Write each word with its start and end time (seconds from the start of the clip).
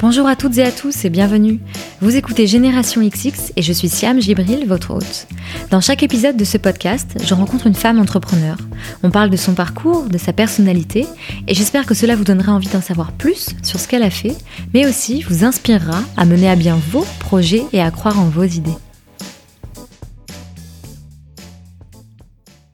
Bonjour 0.00 0.28
à 0.28 0.36
toutes 0.36 0.56
et 0.58 0.62
à 0.62 0.70
tous 0.70 1.04
et 1.04 1.10
bienvenue. 1.10 1.58
Vous 2.00 2.14
écoutez 2.14 2.46
Génération 2.46 3.04
XX 3.04 3.52
et 3.56 3.62
je 3.62 3.72
suis 3.72 3.88
Siam 3.88 4.20
Gibril, 4.20 4.64
votre 4.68 4.92
hôte. 4.94 5.26
Dans 5.70 5.80
chaque 5.80 6.04
épisode 6.04 6.36
de 6.36 6.44
ce 6.44 6.56
podcast, 6.56 7.18
je 7.20 7.34
rencontre 7.34 7.66
une 7.66 7.74
femme 7.74 7.98
entrepreneur. 7.98 8.56
On 9.02 9.10
parle 9.10 9.28
de 9.28 9.36
son 9.36 9.54
parcours, 9.54 10.04
de 10.04 10.16
sa 10.16 10.32
personnalité 10.32 11.04
et 11.48 11.54
j'espère 11.54 11.84
que 11.84 11.94
cela 11.94 12.14
vous 12.14 12.22
donnera 12.22 12.52
envie 12.52 12.68
d'en 12.68 12.80
savoir 12.80 13.10
plus 13.10 13.48
sur 13.64 13.80
ce 13.80 13.88
qu'elle 13.88 14.04
a 14.04 14.10
fait, 14.10 14.36
mais 14.72 14.86
aussi 14.86 15.22
vous 15.22 15.42
inspirera 15.44 16.00
à 16.16 16.24
mener 16.24 16.48
à 16.48 16.54
bien 16.54 16.78
vos 16.92 17.04
projets 17.18 17.64
et 17.72 17.80
à 17.80 17.90
croire 17.90 18.20
en 18.20 18.28
vos 18.28 18.44
idées. 18.44 18.70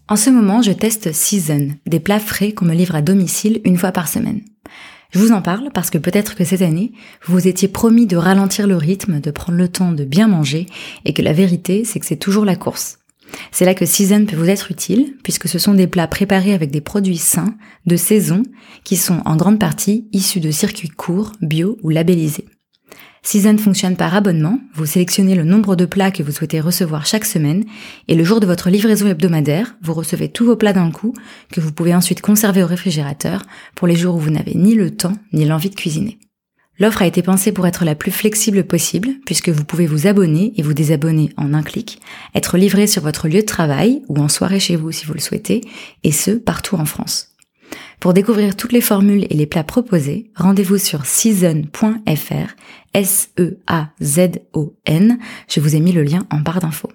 En 0.08 0.16
ce 0.16 0.28
moment, 0.28 0.60
je 0.60 0.72
teste 0.72 1.10
Season, 1.14 1.70
des 1.86 2.00
plats 2.00 2.20
frais 2.20 2.52
qu'on 2.52 2.66
me 2.66 2.74
livre 2.74 2.94
à 2.94 3.00
domicile 3.00 3.62
une 3.64 3.78
fois 3.78 3.92
par 3.92 4.08
semaine. 4.08 4.42
Je 5.14 5.20
vous 5.20 5.30
en 5.30 5.42
parle 5.42 5.70
parce 5.72 5.90
que 5.90 5.98
peut-être 5.98 6.34
que 6.34 6.44
cette 6.44 6.62
année, 6.62 6.90
vous 7.24 7.34
vous 7.34 7.46
étiez 7.46 7.68
promis 7.68 8.08
de 8.08 8.16
ralentir 8.16 8.66
le 8.66 8.76
rythme, 8.76 9.20
de 9.20 9.30
prendre 9.30 9.56
le 9.56 9.68
temps 9.68 9.92
de 9.92 10.04
bien 10.04 10.26
manger, 10.26 10.66
et 11.04 11.12
que 11.12 11.22
la 11.22 11.32
vérité, 11.32 11.84
c'est 11.84 12.00
que 12.00 12.06
c'est 12.06 12.16
toujours 12.16 12.44
la 12.44 12.56
course. 12.56 12.98
C'est 13.52 13.64
là 13.64 13.74
que 13.74 13.86
Season 13.86 14.26
peut 14.26 14.34
vous 14.34 14.48
être 14.48 14.72
utile, 14.72 15.14
puisque 15.22 15.46
ce 15.46 15.60
sont 15.60 15.74
des 15.74 15.86
plats 15.86 16.08
préparés 16.08 16.52
avec 16.52 16.72
des 16.72 16.80
produits 16.80 17.16
sains, 17.16 17.54
de 17.86 17.94
saison, 17.94 18.42
qui 18.82 18.96
sont 18.96 19.22
en 19.24 19.36
grande 19.36 19.60
partie 19.60 20.08
issus 20.12 20.40
de 20.40 20.50
circuits 20.50 20.88
courts, 20.88 21.30
bio 21.40 21.78
ou 21.84 21.90
labellisés. 21.90 22.46
Season 23.26 23.56
fonctionne 23.56 23.96
par 23.96 24.14
abonnement, 24.14 24.60
vous 24.74 24.84
sélectionnez 24.84 25.34
le 25.34 25.44
nombre 25.44 25.76
de 25.76 25.86
plats 25.86 26.10
que 26.10 26.22
vous 26.22 26.30
souhaitez 26.30 26.60
recevoir 26.60 27.06
chaque 27.06 27.24
semaine, 27.24 27.64
et 28.06 28.14
le 28.14 28.22
jour 28.22 28.38
de 28.38 28.44
votre 28.44 28.68
livraison 28.68 29.08
hebdomadaire, 29.08 29.76
vous 29.80 29.94
recevez 29.94 30.28
tous 30.28 30.44
vos 30.44 30.56
plats 30.56 30.74
d'un 30.74 30.90
coup, 30.90 31.14
que 31.50 31.62
vous 31.62 31.72
pouvez 31.72 31.94
ensuite 31.94 32.20
conserver 32.20 32.62
au 32.62 32.66
réfrigérateur 32.66 33.42
pour 33.76 33.88
les 33.88 33.96
jours 33.96 34.16
où 34.16 34.18
vous 34.18 34.30
n'avez 34.30 34.54
ni 34.54 34.74
le 34.74 34.94
temps 34.94 35.16
ni 35.32 35.46
l'envie 35.46 35.70
de 35.70 35.74
cuisiner. 35.74 36.18
L'offre 36.78 37.00
a 37.00 37.06
été 37.06 37.22
pensée 37.22 37.50
pour 37.50 37.66
être 37.66 37.86
la 37.86 37.94
plus 37.94 38.10
flexible 38.10 38.62
possible, 38.64 39.08
puisque 39.24 39.48
vous 39.48 39.64
pouvez 39.64 39.86
vous 39.86 40.06
abonner 40.06 40.52
et 40.58 40.62
vous 40.62 40.74
désabonner 40.74 41.30
en 41.38 41.54
un 41.54 41.62
clic, 41.62 42.00
être 42.34 42.58
livré 42.58 42.86
sur 42.86 43.00
votre 43.00 43.26
lieu 43.26 43.40
de 43.40 43.46
travail 43.46 44.02
ou 44.08 44.18
en 44.18 44.28
soirée 44.28 44.60
chez 44.60 44.76
vous 44.76 44.92
si 44.92 45.06
vous 45.06 45.14
le 45.14 45.20
souhaitez, 45.20 45.62
et 46.02 46.12
ce, 46.12 46.32
partout 46.32 46.76
en 46.76 46.84
France. 46.84 47.33
Pour 48.00 48.12
découvrir 48.12 48.56
toutes 48.56 48.72
les 48.72 48.80
formules 48.80 49.26
et 49.30 49.34
les 49.34 49.46
plats 49.46 49.64
proposés, 49.64 50.30
rendez-vous 50.36 50.78
sur 50.78 51.06
season.fr, 51.06 52.54
S-E-A-Z-O-N. 52.94 53.58
Je 55.48 55.60
vous 55.60 55.74
ai 55.76 55.80
mis 55.80 55.92
le 55.92 56.02
lien 56.02 56.26
en 56.30 56.38
barre 56.38 56.60
d'infos. 56.60 56.90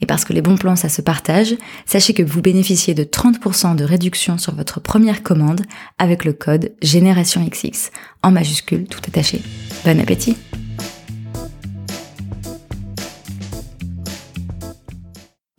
Et 0.00 0.06
parce 0.06 0.24
que 0.24 0.32
les 0.32 0.42
bons 0.42 0.56
plans, 0.56 0.76
ça 0.76 0.88
se 0.88 1.02
partage, 1.02 1.54
sachez 1.86 2.14
que 2.14 2.22
vous 2.22 2.42
bénéficiez 2.42 2.94
de 2.94 3.04
30% 3.04 3.76
de 3.76 3.84
réduction 3.84 4.36
sur 4.38 4.54
votre 4.54 4.80
première 4.80 5.22
commande 5.22 5.62
avec 5.98 6.24
le 6.24 6.32
code 6.32 6.72
GénérationXX, 6.82 7.90
en 8.22 8.32
majuscule 8.32 8.84
tout 8.84 9.00
attaché. 9.06 9.40
Bon 9.84 10.00
appétit 10.00 10.36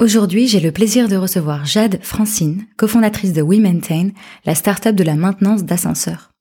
Aujourd'hui, 0.03 0.49
j'ai 0.49 0.59
le 0.59 0.73
plaisir 0.73 1.07
de 1.07 1.15
recevoir 1.15 1.63
Jade 1.63 1.97
Francine, 2.01 2.65
cofondatrice 2.75 3.31
de 3.31 3.41
WeMaintain, 3.41 4.09
la 4.45 4.53
start-up 4.53 4.97
de 4.97 5.03
la 5.05 5.15
maintenance 5.15 5.63
d'ascenseurs. 5.63 6.31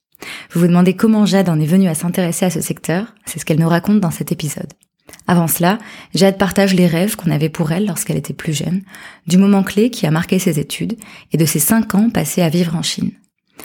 Vous 0.51 0.63
vous 0.63 0.67
demandez 0.67 0.97
comment 0.97 1.27
Jade 1.27 1.49
en 1.49 1.61
est 1.61 1.67
venue 1.67 1.87
à 1.87 1.95
s'intéresser 1.95 2.45
à 2.45 2.51
ce 2.51 2.61
secteur, 2.61 3.15
c'est 3.25 3.39
ce 3.39 3.45
qu'elle 3.45 3.61
nous 3.61 3.69
raconte 3.69 4.01
dans 4.01 4.11
cet 4.11 4.33
épisode. 4.33 4.73
Avant 5.29 5.47
cela, 5.47 5.79
Jade 6.13 6.39
partage 6.39 6.75
les 6.75 6.89
rêves 6.89 7.15
qu'on 7.15 7.31
avait 7.31 7.51
pour 7.51 7.71
elle 7.71 7.87
lorsqu'elle 7.87 8.17
était 8.17 8.35
plus 8.35 8.53
jeune, 8.53 8.83
du 9.29 9.39
moment 9.39 9.63
clé 9.63 9.91
qui 9.91 10.09
a 10.09 10.11
marqué 10.11 10.41
ses 10.41 10.59
études 10.59 10.97
et 11.31 11.37
de 11.37 11.47
ses 11.47 11.61
cinq 11.61 11.95
ans 11.95 12.11
passés 12.11 12.43
à 12.43 12.49
vivre 12.49 12.75
en 12.75 12.83
Chine. 12.83 13.13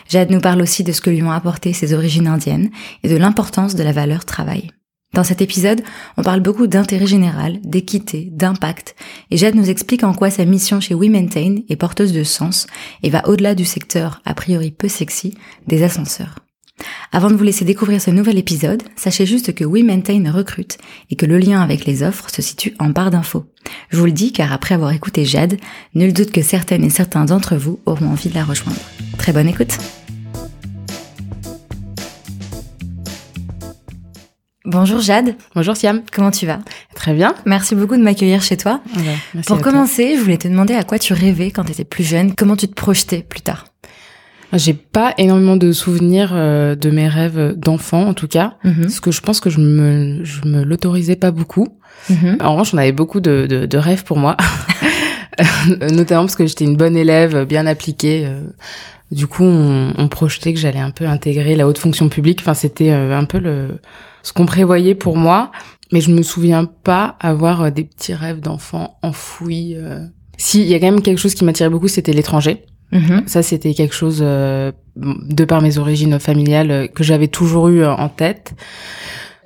Jade 0.07 0.29
nous 0.29 0.41
parle 0.41 0.61
aussi 0.61 0.83
de 0.83 0.91
ce 0.91 1.01
que 1.01 1.09
lui 1.09 1.23
ont 1.23 1.31
apporté 1.31 1.73
ses 1.73 1.95
origines 1.95 2.27
indiennes 2.27 2.69
et 3.01 3.09
de 3.09 3.17
l'importance 3.17 3.73
de 3.73 3.81
la 3.81 3.93
valeur 3.93 4.25
travail. 4.25 4.69
Dans 5.13 5.23
cet 5.23 5.41
épisode, 5.41 5.81
on 6.17 6.21
parle 6.21 6.41
beaucoup 6.41 6.67
d'intérêt 6.67 7.07
général, 7.07 7.59
d'équité, 7.63 8.29
d'impact, 8.31 8.95
et 9.31 9.37
Jade 9.37 9.55
nous 9.55 9.69
explique 9.69 10.03
en 10.03 10.13
quoi 10.13 10.29
sa 10.29 10.45
mission 10.45 10.79
chez 10.79 10.93
WeMaintain 10.93 11.57
est 11.69 11.75
porteuse 11.75 12.13
de 12.13 12.23
sens 12.23 12.67
et 13.03 13.09
va 13.09 13.27
au-delà 13.27 13.55
du 13.55 13.65
secteur, 13.65 14.21
a 14.25 14.33
priori 14.33 14.71
peu 14.71 14.87
sexy, 14.87 15.33
des 15.65 15.83
ascenseurs. 15.83 16.39
Avant 17.11 17.29
de 17.29 17.35
vous 17.35 17.43
laisser 17.43 17.65
découvrir 17.65 18.01
ce 18.01 18.11
nouvel 18.11 18.37
épisode, 18.37 18.83
sachez 18.95 19.25
juste 19.25 19.55
que 19.55 19.63
WeMaintain 19.63 20.31
recrute 20.31 20.77
et 21.09 21.15
que 21.15 21.25
le 21.25 21.39
lien 21.39 21.61
avec 21.61 21.85
les 21.85 22.03
offres 22.03 22.29
se 22.29 22.41
situe 22.41 22.75
en 22.79 22.89
barre 22.89 23.11
d'infos. 23.11 23.45
Je 23.89 23.97
vous 23.97 24.05
le 24.05 24.11
dis 24.11 24.31
car 24.31 24.53
après 24.53 24.75
avoir 24.75 24.91
écouté 24.91 25.25
Jade, 25.25 25.57
nul 25.95 26.13
doute 26.13 26.31
que 26.31 26.43
certaines 26.43 26.83
et 26.83 26.89
certains 26.89 27.25
d'entre 27.25 27.55
vous 27.55 27.79
auront 27.85 28.07
envie 28.07 28.29
de 28.29 28.35
la 28.35 28.43
rejoindre. 28.43 28.79
Très 29.17 29.33
bonne 29.33 29.47
écoute 29.47 29.77
Bonjour 34.69 34.99
Jade. 34.99 35.35
Bonjour 35.55 35.77
Siam. 35.77 36.01
Comment 36.11 36.29
tu 36.31 36.45
vas? 36.45 36.59
Très 36.93 37.13
bien. 37.13 37.33
Merci 37.45 37.73
beaucoup 37.73 37.95
de 37.95 38.01
m'accueillir 38.01 38.41
chez 38.41 38.57
toi. 38.57 38.81
Ouais, 38.97 39.41
Pour 39.45 39.61
commencer, 39.61 40.15
je 40.17 40.21
voulais 40.21 40.37
te 40.37 40.47
demander 40.49 40.73
à 40.73 40.83
quoi 40.83 40.99
tu 40.99 41.13
rêvais 41.13 41.51
quand 41.51 41.63
tu 41.63 41.71
étais 41.71 41.85
plus 41.85 42.03
jeune, 42.03 42.35
comment 42.35 42.57
tu 42.57 42.67
te 42.67 42.73
projetais 42.73 43.25
plus 43.27 43.39
tard? 43.39 43.65
J'ai 44.53 44.73
pas 44.73 45.13
énormément 45.17 45.55
de 45.55 45.71
souvenirs 45.71 46.31
euh, 46.33 46.75
de 46.75 46.89
mes 46.89 47.07
rêves 47.07 47.53
d'enfant 47.57 48.07
en 48.07 48.13
tout 48.13 48.27
cas, 48.27 48.55
Mhm. 48.65 48.81
parce 48.83 48.99
que 48.99 49.11
je 49.11 49.21
pense 49.21 49.39
que 49.39 49.49
je 49.49 49.59
me 49.59 50.23
je 50.25 50.45
me 50.45 50.63
l'autorisais 50.63 51.15
pas 51.15 51.31
beaucoup. 51.31 51.67
Mhm. 52.09 52.37
En 52.41 52.51
revanche, 52.51 52.73
on 52.73 52.77
avait 52.77 52.91
beaucoup 52.91 53.19
de, 53.21 53.45
de, 53.49 53.65
de 53.65 53.77
rêves 53.77 54.03
pour 54.03 54.17
moi, 54.17 54.35
notamment 55.91 56.23
parce 56.23 56.35
que 56.35 56.45
j'étais 56.45 56.65
une 56.65 56.75
bonne 56.77 56.97
élève, 56.97 57.45
bien 57.45 57.65
appliquée. 57.65 58.23
euh. 58.25 58.41
Du 59.11 59.25
coup, 59.27 59.43
on, 59.45 59.93
on 59.97 60.07
projetait 60.09 60.53
que 60.53 60.59
j'allais 60.59 60.81
un 60.81 60.91
peu 60.91 61.05
intégrer 61.07 61.55
la 61.55 61.65
haute 61.65 61.77
fonction 61.77 62.09
publique. 62.09 62.39
Enfin, 62.41 62.53
c'était 62.53 62.91
euh, 62.91 63.17
un 63.17 63.23
peu 63.23 63.39
le 63.39 63.79
ce 64.23 64.33
qu'on 64.33 64.45
prévoyait 64.45 64.95
pour 64.95 65.17
moi, 65.17 65.51
mais 65.91 66.01
je 66.01 66.11
me 66.11 66.21
souviens 66.21 66.65
pas 66.65 67.15
avoir 67.19 67.63
euh, 67.63 67.69
des 67.69 67.83
petits 67.83 68.13
rêves 68.13 68.39
d'enfant 68.39 68.97
enfouis. 69.01 69.75
euh. 69.75 70.05
Si, 70.37 70.61
il 70.61 70.67
y 70.67 70.75
a 70.75 70.79
quand 70.79 70.91
même 70.91 71.01
quelque 71.01 71.17
chose 71.19 71.33
qui 71.33 71.45
m'attirait 71.45 71.69
beaucoup, 71.69 71.87
c'était 71.87 72.13
l'étranger. 72.13 72.65
Mhm. 72.91 73.23
Ça, 73.25 73.43
c'était 73.43 73.73
quelque 73.73 73.95
chose, 73.95 74.19
euh, 74.21 74.71
de 74.95 75.45
par 75.45 75.61
mes 75.61 75.77
origines 75.77 76.19
familiales, 76.19 76.89
que 76.93 77.03
j'avais 77.03 77.27
toujours 77.27 77.67
eu 77.69 77.85
en 77.85 78.09
tête. 78.09 78.53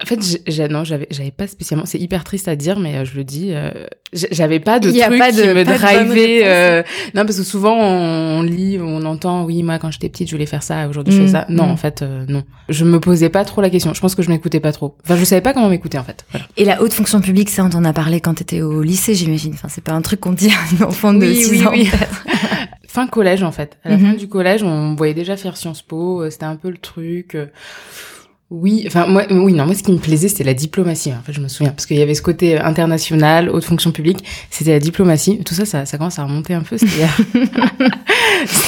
En 0.03 0.06
fait, 0.07 0.19
j'ai- 0.47 0.67
non, 0.67 0.84
j'avais, 0.84 1.07
j'avais 1.12 1.31
pas 1.31 1.45
spécialement. 1.47 1.85
C'est 1.85 2.00
hyper 2.00 2.23
triste 2.23 2.47
à 2.47 2.56
dire, 2.56 2.79
mais 2.79 2.95
euh, 2.97 3.06
je 3.06 3.16
le 3.16 3.23
dis. 3.23 3.50
euh, 3.51 3.69
j'avais 4.13 4.59
pas 4.59 4.79
de 4.79 4.89
truc 4.89 5.17
pas 5.19 5.31
de- 5.31 5.41
qui 5.41 5.47
me 5.47 5.63
drivait. 5.63 6.41
euh, 6.45 6.81
non, 7.13 7.23
parce 7.25 7.38
que 7.38 7.44
souvent 7.44 7.75
on 7.78 8.41
lit, 8.41 8.79
on 8.81 9.06
entend, 9.06 9.45
oui, 9.45 9.61
moi 9.63 9.78
quand 9.79 9.91
j'étais 9.91 10.09
petite, 10.09 10.28
je 10.29 10.35
voulais 10.35 10.45
faire 10.47 10.63
ça. 10.63 10.88
Aujourd'hui, 10.90 11.13
je 11.13 11.22
Mm, 11.22 11.25
fais 11.25 11.31
ça. 11.31 11.45
Non, 11.50 11.67
mm. 11.67 11.72
en 11.72 11.78
fait, 11.78 12.01
euh, 12.01 12.25
non. 12.28 12.44
Je 12.67 12.84
me 12.84 13.00
posais 13.00 13.29
pas 13.29 13.45
trop 13.45 13.61
la 13.61 13.69
question. 13.69 13.94
Je 13.94 14.01
pense 14.01 14.16
que 14.16 14.23
je 14.23 14.29
m'écoutais 14.29 14.59
pas 14.59 14.72
trop. 14.72 14.97
Enfin, 15.03 15.16
je 15.17 15.23
savais 15.23 15.41
pas 15.41 15.53
comment 15.53 15.69
m'écouter 15.69 15.97
en 16.00 16.03
fait. 16.03 16.25
Voilà. 16.31 16.47
Et 16.57 16.66
la 16.66 16.81
haute 16.81 16.94
fonction 16.94 17.22
publique, 17.22 17.50
ça 17.50 17.63
on 17.63 17.69
t'en 17.69 17.84
a 17.85 17.94
parlé 17.94 18.19
quand 18.22 18.34
t'étais 18.34 18.61
au 18.61 18.81
lycée, 18.81 19.13
j'imagine. 19.16 19.53
Enfin, 19.53 19.67
c'est 19.69 19.84
pas 19.84 19.94
un 19.94 20.01
truc 20.01 20.19
qu'on 20.19 20.31
dit 20.34 20.50
à 20.50 20.84
un 20.84 20.88
enfant 20.88 21.13
de 21.13 21.19
Oui, 21.28 21.35
6 21.35 21.51
oui, 21.51 21.66
ans. 21.67 21.72
oui. 21.73 21.90
fin 22.88 23.07
collège 23.07 23.44
en 23.44 23.51
fait. 23.51 23.78
À 23.85 23.90
la 23.90 23.97
Mhm. 23.97 24.06
fin 24.11 24.13
du 24.17 24.28
collège, 24.28 24.63
on 24.63 24.95
voyait 24.95 25.13
déjà 25.13 25.38
faire 25.38 25.56
Sciences 25.57 25.81
Po, 25.84 26.23
euh, 26.23 26.29
c'était 26.29 26.45
un 26.45 26.56
peu 26.57 26.69
le 26.69 26.78
truc. 26.78 27.38
Oui, 28.53 28.84
enfin 28.85 29.07
moi, 29.07 29.23
oui, 29.31 29.53
non, 29.53 29.66
moi 29.66 29.73
ce 29.75 29.81
qui 29.81 29.94
me 29.94 29.97
plaisait 29.97 30.28
c'était 30.28 30.44
la 30.44 30.53
diplomatie. 30.53 31.13
En 31.13 31.22
fait, 31.23 31.31
je 31.31 31.39
me 31.39 31.47
souviens 31.47 31.72
parce 31.72 31.85
qu'il 31.85 31.95
y 31.97 32.01
avait 32.01 32.13
ce 32.16 32.22
côté 32.22 32.59
euh, 32.59 32.63
international, 32.66 33.50
haute 33.50 33.63
fonction 33.63 33.94
publique, 33.94 34.25
c'était 34.50 34.72
la 34.73 34.79
diplomatie. 34.79 35.39
Tout 35.45 35.53
ça, 35.53 35.66
ça, 35.66 35.85
ça 35.85 35.97
commence 35.97 36.19
à 36.19 36.25
remonter 36.25 36.53
un 36.53 36.61
peu. 36.61 36.78
C'était 36.78 36.91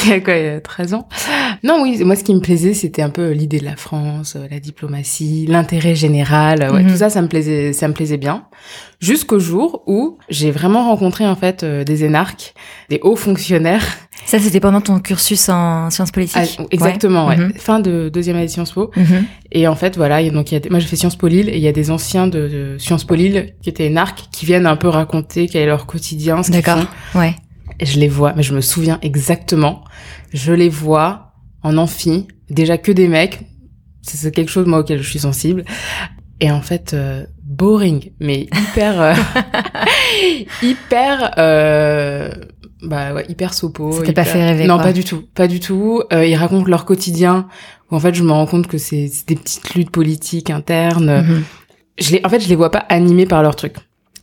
il 0.06 0.10
y 0.10 0.14
a- 0.14 0.20
quoi, 0.22 0.36
il 0.38 0.46
y 0.46 0.48
a 0.48 0.62
13 0.62 0.94
ans. 0.94 1.08
Non, 1.64 1.82
oui, 1.84 2.02
moi 2.06 2.16
ce 2.16 2.24
qui 2.24 2.34
me 2.34 2.40
plaisait 2.40 2.74
c'était 2.74 3.02
un 3.02 3.10
peu 3.10 3.32
l'idée 3.32 3.60
de 3.60 3.66
la 3.66 3.76
France, 3.76 4.36
euh, 4.38 4.48
la 4.50 4.62
diplomatie, 4.62 5.48
l'intérêt 5.50 5.96
général. 5.96 6.62
euh, 6.64 6.72
Ouais, 6.72 6.84
Mhm. 6.84 6.92
tout 6.92 6.98
ça, 6.98 7.10
ça 7.10 7.22
me 7.22 7.28
plaisait, 7.28 7.74
ça 7.74 7.90
me 7.90 7.94
plaisait 7.94 8.18
bien. 8.18 8.46
Jusqu'au 9.02 9.38
jour 9.40 9.84
où 9.86 10.18
j'ai 10.30 10.52
vraiment 10.52 10.86
rencontré 10.86 11.28
en 11.28 11.36
fait 11.36 11.66
des 11.66 12.06
énarques, 12.06 12.54
des 12.90 13.00
hauts 13.04 13.18
fonctionnaires 13.18 13.86
Ça, 14.25 14.40
c'était 14.40 14.59
pendant 14.62 14.79
ton 14.81 15.00
cursus 15.00 15.50
en 15.50 15.90
sciences 15.90 16.12
politiques. 16.12 16.57
ah, 16.59 16.63
exactement, 16.72 17.28
ouais. 17.28 17.35
Mhm. 17.38 17.53
Fin 17.56 17.79
de 17.79 18.09
deuxième 18.09 18.38
année 18.38 18.46
de 18.46 18.51
Sciences 18.51 18.72
Po. 18.72 18.90
Mhm. 18.96 19.25
Et 19.51 19.68
en 19.68 19.75
fait, 19.75 19.98
voilà, 19.98 20.21
il 20.21 20.27
y 20.27 20.30
a- 20.30 20.33
donc 20.33 20.51
y 20.51 20.56
a 20.56 20.60
des- 20.60 20.69
moi 20.69 20.80
j'ai 20.80 20.88
fait 20.88 20.95
Sciences 20.95 21.15
Po 21.18 21.27
Lille 21.27 21.50
et 21.50 21.57
il 21.57 21.62
y 21.62 21.68
a 21.68 21.71
des 21.74 21.92
anciens 21.92 22.27
de, 22.27 22.48
de 22.48 22.77
Sciences 22.80 23.04
Po 23.04 23.15
Lille 23.15 23.54
qui 23.62 23.69
étaient 23.69 23.86
énarques 23.88 24.24
qui 24.31 24.45
viennent 24.45 24.65
un 24.65 24.77
peu 24.77 24.88
raconter 24.88 25.48
quel 25.48 25.63
est 25.63 25.65
leur 25.65 25.86
quotidien, 25.86 26.42
ce 26.42 26.51
qu'ils 26.51 26.62
D'accord. 26.62 26.83
font. 27.12 27.19
Ouais. 27.19 27.36
Et 27.80 27.86
je 27.86 28.00
les 28.00 28.07
vois, 28.07 28.33
mais 28.36 28.44
je 28.44 28.54
me 28.54 28.62
souviens 28.62 28.98
exactement. 29.01 29.83
Je 30.33 30.54
les 30.54 30.69
vois 30.69 31.33
en 31.62 31.77
amphi, 31.77 32.27
déjà 32.50 32.77
que 32.77 32.92
des 32.92 33.07
mecs. 33.09 33.42
C'est 34.01 34.18
c'est 34.18 34.31
quelque 34.31 34.50
chose 34.51 34.66
moi 34.68 34.80
auquel 34.80 35.01
je 35.01 35.09
suis 35.09 35.19
sensible. 35.19 35.63
Et 36.39 36.50
en 36.51 36.62
fait, 36.62 36.94
euh, 36.94 37.25
boring, 37.44 38.12
mais 38.19 38.48
hyper, 38.57 39.01
euh, 39.01 39.13
hyper, 40.62 41.31
euh, 41.38 42.31
bah 42.83 43.13
ouais, 43.13 43.25
hyper 43.30 43.53
sopo. 43.53 43.91
Ça 43.91 44.03
t'a 44.03 44.13
pas 44.13 44.24
fait 44.25 44.44
rêver, 44.44 44.65
Non, 44.65 44.75
quoi. 44.75 44.85
pas 44.85 44.94
du 44.94 45.03
tout, 45.03 45.24
pas 45.33 45.47
du 45.47 45.59
tout. 45.59 46.03
Euh, 46.12 46.25
ils 46.25 46.35
racontent 46.35 46.68
leur 46.68 46.85
quotidien. 46.85 47.47
Où 47.91 47.95
en 47.95 48.00
fait, 48.00 48.13
je 48.13 48.24
me 48.24 48.31
rends 48.31 48.45
compte 48.45 48.68
que 48.68 48.77
c'est 48.77 49.07
c'est 49.12 49.27
des 49.27 49.35
petites 49.35 49.74
luttes 49.75 49.91
politiques 49.91 50.50
internes. 50.50 51.21
Mhm. 51.21 51.44
Je 52.00 52.12
les, 52.13 52.21
en 52.24 52.30
fait, 52.30 52.39
je 52.39 52.50
les 52.50 52.56
vois 52.56 52.71
pas 52.71 52.85
animés 52.89 53.25
par 53.25 53.41
leur 53.44 53.56
truc. 53.56 53.75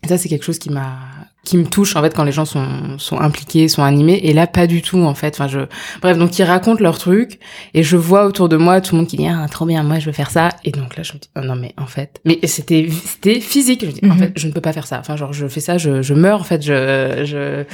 Et 0.03 0.09
ça, 0.09 0.19
c'est 0.19 0.29
quelque 0.29 0.45
chose 0.45 0.59
qui 0.59 0.71
m'a 0.71 0.97
qui 1.43 1.57
me 1.57 1.65
touche 1.65 1.97
en 1.97 2.03
fait 2.03 2.15
quand 2.15 2.25
les 2.25 2.33
gens 2.33 2.45
sont 2.45 2.99
sont 2.99 3.19
impliqués, 3.19 3.67
sont 3.69 3.83
animés 3.83 4.21
et 4.25 4.33
là 4.35 4.47
pas 4.47 4.67
du 4.67 4.83
tout 4.83 4.99
en 5.03 5.15
fait. 5.15 5.35
Enfin 5.35 5.49
je 5.49 5.61
bref 6.03 6.19
donc 6.19 6.39
ils 6.39 6.43
racontent 6.45 6.83
leur 6.83 6.99
truc 6.99 7.39
et 7.73 7.83
je 7.83 7.97
vois 7.97 8.27
autour 8.27 8.49
de 8.51 8.57
moi 8.59 8.81
tout 8.83 8.95
le 8.95 8.99
monde 9.01 9.09
qui 9.09 9.17
dit 9.17 9.27
ah 9.27 9.47
trop 9.51 9.65
bien 9.65 9.83
moi 9.83 9.99
je 9.99 10.07
veux 10.07 10.13
faire 10.13 10.31
ça 10.31 10.51
et 10.65 10.71
donc 10.71 10.97
là 10.97 11.03
je 11.03 11.15
me 11.15 11.19
dis 11.19 11.31
oh, 11.37 11.41
non 11.41 11.57
mais 11.57 11.73
en 11.79 11.87
fait 11.87 12.21
mais 12.27 12.39
c'était 12.45 12.89
c'était 13.07 13.41
physique 13.41 13.81
je 13.81 13.87
me 13.87 13.93
dis 13.93 14.01
en 14.05 14.09
Mhm. 14.15 14.19
fait 14.19 14.33
je 14.37 14.47
ne 14.49 14.53
peux 14.53 14.61
pas 14.61 14.73
faire 14.75 14.87
ça. 14.87 14.99
Enfin 15.01 15.17
genre 15.17 15.33
je 15.33 15.47
fais 15.49 15.61
ça 15.61 15.79
je 15.79 16.03
je 16.03 16.13
meurs 16.15 16.41
en 16.41 16.45
fait 16.45 16.61
je 16.63 17.23
je 17.25 17.65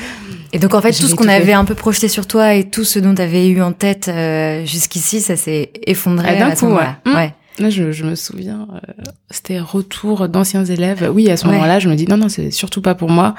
Et 0.52 0.58
donc 0.60 0.74
en 0.74 0.80
fait, 0.80 0.92
tout 0.92 1.08
ce 1.08 1.14
qu'on 1.16 1.28
avait 1.28 1.52
un 1.52 1.64
peu 1.64 1.74
projeté 1.74 2.08
sur 2.08 2.26
toi 2.28 2.54
et 2.54 2.70
tout 2.70 2.84
ce 2.84 2.98
dont 3.00 3.14
tu 3.14 3.22
avais 3.22 3.48
eu 3.48 3.60
en 3.62 3.72
tête 3.72 4.08
euh, 4.08 4.64
jusqu'ici, 4.64 5.20
ça 5.20 5.34
s'est 5.36 5.70
effondré 5.86 6.28
Ah, 6.30 6.34
d'un 6.36 6.48
à 6.50 6.56
coup. 6.56 6.66
Ouais. 7.12 7.34
Là, 7.58 7.70
je, 7.70 7.90
je 7.92 8.04
me 8.04 8.14
souviens, 8.14 8.68
euh, 8.74 8.92
c'était 9.30 9.58
retour 9.60 10.28
d'anciens 10.28 10.64
élèves. 10.64 11.10
Oui, 11.14 11.30
à 11.30 11.36
ce 11.36 11.46
Ouais. 11.46 11.52
moment-là, 11.54 11.78
je 11.78 11.88
me 11.88 11.94
dis 11.94 12.06
non, 12.06 12.16
non, 12.18 12.28
c'est 12.28 12.50
surtout 12.50 12.82
pas 12.82 12.94
pour 12.94 13.10
moi. 13.10 13.34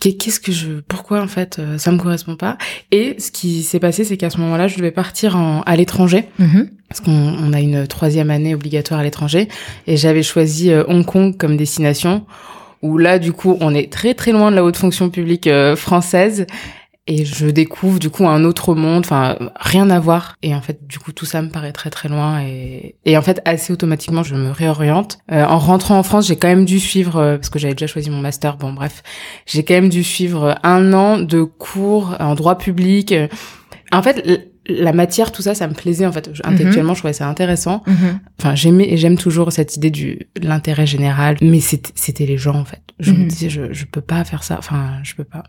Qu'est- 0.00 0.12
Qu'est-ce 0.12 0.38
que 0.38 0.52
je, 0.52 0.80
pourquoi 0.86 1.22
en 1.22 1.28
fait, 1.28 1.58
euh, 1.58 1.78
ça 1.78 1.90
me 1.90 1.98
correspond 1.98 2.36
pas? 2.36 2.58
Et 2.92 3.16
ce 3.18 3.30
qui 3.30 3.62
s'est 3.62 3.80
passé, 3.80 4.04
c'est 4.04 4.16
qu'à 4.18 4.30
ce 4.30 4.38
moment-là, 4.38 4.68
je 4.68 4.76
devais 4.76 4.90
partir 4.90 5.36
en, 5.36 5.62
à 5.62 5.76
l'étranger 5.76 6.26
Mhm. 6.38 6.68
parce 6.88 7.00
qu'on 7.00 7.10
on 7.12 7.52
a 7.54 7.60
une 7.60 7.86
troisième 7.86 8.30
année 8.30 8.54
obligatoire 8.54 9.00
à 9.00 9.02
l'étranger, 9.02 9.48
et 9.86 9.96
j'avais 9.96 10.22
choisi 10.22 10.70
euh, 10.70 10.84
Hong 10.88 11.04
Kong 11.04 11.36
comme 11.36 11.56
destination. 11.56 12.26
Où 12.80 12.96
là, 12.96 13.18
du 13.18 13.32
coup, 13.32 13.56
on 13.60 13.74
est 13.74 13.90
très 13.92 14.14
très 14.14 14.30
loin 14.30 14.52
de 14.52 14.56
la 14.56 14.62
haute 14.62 14.76
fonction 14.76 15.10
publique 15.10 15.48
euh, 15.48 15.74
française. 15.74 16.46
Et 17.10 17.24
je 17.24 17.46
découvre 17.46 17.98
du 17.98 18.10
coup 18.10 18.28
un 18.28 18.44
autre 18.44 18.74
monde, 18.74 19.00
enfin 19.04 19.38
rien 19.58 19.88
à 19.88 19.98
voir. 19.98 20.36
Et 20.42 20.54
en 20.54 20.60
fait, 20.60 20.86
du 20.86 20.98
coup, 20.98 21.10
tout 21.12 21.24
ça 21.24 21.40
me 21.40 21.48
paraît 21.48 21.72
très 21.72 21.88
très 21.88 22.08
loin. 22.10 22.42
Et, 22.42 22.96
et 23.06 23.16
en 23.16 23.22
fait, 23.22 23.40
assez 23.46 23.72
automatiquement, 23.72 24.22
je 24.22 24.34
me 24.34 24.50
réoriente. 24.50 25.18
Euh, 25.32 25.42
en 25.44 25.58
rentrant 25.58 25.98
en 25.98 26.02
France, 26.02 26.26
j'ai 26.28 26.36
quand 26.36 26.48
même 26.48 26.66
dû 26.66 26.78
suivre, 26.78 27.16
euh, 27.16 27.36
parce 27.38 27.48
que 27.48 27.58
j'avais 27.58 27.72
déjà 27.74 27.86
choisi 27.86 28.10
mon 28.10 28.20
master. 28.20 28.58
Bon, 28.58 28.74
bref, 28.74 29.02
j'ai 29.46 29.64
quand 29.64 29.72
même 29.74 29.88
dû 29.88 30.04
suivre 30.04 30.58
un 30.62 30.92
an 30.92 31.18
de 31.18 31.42
cours 31.44 32.14
en 32.20 32.34
droit 32.34 32.58
public. 32.58 33.14
En 33.90 34.02
fait, 34.02 34.50
la 34.66 34.92
matière, 34.92 35.32
tout 35.32 35.40
ça, 35.40 35.54
ça 35.54 35.66
me 35.66 35.72
plaisait. 35.72 36.04
En 36.04 36.12
fait, 36.12 36.28
Je- 36.34 36.42
intellectuellement, 36.44 36.92
je 36.92 36.98
trouvais 37.00 37.14
ça 37.14 37.26
intéressant. 37.26 37.82
Mhm. 37.86 38.20
Enfin, 38.38 38.54
j'aimais 38.54 38.86
et 38.92 38.98
j'aime 38.98 39.16
toujours 39.16 39.50
cette 39.50 39.74
idée 39.78 39.88
du 39.90 40.28
de 40.38 40.46
l'intérêt 40.46 40.86
général. 40.86 41.38
Mais 41.40 41.60
c'était 41.60 42.26
les 42.26 42.36
gens 42.36 42.56
en 42.56 42.66
fait. 42.66 42.82
Je 43.00 43.12
me 43.12 43.20
Mhm. 43.20 43.28
disais, 43.28 43.48
je 43.48 43.72
je 43.72 43.86
peux 43.86 44.02
pas 44.02 44.24
faire 44.24 44.42
ça. 44.44 44.56
Enfin, 44.58 44.98
je 45.04 45.14
peux 45.14 45.24
pas. 45.24 45.44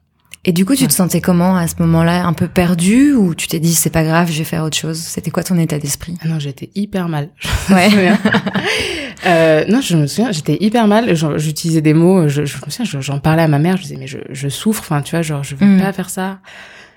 Et 0.46 0.54
du 0.54 0.64
coup, 0.66 0.74
tu 0.74 0.84
Ouais. 0.84 0.88
te 0.88 0.94
sentais 0.94 1.20
comment 1.20 1.58
à 1.58 1.68
ce 1.68 1.76
moment-là 1.80 2.26
Un 2.26 2.32
peu 2.34 2.48
perdu 2.48 3.14
ou 3.14 3.36
tu 3.36 3.48
t'es 3.50 3.60
dit 3.60 3.76
c'est 3.76 3.90
pas 3.90 4.04
grave, 4.04 4.32
je 4.32 4.38
vais 4.38 4.44
faire 4.46 4.64
autre 4.64 4.78
chose? 4.78 4.98
C'était 4.98 5.32
quoi 5.32 5.44
ton 5.44 5.58
état 5.60 5.78
d'esprit? 5.80 6.16
Ah 6.24 6.28
non, 6.30 6.40
j'étais 6.40 6.70
hyper 6.76 7.10
mal. 7.10 7.30
Ouais. 7.70 7.90
euh, 9.26 9.66
non, 9.68 9.82
je 9.82 9.98
me 9.98 10.08
souviens, 10.08 10.32
j'étais 10.32 10.58
hyper 10.62 10.88
mal. 10.88 11.14
J'utilisais 11.38 11.82
des 11.82 11.94
mots. 11.94 12.28
Je, 12.28 12.46
je 12.46 12.56
me 12.66 12.72
souviens, 12.72 12.86
je- 12.86 13.02
j'en 13.02 13.20
parlais 13.20 13.44
à 13.44 13.48
ma 13.48 13.60
mère. 13.60 13.78
Je 13.78 13.84
disais, 13.84 13.98
mais 13.98 14.08
je, 14.08 14.20
je 14.30 14.48
souffre. 14.50 14.82
Enfin, 14.82 15.02
tu 15.02 15.12
vois, 15.12 15.22
genre, 15.22 15.44
je 15.44 15.56
veux 15.56 15.66
Mm. 15.66 15.82
pas 15.82 15.94
faire 15.94 16.10
ça. 16.10 16.40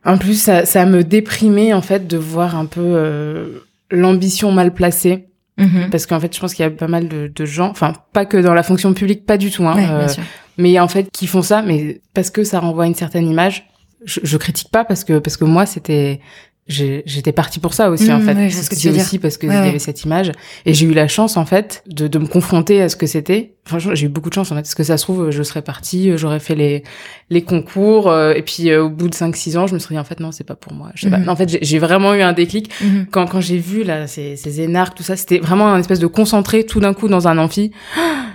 En 0.05 0.19
plus, 0.19 0.41
ça, 0.41 0.65
ça 0.65 0.85
me 0.87 1.05
déprimait 1.05 1.73
en 1.73 1.83
fait 1.83 2.07
de 2.09 2.17
voir 2.17 2.57
un 2.57 2.67
peu 2.67 2.81
euh, 2.81 3.59
l'ambition 3.91 4.51
mal 4.53 4.73
placée. 4.73 5.27
Mhm. 5.59 5.91
Parce 5.91 6.07
qu'en 6.07 6.19
fait, 6.19 6.35
je 6.35 6.41
pense 6.41 6.55
qu'il 6.55 6.63
y 6.65 6.67
a 6.67 6.71
pas 6.71 6.89
mal 6.89 7.09
de, 7.09 7.31
de 7.33 7.45
gens, 7.45 7.69
enfin, 7.69 7.93
pas 8.15 8.25
que 8.25 8.39
dans 8.39 8.55
la 8.55 8.63
fonction 8.63 8.95
publique, 8.95 9.27
pas 9.27 9.37
du 9.37 9.51
tout, 9.51 9.65
hein, 9.67 9.75
Ouais, 9.77 9.87
euh, 9.91 9.99
bien 9.99 10.09
sûr. 10.09 10.23
Mais 10.59 10.79
en 10.81 10.89
fait, 10.89 11.09
qui 11.13 11.27
font 11.27 11.43
ça, 11.43 11.63
mais 11.63 12.01
parce 12.15 12.31
que 12.31 12.45
ça 12.45 12.61
renvoie 12.61 12.87
une 12.87 12.95
certaine 12.95 13.29
image. 13.29 13.69
Je, 14.05 14.21
je 14.23 14.37
critique 14.37 14.71
pas 14.71 14.85
parce 14.85 15.05
que 15.05 15.19
parce 15.19 15.37
que 15.37 15.45
moi, 15.45 15.65
c'était 15.67 16.21
j'étais 16.69 17.33
partie 17.33 17.59
pour 17.59 17.75
ça 17.75 17.91
aussi 17.91 18.11
en 18.13 18.19
Mm, 18.19 18.23
fait. 18.23 18.51
ce 18.51 18.71
que 18.71 18.75
tu 18.77 18.81
C'est 18.83 18.91
dire. 18.91 19.03
aussi 19.03 19.19
parce 19.19 19.37
que 19.37 19.47
Ouais, 19.49 19.53
il 19.55 19.59
y 19.59 19.61
ouais. 19.63 19.69
avait 19.71 19.79
cette 19.81 20.05
image 20.05 20.31
et 20.65 20.73
j'ai 20.75 20.87
eu 20.87 20.93
la 20.95 21.09
chance 21.09 21.37
en 21.37 21.45
fait 21.45 21.83
de, 21.89 22.07
de 22.07 22.19
me 22.21 22.27
confronter 22.27 22.81
à 22.81 22.89
ce 22.89 22.95
que 22.97 23.07
c'était. 23.07 23.55
Franchement, 23.65 23.95
j'ai 23.97 24.07
eu 24.07 24.09
beaucoup 24.09 24.29
de 24.29 24.35
chance 24.35 24.51
en 24.53 24.55
fait 24.55 24.63
parce 24.63 24.77
que 24.77 24.85
ça 24.85 24.97
se 24.97 25.03
trouve 25.03 25.31
je 25.31 25.43
serais 25.43 25.63
partie, 25.63 26.17
j'aurais 26.17 26.39
fait 26.39 26.55
les 26.55 26.85
les 27.31 27.43
concours 27.43 28.09
euh, 28.11 28.33
et 28.35 28.43
puis 28.43 28.71
euh, 28.71 28.85
au 28.85 28.91
bout 28.91 29.09
de 29.09 29.15
5 29.15 29.35
6 29.37 29.57
ans, 29.57 29.67
je 29.67 29.75
me 29.75 29.81
serais 29.81 29.97
dit 29.97 29.99
en 29.99 30.05
fait 30.05 30.21
non, 30.21 30.31
c'est 30.31 30.45
pas 30.45 30.55
pour 30.55 30.73
moi. 30.73 30.91
Je 30.95 31.03
sais 31.03 31.11
pas. 31.11 31.19
En 31.31 31.37
fait, 31.37 31.59
j'ai- 31.63 31.79
vraiment 31.81 32.15
eu 32.15 32.23
un 32.23 32.33
déclic 32.33 32.71
Mhm. 32.81 33.07
quand, 33.11 33.27
quand 33.27 33.41
j'ai 33.41 33.59
vu 33.59 33.83
là 33.83 34.07
ces, 34.07 34.37
ces 34.37 34.61
énarques, 34.61 34.97
tout 34.97 35.03
ça, 35.03 35.17
c'était 35.17 35.39
vraiment 35.41 35.67
un 35.67 35.81
espèce 35.81 35.99
de 35.99 36.07
concentré 36.07 36.65
tout 36.65 36.79
d'un 36.81 36.95
coup 36.95 37.09
dans 37.09 37.27
un 37.27 37.39
amphi. 37.39 37.73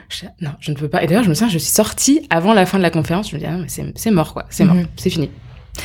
Je- 0.09 0.25
non, 0.42 0.51
je 0.59 0.71
ne 0.71 0.75
peux 0.77 0.88
pas. 0.88 1.04
Et 1.04 1.07
d'ailleurs, 1.07 1.24
je 1.24 1.30
me 1.30 1.33
souviens, 1.33 1.51
je 1.51 1.57
suis 1.57 1.71
sortie 1.71 2.25
avant 2.30 2.54
la 2.54 2.65
fin 2.65 2.77
de 2.77 2.83
la 2.83 2.89
conférence. 2.92 3.30
Je 3.30 3.36
me 3.36 3.39
dis, 3.42 3.45
ah 3.48 3.51
non, 3.57 3.59
mais 3.65 3.94
c'est 3.95 4.12
mort, 4.12 4.33
quoi. 4.33 4.45
C'est 4.50 4.63
mort. 4.65 4.75
Mhm. 4.75 4.88
C'est 4.95 5.09
fini. 5.09 5.30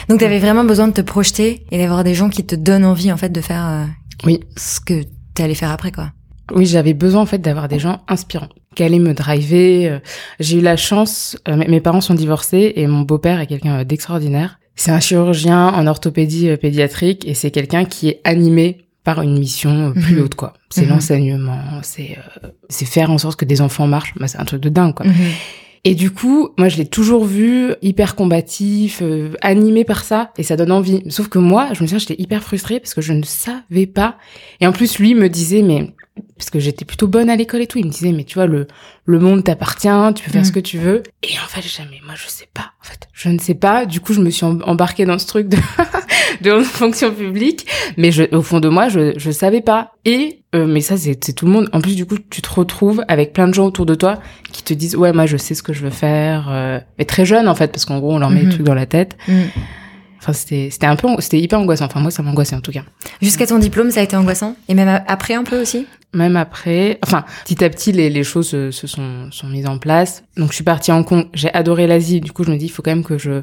Donc 0.08 0.20
tu 0.20 0.24
avais 0.24 0.38
vraiment 0.38 0.64
besoin 0.64 0.88
de 0.88 0.92
te 0.92 1.00
projeter 1.02 1.64
et 1.70 1.78
d'avoir 1.78 2.02
des 2.04 2.14
gens 2.14 2.30
qui 2.30 2.44
te 2.46 2.54
donnent 2.54 2.84
envie 2.86 3.12
en 3.12 3.16
fait 3.18 3.28
de 3.30 3.40
faire 3.42 3.66
euh, 3.68 3.84
Oui. 4.24 4.40
ce 4.56 4.80
que 4.80 5.02
tu 5.34 5.42
allais 5.42 5.54
faire 5.54 5.70
après 5.70 5.92
quoi. 5.92 6.12
Oui, 6.54 6.66
j'avais 6.66 6.92
besoin, 6.94 7.22
en 7.22 7.26
fait, 7.26 7.38
d'avoir 7.38 7.68
des 7.68 7.78
gens 7.78 8.00
inspirants 8.08 8.48
qui 8.74 8.82
allaient 8.82 8.98
me 8.98 9.14
driver. 9.14 9.88
Euh, 9.88 9.98
J'ai 10.40 10.58
eu 10.58 10.60
la 10.60 10.76
chance, 10.76 11.36
euh, 11.48 11.56
mes- 11.56 11.80
parents 11.80 12.00
sont 12.00 12.14
divorcés 12.14 12.72
et 12.76 12.86
mon 12.86 13.02
beau-père 13.02 13.38
est 13.40 13.46
quelqu'un 13.46 13.84
d'extraordinaire. 13.84 14.58
C'est 14.76 14.90
un 14.90 15.00
chirurgien 15.00 15.68
en 15.68 15.86
orthopédie 15.86 16.56
pédiatrique 16.56 17.26
et 17.28 17.34
c'est 17.34 17.50
quelqu'un 17.50 17.84
qui 17.84 18.08
est 18.08 18.20
animé 18.24 18.78
par 19.04 19.20
une 19.22 19.38
mission 19.38 19.88
euh, 19.88 19.90
plus 19.92 20.16
Mhm. 20.16 20.22
haute, 20.22 20.34
quoi. 20.34 20.52
C'est 20.70 20.82
Mhm. 20.82 20.88
l'enseignement, 20.90 21.60
c'est 21.82 22.18
euh, 22.44 22.48
c'est 22.68 22.84
faire 22.86 23.10
en 23.10 23.18
sorte 23.18 23.38
que 23.38 23.44
des 23.44 23.60
enfants 23.60 23.86
marchent. 23.86 24.14
Bah, 24.16 24.28
c'est 24.28 24.38
un 24.38 24.44
truc 24.44 24.60
de 24.60 24.68
dingue, 24.68 24.94
quoi. 24.94 25.06
Mhm. 25.06 25.14
Et 25.84 25.96
du 25.96 26.12
coup, 26.12 26.50
moi, 26.58 26.68
je 26.68 26.76
l'ai 26.76 26.86
toujours 26.86 27.24
vu 27.24 27.72
hyper 27.82 28.14
combatif, 28.14 29.00
euh, 29.02 29.32
animé 29.40 29.82
par 29.84 30.04
ça, 30.04 30.30
et 30.38 30.44
ça 30.44 30.54
donne 30.56 30.70
envie. 30.70 31.02
Sauf 31.08 31.26
que 31.28 31.38
moi, 31.40 31.66
je 31.72 31.82
me 31.82 31.88
souviens, 31.88 31.98
j'étais 31.98 32.22
hyper 32.22 32.44
frustrée 32.44 32.78
parce 32.78 32.94
que 32.94 33.00
je 33.00 33.12
ne 33.12 33.24
savais 33.24 33.86
pas. 33.86 34.16
Et 34.60 34.66
en 34.68 34.72
plus, 34.72 35.00
lui 35.00 35.16
me 35.16 35.28
disait, 35.28 35.62
mais 35.62 35.92
parce 36.36 36.50
que 36.50 36.58
j'étais 36.58 36.84
plutôt 36.84 37.06
bonne 37.06 37.30
à 37.30 37.36
l'école 37.36 37.62
et 37.62 37.66
tout, 37.66 37.78
il 37.78 37.86
me 37.86 37.90
disait, 37.90 38.12
mais 38.12 38.24
tu 38.24 38.34
vois, 38.34 38.46
le 38.46 38.66
le 39.04 39.18
monde 39.18 39.42
t'appartient, 39.42 39.88
tu 40.14 40.24
peux 40.24 40.30
faire 40.30 40.42
Mm. 40.42 40.44
ce 40.44 40.52
que 40.52 40.60
tu 40.60 40.78
veux. 40.78 41.02
Et 41.24 41.32
en 41.44 41.48
fait, 41.48 41.62
jamais. 41.62 42.00
Moi, 42.04 42.14
je 42.16 42.28
sais 42.28 42.46
pas. 42.54 42.70
En 42.80 42.84
fait, 42.84 43.08
je 43.12 43.28
ne 43.30 43.38
sais 43.38 43.54
pas. 43.54 43.84
Du 43.86 44.00
coup, 44.00 44.12
je 44.12 44.20
me 44.20 44.30
suis 44.30 44.44
em- 44.46 44.60
embarquée 44.64 45.04
dans 45.06 45.18
ce 45.18 45.26
truc 45.26 45.48
de 45.48 45.56
de 46.40 46.60
fonction 46.62 47.12
publique, 47.12 47.66
mais 47.96 48.12
je, 48.12 48.24
au 48.34 48.42
fond 48.42 48.60
de 48.60 48.68
moi, 48.68 48.88
je 48.88 49.12
je 49.16 49.30
savais 49.30 49.60
pas. 49.60 49.92
Et 50.04 50.40
euh, 50.54 50.66
mais 50.66 50.80
ça, 50.80 50.96
c'est 50.96 51.22
c'est 51.24 51.32
tout 51.32 51.46
le 51.46 51.52
monde. 51.52 51.68
En 51.72 51.80
plus, 51.80 51.96
du 51.96 52.06
coup, 52.06 52.16
tu 52.30 52.42
te 52.42 52.50
retrouves 52.50 53.02
avec 53.08 53.32
plein 53.32 53.48
de 53.48 53.54
gens 53.54 53.66
autour 53.66 53.86
de 53.86 53.94
toi 53.94 54.20
qui 54.52 54.62
te 54.62 54.74
disent 54.74 54.94
ouais 54.96 55.12
moi 55.12 55.24
je 55.26 55.36
sais 55.38 55.54
ce 55.54 55.62
que 55.62 55.72
je 55.72 55.82
veux 55.82 55.90
faire 55.90 56.48
euh, 56.50 56.78
mais 56.98 57.06
très 57.06 57.24
jeune 57.24 57.48
en 57.48 57.54
fait 57.54 57.68
parce 57.72 57.86
qu'en 57.86 57.98
gros 58.00 58.12
on 58.12 58.18
leur 58.18 58.28
met 58.28 58.40
Mhm. 58.42 58.46
le 58.48 58.52
truc 58.52 58.62
dans 58.66 58.74
la 58.74 58.84
tête 58.84 59.16
Mhm. 59.28 59.44
Enfin 60.22 60.32
c'était 60.32 60.68
c'était 60.70 60.86
un 60.86 60.96
peu 60.96 61.08
c'était 61.18 61.40
hyper 61.40 61.58
angoissant. 61.58 61.86
Enfin 61.86 62.00
moi 62.00 62.10
ça 62.10 62.22
m'angoissait 62.22 62.56
en 62.56 62.60
tout 62.60 62.72
cas. 62.72 62.84
Jusqu'à 63.20 63.46
ton 63.46 63.58
diplôme, 63.58 63.90
ça 63.90 64.00
a 64.00 64.02
été 64.04 64.16
angoissant? 64.16 64.56
Et 64.68 64.74
même 64.74 65.02
après 65.06 65.34
un 65.34 65.44
peu 65.44 65.60
aussi? 65.60 65.86
même 66.14 66.36
après 66.36 66.98
enfin 67.02 67.24
petit 67.44 67.64
à 67.64 67.70
petit 67.70 67.90
les, 67.90 68.10
les 68.10 68.22
choses 68.22 68.50
se 68.50 68.70
sont 68.70 69.30
sont 69.30 69.46
mises 69.48 69.66
en 69.66 69.78
place. 69.78 70.24
Donc 70.36 70.50
je 70.50 70.56
suis 70.56 70.64
partie 70.64 70.90
à 70.90 70.96
Hong 70.96 71.04
Kong 71.04 71.26
j'ai 71.34 71.52
adoré 71.52 71.86
l'Asie. 71.86 72.20
Du 72.20 72.32
coup 72.32 72.44
je 72.44 72.50
me 72.50 72.56
dis 72.56 72.66
il 72.66 72.70
faut 72.70 72.82
quand 72.82 72.90
même 72.90 73.04
que 73.04 73.18
je 73.18 73.42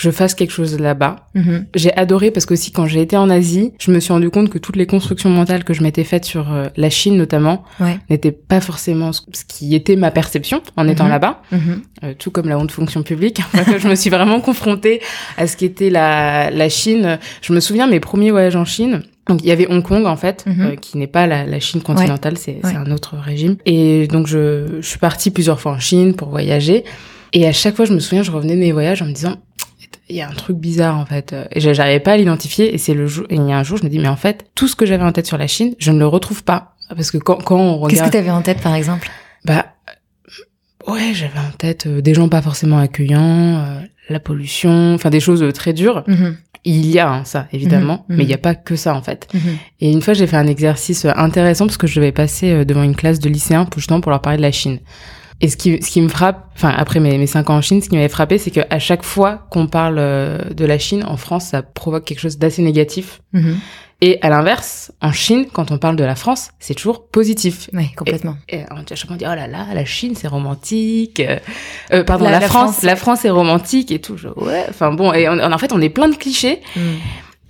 je 0.00 0.10
fasse 0.10 0.34
quelque 0.34 0.50
chose 0.52 0.78
là-bas. 0.80 1.26
Mhm. 1.34 1.66
J'ai 1.74 1.94
adoré 1.94 2.30
parce 2.30 2.46
que 2.46 2.54
aussi 2.54 2.72
quand 2.72 2.86
j'ai 2.86 3.02
été 3.02 3.18
en 3.18 3.28
Asie, 3.28 3.72
je 3.78 3.90
me 3.90 4.00
suis 4.00 4.12
rendu 4.14 4.30
compte 4.30 4.48
que 4.48 4.56
toutes 4.56 4.76
les 4.76 4.86
constructions 4.86 5.28
mentales 5.28 5.62
que 5.62 5.74
je 5.74 5.82
m'étais 5.82 6.04
faites 6.04 6.24
sur 6.24 6.50
euh, 6.52 6.68
la 6.76 6.88
Chine 6.88 7.16
notamment 7.18 7.64
Ouais. 7.80 7.98
n'étaient 8.08 8.32
pas 8.32 8.62
forcément 8.62 9.12
ce 9.12 9.20
qui 9.46 9.74
était 9.74 9.96
ma 9.96 10.10
perception 10.10 10.62
en 10.78 10.88
étant 10.88 11.04
Mhm. 11.04 11.10
là-bas. 11.10 11.42
Mhm. 11.52 11.82
Euh, 12.04 12.14
tout 12.18 12.30
comme 12.30 12.48
la 12.48 12.58
honte 12.58 12.70
fonction 12.72 13.02
publique. 13.02 13.42
je 13.78 13.88
me 13.88 13.94
suis 13.94 14.08
vraiment 14.08 14.40
confrontée 14.40 15.02
à 15.36 15.46
ce 15.46 15.56
qu'était 15.58 15.90
la, 15.90 16.50
la 16.50 16.68
Chine. 16.70 17.18
Je 17.42 17.52
me 17.52 17.60
souviens 17.60 17.86
mes 17.86 18.00
premiers 18.00 18.30
voyages 18.30 18.56
en 18.56 18.64
Chine. 18.64 19.02
Donc 19.28 19.40
il 19.42 19.48
y 19.48 19.52
avait 19.52 19.66
Hong 19.70 19.82
Kong 19.82 20.06
en 20.06 20.16
fait, 20.16 20.44
euh, 20.48 20.76
qui 20.76 20.96
n'est 20.96 21.06
pas 21.06 21.26
la, 21.26 21.44
la 21.44 21.60
Chine 21.60 21.82
continentale, 21.82 22.38
c'est 22.38 22.58
Ouais. 22.64 22.74
un 22.74 22.90
autre 22.90 23.16
régime. 23.16 23.56
Et 23.66 24.06
donc 24.08 24.26
je, 24.26 24.78
je 24.80 24.86
suis 24.88 24.98
partie 24.98 25.30
plusieurs 25.30 25.60
fois 25.60 25.72
en 25.72 25.78
Chine 25.78 26.14
pour 26.14 26.30
voyager. 26.30 26.84
Et 27.32 27.46
à 27.46 27.52
chaque 27.52 27.76
fois, 27.76 27.84
je 27.84 27.92
me 27.92 28.00
souviens, 28.00 28.24
je 28.24 28.32
revenais 28.32 28.54
de 28.54 28.58
mes 28.60 28.72
voyages 28.72 29.02
en 29.02 29.06
me 29.06 29.12
disant, 29.12 29.36
il 30.10 30.16
y 30.16 30.20
a 30.20 30.28
un 30.28 30.34
truc 30.34 30.56
bizarre 30.58 30.98
en 30.98 31.06
fait. 31.06 31.32
Euh, 31.32 31.44
Et 31.52 31.60
j'arrivais 31.60 32.00
pas 32.00 32.12
à 32.12 32.16
l'identifier. 32.16 32.74
Et 32.74 32.78
c'est 32.78 32.94
le 32.94 33.06
jour, 33.06 33.26
et 33.30 33.36
il 33.36 33.46
y 33.48 33.52
a 33.52 33.58
un 33.58 33.62
jour, 33.62 33.78
je 33.78 33.84
me 33.84 33.88
dis, 33.88 33.98
mais 33.98 34.08
en 34.08 34.16
fait, 34.16 34.46
tout 34.54 34.68
ce 34.68 34.76
que 34.76 34.84
j'avais 34.86 35.04
en 35.04 35.12
tête 35.12 35.26
sur 35.26 35.38
la 35.38 35.46
Chine, 35.46 35.74
je 35.78 35.90
ne 35.92 35.98
le 35.98 36.06
retrouve 36.06 36.44
pas. 36.44 36.74
Parce 36.94 37.10
que 37.10 37.18
quand, 37.18 37.36
quand 37.36 37.56
on 37.58 37.76
regarde. 37.78 37.90
Qu'est-ce 37.90 38.02
que 38.04 38.10
tu 38.10 38.16
avais 38.18 38.30
en 38.30 38.42
tête 38.42 38.60
par 38.60 38.74
exemple? 38.74 39.08
Bah 39.44 39.66
ouais, 40.88 41.12
j'avais 41.14 41.38
en 41.38 41.52
tête 41.56 41.86
euh, 41.86 42.00
des 42.02 42.14
gens 42.14 42.28
pas 42.28 42.42
forcément 42.42 42.78
accueillants, 42.78 43.58
euh, 43.64 43.80
la 44.08 44.20
pollution, 44.20 44.94
enfin 44.94 45.10
des 45.10 45.20
choses 45.20 45.42
euh, 45.42 45.52
très 45.52 45.72
dures. 45.72 46.04
Mhm. 46.06 46.36
Il 46.64 46.86
y 46.90 46.98
a 46.98 47.10
hein, 47.10 47.24
ça 47.24 47.46
évidemment, 47.52 48.04
Mhm, 48.08 48.16
mais 48.16 48.24
il 48.24 48.26
mhm. 48.26 48.28
n'y 48.28 48.34
a 48.34 48.38
pas 48.38 48.54
que 48.54 48.76
ça 48.76 48.94
en 48.94 49.00
fait. 49.02 49.28
Mhm. 49.32 49.40
Et 49.80 49.90
une 49.90 50.02
fois, 50.02 50.12
j'ai 50.12 50.26
fait 50.26 50.36
un 50.36 50.46
exercice 50.46 51.06
euh, 51.06 51.12
intéressant 51.16 51.66
parce 51.66 51.78
que 51.78 51.86
je 51.86 51.94
devais 51.94 52.12
passer 52.12 52.50
euh, 52.50 52.64
devant 52.64 52.82
une 52.82 52.96
classe 52.96 53.18
de 53.18 53.30
lycéens 53.30 53.64
pour 53.64 53.78
justement 53.78 54.00
pour 54.00 54.10
leur 54.10 54.20
parler 54.20 54.36
de 54.36 54.42
la 54.42 54.52
Chine. 54.52 54.78
Et 55.42 55.48
ce 55.48 55.56
qui, 55.56 55.82
ce 55.82 55.90
qui 55.90 56.00
me 56.02 56.08
frappe, 56.08 56.50
enfin 56.54 56.68
après 56.76 57.00
mes, 57.00 57.16
mes 57.16 57.26
cinq 57.26 57.48
ans 57.50 57.56
en 57.56 57.62
Chine, 57.62 57.80
ce 57.80 57.88
qui 57.88 57.94
m'avait 57.96 58.08
frappé, 58.10 58.36
c'est 58.38 58.50
qu'à 58.50 58.78
chaque 58.78 59.02
fois 59.04 59.46
qu'on 59.50 59.66
parle 59.66 59.96
euh, 59.98 60.38
de 60.50 60.64
la 60.66 60.78
Chine 60.78 61.02
en 61.06 61.16
France, 61.16 61.46
ça 61.46 61.62
provoque 61.62 62.04
quelque 62.04 62.20
chose 62.20 62.36
d'assez 62.38 62.60
négatif. 62.62 63.22
Mhm. 63.32 63.56
Et 64.02 64.18
à 64.22 64.30
l'inverse, 64.30 64.92
en 65.02 65.12
Chine, 65.12 65.44
quand 65.52 65.70
on 65.72 65.76
parle 65.78 65.96
de 65.96 66.04
la 66.04 66.14
France, 66.14 66.50
c'est 66.58 66.72
toujours 66.74 67.06
positif. 67.08 67.68
Ouais, 67.74 67.90
complètement. 67.96 68.36
Et 68.48 68.60
fois, 69.08 69.14
on 69.14 69.18
dit, 69.18 69.26
oh 69.30 69.34
là 69.34 69.46
là, 69.46 69.66
la 69.74 69.84
Chine, 69.84 70.14
c'est 70.16 70.26
romantique. 70.28 71.20
Euh, 71.20 71.38
euh, 71.92 72.02
pardon, 72.04 72.24
La- 72.24 72.30
la, 72.32 72.40
la 72.40 72.46
France, 72.48 72.72
France. 72.72 72.82
la 72.82 72.96
France 72.96 73.24
est 73.26 73.30
romantique 73.30 73.90
et 73.92 73.98
tout. 73.98 74.16
Je- 74.16 74.28
ouais, 74.28 74.64
enfin 74.70 74.92
bon, 74.92 75.12
et 75.12 75.28
on- 75.28 75.38
en 75.52 75.58
fait, 75.58 75.72
on 75.74 75.80
est 75.82 75.90
plein 75.90 76.08
de 76.08 76.16
clichés. 76.16 76.60
Mhm. 76.76 76.82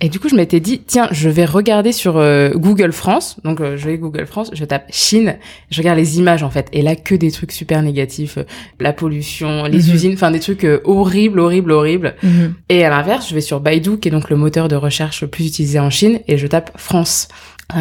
Et 0.03 0.09
du 0.09 0.19
coup, 0.19 0.29
je 0.29 0.35
m'étais 0.35 0.59
dit, 0.59 0.81
tiens, 0.85 1.07
je 1.11 1.29
vais 1.29 1.45
regarder 1.45 1.91
sur 1.91 2.17
euh, 2.17 2.49
Google 2.55 2.91
France. 2.91 3.37
Donc, 3.43 3.61
euh, 3.61 3.77
je 3.77 3.85
vais 3.85 3.97
Google 3.99 4.25
France, 4.25 4.49
je 4.51 4.65
tape 4.65 4.85
Chine, 4.89 5.37
je 5.69 5.77
regarde 5.79 5.99
les 5.99 6.17
images 6.17 6.41
en 6.41 6.49
fait. 6.49 6.67
Et 6.73 6.81
là, 6.81 6.95
que 6.95 7.13
des 7.13 7.29
trucs 7.31 7.51
super 7.51 7.83
négatifs, 7.83 8.39
euh, 8.39 8.43
la 8.79 8.93
pollution, 8.93 9.65
les 9.65 9.77
Mhm. 9.77 9.93
usines, 9.93 10.13
enfin 10.13 10.31
des 10.31 10.39
trucs 10.39 10.65
horribles, 10.85 11.39
horribles, 11.39 11.71
horribles. 11.71 12.15
Mhm. 12.23 12.55
Et 12.69 12.83
à 12.83 12.89
l'inverse, 12.89 13.29
je 13.29 13.35
vais 13.35 13.41
sur 13.41 13.59
Baidu, 13.59 13.99
qui 13.99 14.07
est 14.07 14.11
donc 14.11 14.29
le 14.31 14.37
moteur 14.37 14.67
de 14.67 14.75
recherche 14.75 15.21
le 15.21 15.27
plus 15.27 15.45
utilisé 15.45 15.79
en 15.79 15.91
Chine, 15.91 16.19
et 16.27 16.37
je 16.39 16.47
tape 16.47 16.71
France. 16.77 17.27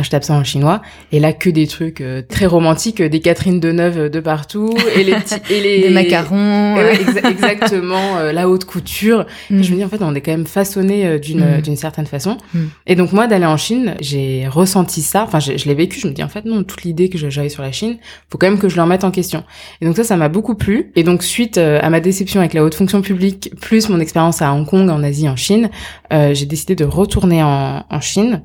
Je 0.02 0.10
tape 0.10 0.24
ça 0.24 0.34
en 0.34 0.44
chinois, 0.44 0.82
et 1.12 1.20
là 1.20 1.32
que 1.32 1.50
des 1.50 1.66
trucs 1.66 2.00
euh, 2.00 2.22
très 2.26 2.46
romantiques, 2.46 3.02
des 3.02 3.20
Catherine 3.20 3.60
Deneuve 3.60 3.98
euh, 3.98 4.08
de 4.08 4.20
partout, 4.20 4.74
et 4.96 5.04
les 5.04 5.14
et 5.50 5.60
les 5.60 5.80
Des 5.88 5.90
macarons. 5.90 6.76
Exa- 6.80 7.28
exactement, 7.30 8.16
euh, 8.18 8.32
la 8.32 8.48
haute 8.48 8.64
couture. 8.64 9.26
Mhm. 9.50 9.60
Et 9.60 9.62
je 9.62 9.70
me 9.72 9.76
dis 9.76 9.84
en 9.84 9.88
fait, 9.88 10.02
on 10.02 10.14
est 10.14 10.20
quand 10.20 10.30
même 10.32 10.46
façonné 10.46 11.06
euh, 11.06 11.18
d'une 11.18 11.40
Mhm. 11.40 11.60
d'une 11.62 11.76
certaine 11.76 12.06
façon. 12.06 12.36
Mhm. 12.54 12.70
Et 12.86 12.94
donc 12.94 13.12
moi, 13.12 13.26
d'aller 13.26 13.46
en 13.46 13.56
Chine, 13.56 13.94
j'ai 14.00 14.46
ressenti 14.48 15.02
ça. 15.02 15.22
Enfin, 15.24 15.40
je, 15.40 15.56
je 15.56 15.64
l'ai 15.66 15.74
vécu. 15.74 15.98
Je 16.00 16.06
me 16.08 16.12
dis 16.12 16.22
en 16.22 16.28
fait 16.28 16.44
non, 16.44 16.62
toute 16.64 16.82
l'idée 16.82 17.08
que 17.08 17.18
j'avais 17.18 17.48
sur 17.48 17.62
la 17.62 17.72
Chine, 17.72 17.96
faut 18.30 18.38
quand 18.38 18.48
même 18.48 18.58
que 18.58 18.68
je 18.68 18.76
le 18.76 18.82
remette 18.82 19.04
en 19.04 19.10
question. 19.10 19.44
Et 19.80 19.86
donc 19.86 19.96
ça, 19.96 20.04
ça 20.04 20.16
m'a 20.16 20.28
beaucoup 20.28 20.54
plu. 20.54 20.90
Et 20.96 21.02
donc 21.02 21.22
suite 21.22 21.58
à 21.58 21.88
ma 21.90 22.00
déception 22.00 22.40
avec 22.40 22.54
la 22.54 22.62
haute 22.64 22.74
fonction 22.74 23.00
publique, 23.02 23.52
plus 23.60 23.88
mon 23.88 24.00
expérience 24.00 24.42
à 24.42 24.52
Hong 24.52 24.66
Kong, 24.66 24.88
en 24.90 25.02
Asie, 25.02 25.28
en 25.28 25.36
Chine, 25.36 25.70
euh, 26.12 26.34
j'ai 26.34 26.46
décidé 26.46 26.74
de 26.74 26.84
retourner 26.84 27.42
en, 27.42 27.84
en 27.88 28.00
Chine. 28.00 28.42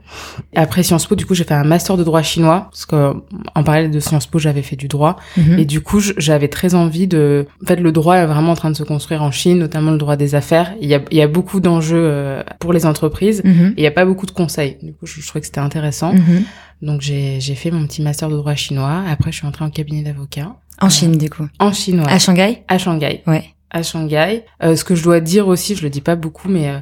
Après 0.56 0.84
Sciences 0.84 1.06
Po, 1.08 1.16
du 1.16 1.26
coup, 1.26 1.34
j'ai 1.34 1.44
fait 1.44 1.54
un 1.54 1.64
master 1.64 1.98
de 1.98 2.04
droit 2.04 2.22
chinois 2.22 2.68
parce 2.72 2.86
que 2.86 3.14
en 3.56 3.64
parallèle 3.64 3.92
de 3.92 4.00
Sciences 4.00 4.28
Po, 4.28 4.40
j'avais 4.40 4.62
fait 4.62 4.76
du 4.76 4.88
droit. 4.88 5.18
Mhm. 5.38 5.60
Et 5.60 5.66
du 5.66 5.82
coup, 5.82 6.00
j'avais 6.00 6.48
très 6.48 6.76
envie 6.76 7.08
de. 7.08 7.48
En 7.64 7.66
fait, 7.66 7.78
le 7.78 7.92
droit 7.92 8.16
est 8.18 8.26
vraiment 8.26 8.52
en 8.52 8.56
train 8.56 8.72
de 8.72 8.76
se 8.76 8.84
construire 8.84 9.24
en 9.24 9.32
Chine, 9.32 9.58
notamment 9.58 9.92
le 9.92 9.98
droit 9.98 10.16
des 10.16 10.36
affaires. 10.36 10.74
Il 10.82 10.88
y 10.90 10.96
a, 10.96 11.02
il 11.12 11.18
y 11.18 11.22
a 11.22 11.28
beaucoup 11.28 11.60
d'enjeux 11.60 11.98
euh, 11.98 12.44
pour 12.60 12.74
les 12.74 12.86
entreprises. 12.86 13.42
Mhm. 13.44 13.74
Et 13.78 13.80
il 13.80 13.82
n'y 13.82 13.88
a 13.88 13.92
pas 13.92 14.06
beaucoup 14.06 14.26
de 14.26 14.32
conseils. 14.32 14.78
Du 14.82 14.94
coup, 14.94 15.06
je, 15.06 15.20
je 15.20 15.28
trouvais 15.28 15.42
que 15.42 15.48
c'était 15.48 15.60
intéressant. 15.60 16.14
Mhm. 16.14 16.44
Donc, 16.82 17.02
j'ai 17.02 17.40
j'ai 17.40 17.56
fait 17.56 17.72
mon 17.72 17.86
petit 17.88 18.02
master 18.02 18.30
de 18.30 18.36
droit 18.36 18.54
chinois. 18.56 19.04
Après, 19.10 19.32
je 19.32 19.38
suis 19.38 19.48
entrée 19.48 19.66
en 19.66 19.70
cabinet 19.70 20.04
d'avocat. 20.04 20.56
En 20.82 20.90
Chine, 20.90 21.18
du 21.18 21.30
coup. 21.30 21.48
En 21.60 21.72
chinois. 21.72 22.08
À 22.10 22.20
Shanghai? 22.20 22.64
À 22.68 22.78
Shanghai. 22.78 23.24
Ouais. 23.28 23.55
À 23.76 23.84
Shanghai. 23.84 24.46
Euh, 24.64 24.78
ce 24.78 24.86
que 24.86 24.96
je 24.96 25.04
dois 25.04 25.20
dire 25.20 25.50
aussi, 25.50 25.76
je 25.76 25.84
le 25.84 25.90
dis 25.90 26.00
pas 26.00 26.16
beaucoup, 26.16 26.48
mais 26.48 26.70
euh, 26.70 26.78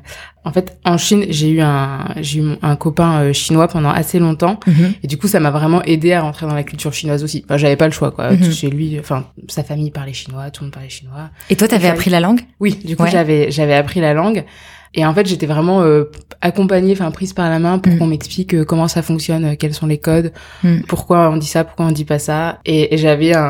en 0.45 0.51
fait, 0.53 0.77
en 0.85 0.99
Chine, 0.99 1.25
j'ai 1.29 1.49
eu 1.49 1.59
un, 1.59 2.05
j'ai 2.21 2.39
eu 2.39 2.51
un 2.61 2.75
copain 2.75 3.19
euh, 3.23 3.33
chinois 3.33 3.67
pendant 3.67 3.89
assez 3.89 4.19
longtemps. 4.19 4.59
Mhm. 4.67 4.93
Et 5.01 5.07
du 5.07 5.17
coup, 5.17 5.27
ça 5.27 5.39
m'a 5.39 5.49
vraiment 5.49 5.81
aidé 5.85 6.13
à 6.13 6.21
rentrer 6.21 6.45
dans 6.45 6.53
la 6.53 6.61
culture 6.61 6.93
chinoise 6.93 7.23
aussi. 7.23 7.41
Enfin, 7.45 7.57
j'avais 7.57 7.77
pas 7.77 7.87
le 7.87 7.91
choix, 7.93 8.11
quoi. 8.11 8.29
Mhm. 8.31 8.51
Chez 8.51 8.69
lui, 8.69 8.99
enfin, 8.99 9.25
sa 9.47 9.63
famille 9.63 9.89
parlait 9.89 10.13
chinois, 10.13 10.51
tout 10.51 10.61
le 10.61 10.67
monde 10.67 10.73
parlait 10.75 10.89
chinois. 10.89 11.31
Et 11.49 11.55
toi, 11.55 11.67
t'avais 11.67 11.87
appris 11.87 12.11
la 12.11 12.19
langue? 12.19 12.41
Oui, 12.59 12.79
du 12.85 12.95
coup, 12.95 13.03
Ouais. 13.03 13.09
j'avais, 13.11 13.49
j'avais 13.49 13.73
appris 13.73 13.99
la 13.99 14.13
langue. 14.13 14.45
Et 14.93 15.03
en 15.03 15.13
fait, 15.15 15.25
j'étais 15.25 15.47
vraiment 15.47 15.81
euh, 15.81 16.11
accompagnée, 16.41 16.91
enfin 16.93 17.09
prise 17.09 17.33
par 17.33 17.49
la 17.49 17.57
main 17.57 17.79
pour 17.79 17.91
Mhm. 17.91 17.97
qu'on 17.97 18.05
m'explique 18.05 18.53
euh, 18.53 18.63
comment 18.65 18.87
ça 18.87 19.01
fonctionne, 19.01 19.45
euh, 19.45 19.55
quels 19.57 19.73
sont 19.73 19.87
les 19.87 19.97
codes, 19.97 20.31
Mhm. 20.63 20.83
pourquoi 20.87 21.31
on 21.31 21.37
dit 21.37 21.47
ça, 21.47 21.63
pourquoi 21.63 21.87
on 21.87 21.91
dit 21.91 22.05
pas 22.05 22.19
ça. 22.19 22.59
Et, 22.65 22.93
et 22.93 22.97
j'avais 22.99 23.33
un, 23.35 23.41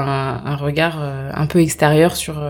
un 0.45 0.55
regard 0.55 0.99
euh, 1.01 1.29
un 1.33 1.45
peu 1.45 1.59
extérieur 1.59 2.15
sur. 2.15 2.41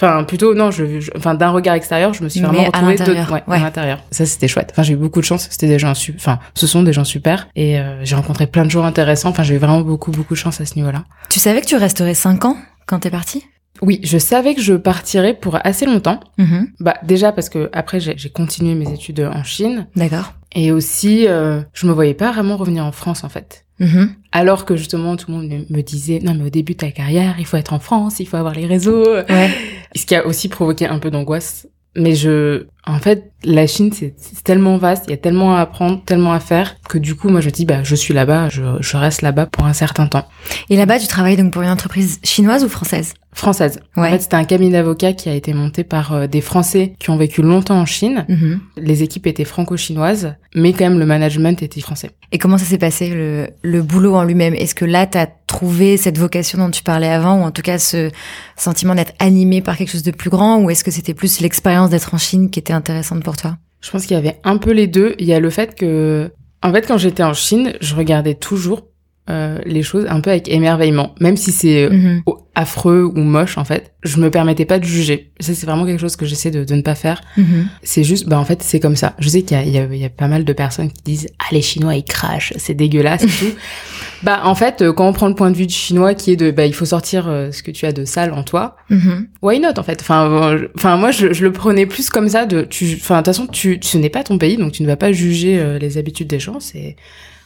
Enfin, 0.00 0.22
plutôt 0.24 0.54
non, 0.54 0.70
je, 0.70 1.00
je- 1.00 1.10
enfin 1.16 1.34
d'un 1.34 1.50
regard 1.50 1.74
extérieur, 1.74 2.14
je 2.14 2.22
me 2.22 2.28
suis 2.28 2.40
Mais 2.40 2.46
vraiment 2.46 2.62
à 2.62 2.66
retrouvée 2.66 2.94
de- 2.94 2.98
l'intérieur, 3.00 3.32
ouais, 3.32 3.42
ouais. 3.48 3.56
à 3.56 3.60
l'intérieur. 3.60 3.98
Ça, 4.12 4.24
c'était 4.26 4.46
chouette. 4.48 4.70
Enfin, 4.72 4.84
j'ai 4.84 4.92
eu 4.92 4.96
beaucoup 4.96 5.20
de 5.20 5.24
chance. 5.24 5.48
C'était 5.50 5.66
des 5.66 5.78
gens, 5.78 5.92
su- 5.94 6.14
enfin, 6.16 6.38
ce 6.54 6.66
sont 6.68 6.82
des 6.84 6.92
gens 6.92 7.04
super. 7.04 7.48
Et 7.56 7.78
euh, 7.80 8.04
j'ai 8.04 8.14
rencontré 8.14 8.46
plein 8.46 8.64
de 8.64 8.70
gens 8.70 8.84
intéressants. 8.84 9.30
Enfin, 9.30 9.42
j'ai 9.42 9.54
eu 9.54 9.58
vraiment 9.58 9.80
beaucoup, 9.80 10.12
beaucoup 10.12 10.34
de 10.34 10.38
chance 10.38 10.60
à 10.60 10.66
ce 10.66 10.76
niveau-là. 10.76 11.04
Tu 11.30 11.40
savais 11.40 11.60
que 11.60 11.66
tu 11.66 11.76
resterais 11.76 12.14
5 12.14 12.44
ans 12.44 12.56
quand 12.86 13.00
t'es 13.00 13.10
partie? 13.10 13.44
Oui, 13.80 14.00
je 14.02 14.18
savais 14.18 14.54
que 14.56 14.60
je 14.60 14.74
partirais 14.74 15.34
pour 15.34 15.58
assez 15.64 15.86
longtemps. 15.86 16.18
Mhm. 16.36 16.68
Bah 16.80 16.94
déjà 17.04 17.30
parce 17.30 17.48
que 17.48 17.70
après 17.72 18.00
j'ai 18.00 18.14
j'ai 18.16 18.28
continué 18.28 18.74
mes 18.74 18.92
études 18.92 19.20
en 19.32 19.44
Chine 19.44 19.86
D'accord. 19.94 20.32
Et 20.60 20.72
aussi 20.72 21.26
euh, 21.28 21.60
je 21.72 21.86
me 21.86 21.92
voyais 21.92 22.14
pas 22.14 22.32
vraiment 22.32 22.56
revenir 22.56 22.84
en 22.84 22.92
France 22.92 23.22
en 23.24 23.28
fait. 23.28 23.64
Mhm. 23.80 24.10
Alors 24.32 24.64
que 24.64 24.74
justement 24.76 25.16
tout 25.16 25.30
le 25.30 25.36
monde 25.36 25.48
me- 25.48 25.76
me 25.76 25.82
disait 25.82 26.18
non 26.22 26.34
mais 26.34 26.44
au 26.46 26.50
début 26.50 26.72
de 26.72 26.78
ta 26.78 26.90
carrière 26.90 27.36
il 27.38 27.46
faut 27.46 27.56
être 27.56 27.72
en 27.72 27.78
France, 27.78 28.18
il 28.18 28.26
faut 28.26 28.36
avoir 28.36 28.54
les 28.54 28.66
réseaux, 28.66 29.04
Ouais. 29.28 29.50
ce 29.94 30.04
qui 30.06 30.14
a 30.16 30.26
aussi 30.26 30.48
provoqué 30.48 30.86
un 30.86 30.98
peu 30.98 31.10
d'angoisse. 31.10 31.68
Mais 31.96 32.14
je, 32.14 32.66
en 32.88 32.98
fait, 32.98 33.30
la 33.44 33.66
Chine 33.66 33.92
c'est 33.92 34.14
tellement 34.42 34.78
vaste, 34.78 35.04
il 35.06 35.10
y 35.10 35.14
a 35.14 35.18
tellement 35.18 35.56
à 35.56 35.60
apprendre, 35.60 36.02
tellement 36.04 36.32
à 36.32 36.40
faire 36.40 36.76
que 36.88 36.98
du 36.98 37.14
coup 37.14 37.28
moi 37.28 37.40
je 37.40 37.50
dis 37.50 37.64
bah 37.64 37.82
je 37.84 37.94
suis 37.94 38.14
là-bas, 38.14 38.48
je, 38.48 38.62
je 38.80 38.96
reste 38.96 39.22
là-bas 39.22 39.46
pour 39.46 39.64
un 39.66 39.72
certain 39.72 40.06
temps. 40.06 40.26
Et 40.70 40.76
là-bas, 40.76 40.98
tu 40.98 41.06
travailles 41.06 41.36
donc 41.36 41.52
pour 41.52 41.62
une 41.62 41.68
entreprise 41.68 42.18
chinoise 42.24 42.64
ou 42.64 42.68
française? 42.68 43.14
Française. 43.32 43.78
Ouais. 43.96 44.08
En 44.08 44.10
fait 44.10 44.22
c'était 44.22 44.36
un 44.36 44.44
cabinet 44.44 44.72
d'avocats 44.72 45.12
qui 45.12 45.28
a 45.28 45.34
été 45.34 45.52
monté 45.52 45.84
par 45.84 46.12
euh, 46.12 46.26
des 46.26 46.40
Français 46.40 46.94
qui 46.98 47.10
ont 47.10 47.16
vécu 47.16 47.42
longtemps 47.42 47.78
en 47.78 47.86
Chine. 47.86 48.24
Mhm. 48.28 48.60
Les 48.76 49.02
équipes 49.02 49.26
étaient 49.28 49.44
franco-chinoises, 49.44 50.34
mais 50.54 50.72
quand 50.72 50.84
même 50.84 50.98
le 50.98 51.06
management 51.06 51.62
était 51.62 51.80
français. 51.80 52.10
Et 52.32 52.38
comment 52.38 52.58
ça 52.58 52.64
s'est 52.64 52.78
passé 52.78 53.10
le, 53.10 53.48
le 53.62 53.82
boulot 53.82 54.16
en 54.16 54.24
lui-même? 54.24 54.54
Est-ce 54.54 54.74
que 54.74 54.84
là, 54.84 55.06
t'as 55.06 55.26
trouvé 55.46 55.96
cette 55.96 56.18
vocation 56.18 56.58
dont 56.58 56.70
tu 56.70 56.82
parlais 56.82 57.08
avant, 57.08 57.40
ou 57.40 57.44
en 57.44 57.50
tout 57.50 57.62
cas 57.62 57.78
ce 57.78 58.10
sentiment 58.56 58.94
d'être 58.94 59.14
animé 59.18 59.62
par 59.62 59.76
quelque 59.76 59.90
chose 59.90 60.02
de 60.02 60.10
plus 60.10 60.28
grand, 60.28 60.58
ou 60.58 60.68
est-ce 60.68 60.84
que 60.84 60.90
c'était 60.90 61.14
plus 61.14 61.40
l'expérience 61.40 61.90
d'être 61.90 62.12
en 62.14 62.18
Chine 62.18 62.50
qui 62.50 62.58
était 62.58 62.74
intéressante 62.78 63.22
pour 63.22 63.36
toi? 63.36 63.58
Je 63.80 63.90
pense 63.90 64.06
qu'il 64.06 64.16
y 64.16 64.18
avait 64.18 64.40
un 64.44 64.56
peu 64.56 64.72
les 64.72 64.86
deux. 64.86 65.14
Il 65.18 65.26
y 65.26 65.34
a 65.34 65.40
le 65.40 65.50
fait 65.50 65.74
que, 65.74 66.32
en 66.62 66.72
fait, 66.72 66.86
quand 66.86 66.98
j'étais 66.98 67.22
en 67.22 67.34
Chine, 67.34 67.74
je 67.80 67.94
regardais 67.94 68.34
toujours 68.34 68.86
euh, 69.30 69.58
les 69.66 69.82
choses 69.82 70.06
un 70.08 70.20
peu 70.20 70.30
avec 70.30 70.48
émerveillement, 70.48 71.14
même 71.20 71.36
si 71.36 71.52
c'est 71.52 71.84
euh, 71.84 71.90
Mhm. 71.90 72.22
affreux 72.54 73.04
ou 73.04 73.18
moche 73.20 73.58
en 73.58 73.64
fait. 73.64 73.92
Je 74.02 74.16
me 74.18 74.30
permettais 74.30 74.64
pas 74.64 74.78
de 74.78 74.84
juger. 74.84 75.30
Ça 75.38 75.54
c'est 75.54 75.66
vraiment 75.66 75.84
quelque 75.86 76.00
chose 76.00 76.16
que 76.16 76.24
j'essaie 76.26 76.50
de, 76.50 76.64
de 76.64 76.74
ne 76.74 76.82
pas 76.82 76.94
faire. 76.94 77.20
Mhm. 77.36 77.66
C'est 77.82 78.04
juste, 78.04 78.26
bah 78.28 78.38
en 78.38 78.44
fait 78.44 78.62
c'est 78.62 78.80
comme 78.80 78.96
ça. 78.96 79.14
Je 79.18 79.28
sais 79.28 79.42
qu'il 79.42 79.56
y 79.56 79.60
a, 79.60 79.64
il 79.84 79.94
y, 79.94 79.98
y 79.98 80.04
a 80.04 80.08
pas 80.08 80.28
mal 80.28 80.44
de 80.44 80.52
personnes 80.52 80.90
qui 80.90 81.02
disent 81.04 81.28
ah 81.38 81.44
les 81.52 81.62
Chinois 81.62 81.94
ils 81.94 82.04
crachent, 82.04 82.52
c'est 82.56 82.74
dégueulasse 82.74 83.24
et 83.24 83.26
tout. 83.26 83.54
Bah 84.24 84.40
en 84.42 84.56
fait 84.56 84.82
euh, 84.82 84.92
quand 84.92 85.06
on 85.06 85.12
prend 85.12 85.28
le 85.28 85.34
point 85.36 85.48
de 85.52 85.56
vue 85.56 85.66
du 85.68 85.74
Chinois 85.74 86.14
qui 86.14 86.32
est 86.32 86.36
de 86.36 86.50
bah 86.50 86.66
il 86.66 86.74
faut 86.74 86.84
sortir 86.86 87.24
ce 87.52 87.62
que 87.62 87.70
tu 87.70 87.86
as 87.86 87.92
de 87.92 88.04
sale 88.04 88.32
en 88.32 88.42
toi. 88.42 88.76
Mhm. 88.90 89.28
Why 89.42 89.60
not 89.60 89.78
en 89.78 89.84
fait? 89.84 90.00
Enfin, 90.00 90.58
enfin 90.74 90.96
moi 90.96 91.12
je, 91.12 91.32
je 91.32 91.44
le 91.44 91.52
prenais 91.52 91.86
plus 91.86 92.10
comme 92.10 92.28
ça. 92.28 92.44
De, 92.44 92.62
tu, 92.62 92.98
enfin 93.00 93.16
de 93.16 93.18
toute 93.20 93.26
façon 93.26 93.46
tu, 93.46 93.78
ce 93.82 93.96
n'est 93.98 94.08
pas 94.10 94.24
ton 94.24 94.36
pays 94.38 94.56
donc 94.56 94.72
tu 94.72 94.82
ne 94.82 94.88
vas 94.88 94.96
pas 94.96 95.12
juger 95.12 95.78
les 95.78 95.98
habitudes 95.98 96.26
des 96.26 96.40
gens. 96.40 96.58
C'est, 96.58 96.96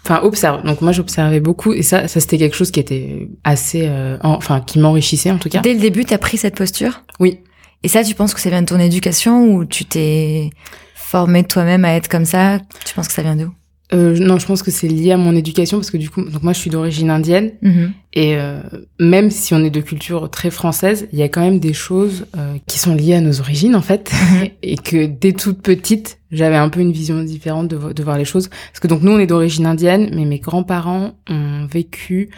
enfin 0.04 0.21
observe. 0.23 0.62
Donc 0.64 0.80
moi 0.80 0.92
j'observais 0.92 1.40
beaucoup 1.40 1.73
et 1.73 1.82
ça, 1.82 2.09
ça 2.09 2.21
c'était 2.21 2.38
quelque 2.38 2.56
chose 2.56 2.71
qui 2.71 2.80
était 2.80 3.28
assez, 3.44 3.82
euh, 3.87 4.16
en- 4.23 4.35
enfin 4.35 4.61
qui 4.61 4.78
m'enrichissait 4.78 5.30
en 5.30 5.38
tout 5.38 5.49
cas. 5.49 5.61
Dès 5.61 5.75
le 5.75 5.80
début, 5.80 6.04
t'as 6.04 6.18
pris 6.18 6.37
cette 6.38 6.56
posture? 6.56 7.02
Oui. 7.21 7.40
Et 7.85 7.88
ça, 7.88 8.04
tu 8.04 8.14
penses 8.14 8.32
que 8.32 8.40
ça 8.40 8.49
vient 8.49 8.62
de 8.62 8.66
ton 8.66 8.78
éducation, 8.78 9.44
ou 9.54 9.64
tu 9.64 9.85
t'es 9.85 10.50
formé 10.94 11.42
toi-même 11.42 11.85
à 11.85 11.94
être 11.94 12.06
comme 12.09 12.25
ça? 12.25 12.59
Tu 12.87 12.94
penses 12.94 13.09
que 13.09 13.14
ça 13.14 13.23
vient 13.23 13.35
d'où? 13.35 13.52
Euh, 13.92 14.16
non, 14.18 14.38
je 14.38 14.46
pense 14.46 14.62
que 14.62 14.70
c'est 14.70 14.88
lié 14.88 15.12
à 15.12 15.16
mon 15.16 15.34
éducation 15.37 15.76
parce 15.78 15.90
que 15.90 15.96
du 15.99 16.08
coup, 16.11 16.22
donc 16.22 16.42
moi 16.42 16.52
je 16.52 16.58
suis 16.58 16.70
d'origine 16.70 17.11
indienne 17.11 17.50
Mhm. 17.62 17.92
et 18.14 18.37
euh, 18.37 18.61
même 18.99 19.30
si 19.30 19.52
on 19.54 19.58
est 19.64 19.70
de 19.70 19.80
culture 19.80 20.30
très 20.30 20.50
française, 20.50 21.08
il 21.12 21.18
y 21.18 21.22
a 21.22 21.28
quand 21.28 21.42
même 21.42 21.58
des 21.58 21.72
choses 21.75 22.25
euh, 22.38 22.54
qui 22.66 22.78
sont 22.78 22.94
liées 22.94 23.14
à 23.14 23.20
nos 23.20 23.40
origines 23.40 23.76
en 23.76 23.82
fait 23.82 24.11
Mhm. 24.12 24.49
et 24.62 24.76
que 24.76 25.06
dès 25.06 25.32
toute 25.32 25.61
petite, 25.62 26.18
j'avais 26.30 26.56
un 26.56 26.68
peu 26.70 26.80
une 26.80 26.92
vision 26.92 27.22
différente 27.22 27.68
de, 27.68 27.76
vo- 27.76 27.92
de 27.92 28.02
voir 28.02 28.16
les 28.16 28.25
choses 28.25 28.49
parce 28.49 28.80
que 28.80 28.88
donc 28.88 29.02
nous 29.02 29.12
on 29.12 29.18
est 29.18 29.26
d'origine 29.26 29.66
indienne, 29.66 30.11
mais 30.14 30.25
mes 30.25 30.38
grands-parents 30.38 31.12
ont 31.28 31.66
vécu 31.70 32.30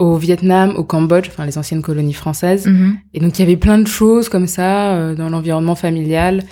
au 0.00 0.16
Vietnam, 0.16 0.74
au 0.76 0.84
Cambodge, 0.84 1.26
enfin 1.28 1.44
les 1.44 1.58
anciennes 1.58 1.82
colonies 1.82 2.12
françaises. 2.12 2.66
Mhm. 2.66 2.96
Et 3.14 3.20
donc 3.20 3.38
il 3.38 3.42
y 3.42 3.44
avait 3.44 3.56
plein 3.56 3.78
de 3.78 3.86
choses 3.86 4.28
comme 4.28 4.46
ça 4.46 4.92
euh, 4.94 5.14
dans 5.14 5.28
l'environnement 5.28 5.74
familial 5.74 6.44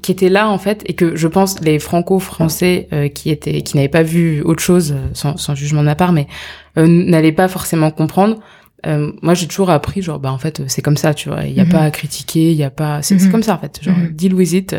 qui 0.00 0.10
étaient 0.12 0.28
là 0.30 0.48
en 0.48 0.58
fait 0.58 0.82
et 0.86 0.94
que 0.94 1.16
je 1.16 1.28
pense 1.28 1.60
les 1.60 1.78
franco-français 1.78 2.88
euh, 2.92 3.08
qui 3.08 3.30
étaient 3.30 3.62
qui 3.62 3.76
n'avaient 3.76 3.88
pas 3.88 4.02
vu 4.02 4.40
autre 4.42 4.62
chose 4.62 4.92
euh, 4.92 5.08
sans, 5.12 5.36
sans 5.36 5.54
jugement 5.54 5.80
de 5.80 5.86
ma 5.86 5.94
part 5.94 6.12
mais 6.12 6.26
euh, 6.78 6.86
n'allaient 6.86 7.32
pas 7.32 7.48
forcément 7.48 7.90
comprendre. 7.90 8.38
Euh, 8.84 9.12
moi 9.22 9.34
j'ai 9.34 9.46
toujours 9.46 9.70
appris 9.70 10.02
genre 10.02 10.18
bah 10.18 10.32
en 10.32 10.38
fait 10.38 10.58
euh, 10.58 10.64
c'est 10.66 10.82
comme 10.82 10.96
ça 10.96 11.14
tu 11.14 11.28
vois 11.28 11.44
il 11.44 11.52
y 11.52 11.60
a 11.60 11.64
Mhm. 11.64 11.70
pas 11.70 11.82
à 11.82 11.90
critiquer 11.92 12.50
il 12.50 12.56
y 12.56 12.64
a 12.64 12.70
pas 12.70 13.00
c'est 13.00 13.14
Mhm. 13.14 13.30
comme 13.30 13.42
ça 13.44 13.54
en 13.54 13.58
fait 13.58 13.78
genre 13.80 13.96
Mhm. 13.96 14.08
deal 14.12 14.34
with 14.34 14.52
it. 14.52 14.74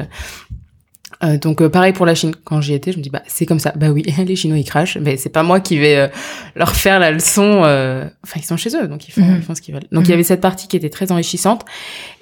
Euh, 1.23 1.37
donc 1.37 1.61
euh, 1.61 1.69
pareil 1.69 1.93
pour 1.93 2.05
la 2.05 2.15
Chine 2.15 2.33
quand 2.43 2.59
j'y 2.59 2.73
étais 2.73 2.91
je 2.91 2.97
me 2.97 3.03
dis 3.03 3.09
bah 3.09 3.21
c'est 3.27 3.45
comme 3.45 3.59
ça 3.59 3.71
bah 3.75 3.91
oui 3.91 4.03
les 4.27 4.35
Chinois 4.35 4.57
ils 4.57 4.65
crachent 4.65 4.97
mais 4.97 5.15
c'est 5.15 5.29
pas 5.29 5.43
moi 5.43 5.59
qui 5.61 5.77
vais 5.77 5.95
euh, 5.95 6.07
leur 6.55 6.75
faire 6.75 6.99
la 6.99 7.11
leçon 7.11 7.61
euh, 7.63 8.05
enfin 8.25 8.39
ils 8.41 8.45
sont 8.45 8.57
chez 8.57 8.75
eux 8.75 8.87
donc 8.87 9.07
ils 9.07 9.11
font 9.11 9.21
Mhm. 9.21 9.35
ils 9.37 9.41
font 9.43 9.55
ce 9.55 9.61
qu'ils 9.61 9.73
veulent 9.73 9.87
donc 9.91 10.03
il 10.03 10.07
y 10.07 10.09
Mhm. 10.09 10.13
avait 10.15 10.23
cette 10.23 10.41
partie 10.41 10.67
qui 10.67 10.75
était 10.75 10.89
très 10.89 11.11
enrichissante 11.11 11.63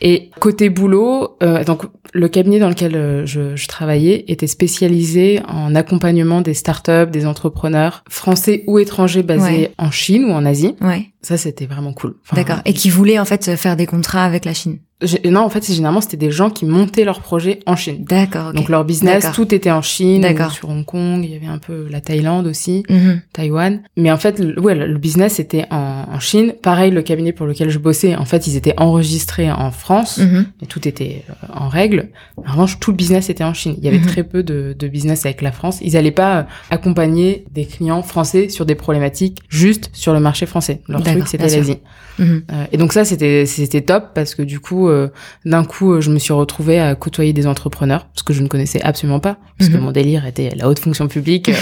et 0.02 0.30
côté 0.40 0.70
boulot 0.70 1.38
euh, 1.42 1.64
donc 1.64 1.84
le 2.14 2.28
cabinet 2.28 2.60
dans 2.60 2.70
lequel 2.70 2.96
euh, 2.96 3.26
je, 3.26 3.56
je 3.56 3.68
travaillais 3.68 4.26
était 4.28 4.46
spécialisé 4.48 5.42
en 5.48 5.74
accompagnement 5.76 6.42
des 6.42 6.54
startups 6.54 7.08
des 7.12 7.26
entrepreneurs 7.26 8.04
français 8.10 8.64
ou 8.68 8.78
étrangers 8.80 9.24
basés 9.24 9.42
Ouais. 9.42 9.72
en 9.78 9.90
Chine 9.92 10.26
ou 10.26 10.32
en 10.32 10.46
Asie 10.46 10.76
Ouais, 10.82 11.08
ça 11.22 11.38
c'était 11.38 11.66
vraiment 11.66 11.94
cool 11.94 12.16
Enfin, 12.26 12.36
d'accord. 12.36 12.62
Et 12.66 12.74
qui 12.74 12.90
voulait 12.90 13.18
en 13.20 13.26
fait 13.26 13.56
faire 13.56 13.76
des 13.76 13.86
contrats 13.86 14.26
avec 14.26 14.46
la 14.46 14.54
Chine. 14.54 14.78
Non, 15.26 15.42
en 15.42 15.50
fait, 15.50 15.66
généralement 15.72 16.02
c'était 16.02 16.18
des 16.18 16.32
gens 16.32 16.50
qui 16.50 16.66
montaient 16.66 17.04
leurs 17.06 17.22
projets 17.22 17.60
en 17.66 17.76
Chine. 17.76 18.04
D'accord. 18.08 18.50
ok. 18.50 18.56
Donc 18.56 18.70
leur 18.70 18.86
business, 18.86 19.26
tout 19.34 19.54
était 19.54 19.72
en 19.72 19.82
Chine, 19.82 20.26
sur 20.52 20.70
Hong 20.70 20.86
Kong, 20.86 21.22
il 21.24 21.32
y 21.32 21.36
avait 21.36 21.48
un 21.48 21.58
peu 21.58 21.88
la 21.90 22.02
Thaïlande 22.02 22.48
aussi, 22.48 22.84
Mhm. 22.90 23.22
Taïwan. 23.34 23.82
Mais 23.98 24.12
en 24.12 24.18
fait, 24.18 24.40
le, 24.40 24.60
ouais, 24.60 24.76
le 24.76 24.98
business 24.98 25.40
était 25.40 25.66
en, 25.72 26.06
en 26.12 26.20
Chine. 26.20 26.54
Pareil, 26.62 26.92
le 26.92 27.02
cabinet 27.02 27.32
pour 27.32 27.46
lequel 27.48 27.70
je 27.70 27.80
bossais, 27.80 28.16
en 28.16 28.26
fait, 28.26 28.48
ils 28.48 28.56
étaient 28.58 28.76
enregistrés 28.78 29.52
en 29.52 29.72
France, 29.72 30.18
Mhm. 30.20 30.46
et 30.62 30.66
tout 30.68 30.88
était 30.88 31.24
euh, 31.30 31.34
en 31.54 31.68
règle. 31.70 32.10
En 32.38 32.52
revanche, 32.52 32.80
tout 32.80 32.92
le 32.92 32.98
business 32.98 33.30
était 33.30 33.44
en 33.44 33.54
Chine. 33.54 33.76
Il 33.80 33.84
y 33.84 33.88
avait 33.88 33.98
Mhm. 34.00 34.06
très 34.06 34.24
peu 34.24 34.44
de, 34.44 34.76
de 34.78 34.88
business 34.88 35.26
avec 35.26 35.42
la 35.42 35.52
France. 35.52 35.80
Ils 35.82 35.94
n'allaient 35.94 36.12
pas 36.12 36.40
euh, 36.40 36.44
accompagner 36.70 37.46
des 37.54 37.66
clients 37.66 38.02
français 38.04 38.50
sur 38.50 38.66
des 38.66 38.76
problématiques 38.76 39.40
juste 39.50 39.90
sur 39.94 40.14
le 40.14 40.20
marché 40.20 40.46
français. 40.46 40.82
Leur 40.88 41.02
truc, 41.04 41.28
c'était 41.28 41.48
l'Asie. 41.48 41.78
Mhm. 42.20 42.44
Euh, 42.52 42.66
et 42.72 42.78
donc 42.78 42.94
ça, 42.94 43.06
c'était 43.06 43.46
c'était 43.46 43.82
top 43.82 44.10
parce 44.14 44.36
que 44.36 44.42
du 44.44 44.60
coup, 44.60 44.90
euh, 44.92 45.08
d'un 45.46 45.64
coup, 45.64 45.94
euh, 45.94 46.02
je 46.02 46.12
me 46.12 46.20
suis 46.20 46.34
retrouvée 46.34 46.80
à 46.80 46.94
côtoyer 46.96 47.34
des 47.34 47.48
entrepreneurs, 47.48 48.08
ce 48.14 48.24
que 48.24 48.34
je 48.34 48.42
ne 48.44 48.48
connaissais 48.48 48.82
absolument 48.82 49.20
pas, 49.20 49.38
puisque 49.58 49.74
Mhm. 49.74 49.82
mon 49.82 49.92
délire 49.92 50.26
était 50.26 50.52
la 50.56 50.68
haute 50.68 50.80
fonction 50.80 51.08
publique. 51.08 51.50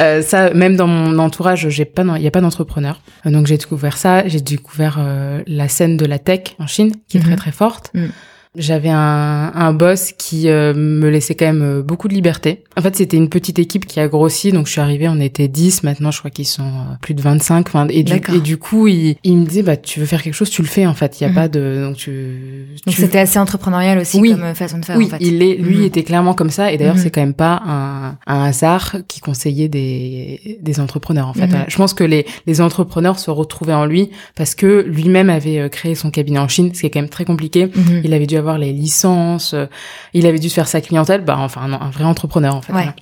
Euh, 0.00 0.22
ça, 0.22 0.54
même 0.54 0.76
dans 0.76 0.86
mon 0.86 1.18
entourage, 1.18 1.68
j'ai 1.68 1.84
pas, 1.84 2.04
il 2.16 2.22
y 2.22 2.26
a 2.26 2.30
pas 2.30 2.40
d'entrepreneurs. 2.40 3.02
Donc 3.26 3.46
j'ai 3.46 3.58
découvert 3.58 3.98
ça. 3.98 4.26
J'ai 4.26 4.40
découvert 4.40 4.98
la 5.46 5.68
scène 5.68 5.96
de 5.98 6.06
la 6.06 6.18
tech 6.18 6.54
en 6.58 6.66
Chine, 6.66 6.92
qui 7.08 7.18
est 7.18 7.20
Mhm. 7.20 7.26
très 7.26 7.36
très 7.36 7.52
forte. 7.52 7.90
Mhm. 7.92 8.10
J'avais 8.56 8.88
un, 8.90 9.52
un 9.54 9.72
boss 9.72 10.12
qui 10.18 10.48
euh, 10.48 10.74
me 10.74 11.08
laissait 11.08 11.36
quand 11.36 11.46
même 11.46 11.62
euh, 11.62 11.82
beaucoup 11.82 12.08
de 12.08 12.14
liberté. 12.14 12.64
En 12.76 12.82
fait, 12.82 12.96
c'était 12.96 13.16
une 13.16 13.28
petite 13.28 13.60
équipe 13.60 13.86
qui 13.86 14.00
a 14.00 14.08
grossi, 14.08 14.50
donc 14.50 14.66
je 14.66 14.72
suis 14.72 14.80
arrivée, 14.80 15.08
on 15.08 15.20
était 15.20 15.46
10, 15.46 15.84
maintenant 15.84 16.10
je 16.10 16.18
crois 16.18 16.32
qu'ils 16.32 16.46
sont 16.48 16.64
euh, 16.64 16.94
plus 17.00 17.14
de 17.14 17.22
25. 17.22 17.68
Enfin, 17.68 17.86
et, 17.90 18.02
du, 18.02 18.14
et 18.34 18.40
du 18.40 18.56
coup, 18.56 18.88
il, 18.88 19.14
il 19.22 19.36
me 19.36 19.46
disait, 19.46 19.62
bah, 19.62 19.76
tu 19.76 20.00
veux 20.00 20.06
faire 20.06 20.20
quelque 20.20 20.34
chose, 20.34 20.50
tu 20.50 20.62
le 20.62 20.66
fais 20.68 20.84
en 20.84 20.94
fait. 20.94 21.20
Il 21.20 21.24
y 21.24 21.26
a 21.26 21.28
Mhm. 21.28 21.34
pas 21.36 21.46
de... 21.46 21.84
Donc, 21.86 21.96
tu, 21.96 22.66
Donc 22.86 22.96
c'était 22.96 23.18
assez 23.20 23.38
entrepreneurial 23.38 23.98
aussi 23.98 24.18
Oui. 24.20 24.32
comme 24.32 24.52
façon 24.56 24.78
de 24.78 24.84
faire 24.84 24.96
oui, 24.96 25.04
en 25.06 25.10
fait. 25.10 25.18
il 25.20 25.44
est, 25.44 25.54
lui 25.54 25.76
Mhm. 25.76 25.84
était 25.84 26.02
clairement 26.02 26.34
comme 26.34 26.50
ça. 26.50 26.72
Et 26.72 26.76
d'ailleurs, 26.76 26.96
Mhm. 26.96 27.02
c'est 27.02 27.10
quand 27.10 27.20
même 27.20 27.34
pas 27.34 27.62
un, 27.64 28.16
un 28.26 28.42
hasard 28.44 28.96
qui 29.06 29.20
conseillait 29.20 29.68
des, 29.68 30.58
des 30.60 30.80
entrepreneurs, 30.80 31.28
en 31.28 31.34
fait. 31.34 31.46
Voilà. 31.46 31.66
Je 31.68 31.76
pense 31.76 31.94
que 31.94 32.02
les, 32.02 32.26
les 32.46 32.60
entrepreneurs 32.60 33.20
se 33.20 33.30
retrouvaient 33.30 33.74
en 33.74 33.84
lui 33.86 34.10
parce 34.34 34.56
que 34.56 34.84
lui-même 34.88 35.30
avait 35.30 35.60
euh, 35.60 35.68
créé 35.68 35.94
son 35.94 36.10
cabinet 36.10 36.40
en 36.40 36.48
Chine, 36.48 36.74
ce 36.74 36.80
qui 36.80 36.86
est 36.86 36.90
quand 36.90 37.00
même 37.00 37.08
très 37.08 37.24
compliqué. 37.24 37.68
Il 38.02 38.12
avait 38.12 38.26
dû 38.26 38.39
avoir 38.40 38.58
les 38.58 38.72
licences, 38.72 39.54
euh, 39.54 39.66
il 40.14 40.26
avait 40.26 40.38
dû 40.40 40.48
se 40.48 40.54
faire 40.54 40.68
sa 40.68 40.80
clientèle, 40.80 41.22
bah, 41.24 41.36
enfin, 41.38 41.62
un, 41.62 41.72
un 41.72 41.90
vrai 41.90 42.04
entrepreneur, 42.04 42.54
en 42.54 42.60
fait. 42.62 42.72
Ouais. 42.72 42.80
voilà. 42.82 42.94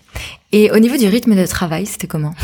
Et 0.53 0.71
au 0.71 0.79
niveau 0.79 0.97
du 0.97 1.07
rythme 1.07 1.35
de 1.35 1.47
travail, 1.47 1.87
c'était 1.87 2.07
comment? 2.07 2.35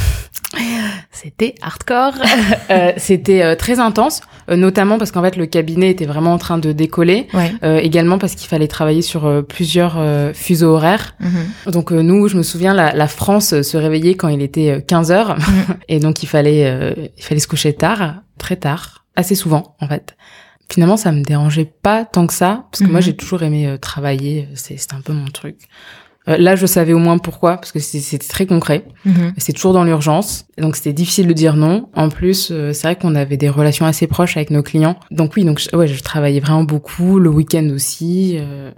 C'était 1.11 1.55
hardcore. 1.63 2.15
Euh, 2.71 2.93
c'était 2.97 3.43
euh, 3.43 3.57
très 3.57 3.79
intense, 3.79 4.23
euh, 4.51 4.57
notamment 4.57 4.97
parce 4.97 5.11
qu'en 5.11 5.23
fait, 5.23 5.37
le 5.37 5.45
cabinet 5.47 5.91
était 5.91 6.07
vraiment 6.07 6.33
en 6.33 6.39
train 6.39 6.57
de 6.57 6.73
décoller. 6.73 7.29
Ouais. 7.35 7.53
Également 7.85 8.17
parce 8.19 8.35
qu'il 8.35 8.49
fallait 8.49 8.69
travailler 8.69 9.03
sur 9.03 9.45
plusieurs 9.47 9.99
fuseaux 10.35 10.71
horaires. 10.75 11.15
Mhm. 11.21 11.73
Donc 11.73 11.91
nous, 11.91 12.27
je 12.29 12.37
me 12.39 12.43
souviens, 12.43 12.73
la, 12.73 12.95
la 12.95 13.07
France 13.09 13.61
se 13.63 13.77
réveillait 13.77 14.15
quand 14.15 14.29
il 14.29 14.41
était 14.41 14.83
15 14.87 15.11
heures, 15.13 15.37
Mhm. 15.39 15.77
et 15.89 15.99
donc 15.99 16.23
il 16.23 16.27
fallait, 16.27 16.95
il 17.17 17.23
fallait 17.23 17.41
se 17.41 17.49
coucher 17.49 17.75
tard, 17.75 18.15
très 18.39 18.57
tard, 18.57 19.05
assez 19.15 19.35
souvent 19.35 19.77
en 19.81 19.89
fait. 19.89 20.17
Finalement, 20.75 20.97
ça 20.97 21.13
me 21.13 21.23
dérangeait 21.23 21.71
pas 21.83 22.05
tant 22.05 22.27
que 22.27 22.33
ça, 22.33 22.67
parce 22.71 22.83
que 22.83 22.89
moi 22.89 22.99
Mhm. 23.01 23.03
j'ai 23.07 23.17
toujours 23.17 23.43
aimé 23.45 23.67
euh, 23.69 23.77
travailler, 23.79 24.49
c'est 24.55 24.77
c'était 24.77 24.95
un 24.95 25.01
peu 25.01 25.13
mon 25.13 25.27
truc. 25.27 25.57
Euh, 26.27 26.37
là, 26.39 26.57
je 26.57 26.67
savais 26.67 26.93
au 26.95 26.99
moins 26.99 27.19
pourquoi, 27.19 27.59
parce 27.59 27.71
que 27.71 27.79
c'est- 27.79 28.01
c'était 28.01 28.27
très 28.27 28.47
concret. 28.47 28.87
Mhm. 29.05 29.35
C'est 29.37 29.53
toujours 29.53 29.73
dans 29.75 29.85
l'urgence, 29.85 30.47
donc 30.59 30.75
c'était 30.75 30.93
difficile 30.95 31.27
de 31.29 31.33
dire 31.33 31.55
non. 31.55 31.91
En 31.95 32.09
plus, 32.09 32.49
euh, 32.51 32.73
c'est 32.73 32.89
vrai 32.89 32.97
qu'on 32.97 33.15
avait 33.15 33.37
des 33.37 33.49
relations 33.51 33.87
assez 33.87 34.07
proches 34.07 34.37
avec 34.37 34.51
nos 34.51 34.63
clients. 34.63 34.97
Donc 35.13 35.35
oui, 35.37 35.45
donc 35.45 35.59
je- 35.61 35.77
ouais, 35.77 35.87
je 35.87 36.03
travaillais 36.03 36.41
vraiment 36.41 36.65
beaucoup, 36.65 37.19
le 37.19 37.29
week-end 37.31 37.69
aussi. 37.73 38.37
euh, 38.41 38.73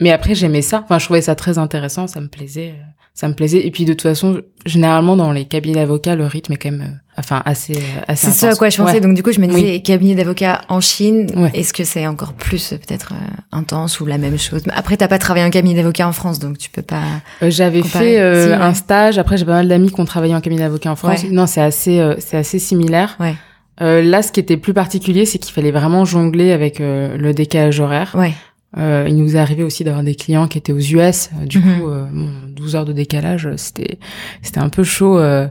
Mais 0.00 0.10
après, 0.10 0.34
j'aimais 0.34 0.62
ça. 0.62 0.80
Enfin, 0.84 0.98
je 0.98 1.04
trouvais 1.06 1.22
ça 1.22 1.34
très 1.34 1.56
intéressant, 1.58 2.06
ça 2.06 2.20
me 2.20 2.28
plaisait, 2.28 2.70
euh, 2.76 2.82
ça 3.16 3.26
me 3.28 3.34
plaisait. 3.34 3.66
Et 3.66 3.70
puis 3.70 3.84
de 3.86 3.94
toute 3.94 4.02
façon, 4.02 4.42
généralement 4.66 5.16
dans 5.16 5.32
les 5.32 5.46
cabinets 5.46 5.76
d'avocats, 5.76 6.14
le 6.14 6.26
rythme 6.26 6.52
est 6.52 6.56
quand 6.56 6.70
même, 6.70 6.82
euh, 6.82 7.18
enfin 7.18 7.42
assez, 7.46 7.72
euh, 7.72 8.02
assez. 8.06 8.30
C'est 8.30 8.46
ce 8.46 8.52
à 8.52 8.54
quoi 8.54 8.68
je 8.68 8.76
pensais. 8.76 8.92
Ouais. 8.92 9.00
Donc 9.00 9.14
du 9.14 9.22
coup, 9.22 9.32
je 9.32 9.40
me 9.40 9.46
disais 9.46 9.80
cabinet 9.80 10.14
d'avocat 10.14 10.60
en 10.68 10.80
Chine. 10.80 11.26
Ouais. 11.34 11.50
Est-ce 11.54 11.72
que 11.72 11.82
c'est 11.82 12.06
encore 12.06 12.34
plus 12.34 12.72
euh, 12.72 12.76
peut-être 12.76 13.14
euh, 13.14 13.26
intense 13.52 14.00
ou 14.00 14.06
la 14.06 14.18
même 14.18 14.38
chose? 14.38 14.62
Après, 14.72 14.98
t'as 14.98 15.08
pas 15.08 15.18
travaillé 15.18 15.46
en 15.46 15.50
cabinet 15.50 15.74
d'avocat 15.76 16.06
en 16.06 16.12
France, 16.12 16.38
donc 16.38 16.58
tu 16.58 16.68
peux 16.68 16.82
pas. 16.82 17.02
Euh, 17.42 17.50
J'avais 17.50 17.82
fait 17.82 18.46
Si, 18.46 18.52
un 18.52 18.74
stage. 18.74 19.18
Après, 19.18 19.38
j'ai 19.38 19.46
pas 19.46 19.52
mal 19.54 19.68
d'amis 19.68 19.90
qui 19.90 19.98
ont 19.98 20.04
travaillé 20.04 20.34
en 20.34 20.40
cabinet 20.42 20.62
d'avocat 20.62 20.92
en 20.92 20.96
France. 20.96 21.22
Ouais. 21.22 21.30
Non, 21.30 21.46
c'est 21.46 21.62
assez, 21.62 22.00
c'est 22.18 22.36
assez 22.36 22.58
similaire. 22.58 23.16
Ouais. 23.18 23.34
Euh, 23.82 24.02
là, 24.02 24.22
ce 24.22 24.32
qui 24.32 24.40
était 24.40 24.56
plus 24.56 24.72
particulier, 24.72 25.26
c'est 25.26 25.38
qu'il 25.38 25.52
fallait 25.52 25.70
vraiment 25.70 26.04
jongler 26.04 26.52
avec 26.52 26.80
euh, 26.80 27.16
le 27.16 27.34
décalage 27.34 27.78
horaire. 27.80 28.14
Ouais. 28.14 28.32
Euh, 28.78 29.06
il 29.08 29.16
nous 29.16 29.36
est 29.36 29.38
arrivé 29.38 29.62
aussi 29.62 29.84
d'avoir 29.84 30.02
des 30.04 30.14
clients 30.14 30.48
qui 30.48 30.58
étaient 30.58 30.72
aux 30.72 30.78
US. 30.78 31.30
Euh, 31.40 31.46
Du 31.46 31.58
Mhm. 31.58 31.80
coup, 31.80 31.88
euh, 31.88 32.04
bon, 32.12 32.30
12 32.54 32.76
heures 32.76 32.84
de 32.84 32.92
décalage, 32.92 33.48
c'était 33.56 33.98
c'était 34.42 34.60
un 34.60 34.68
peu 34.68 34.84
chaud. 34.84 35.18
Euh... 35.18 35.48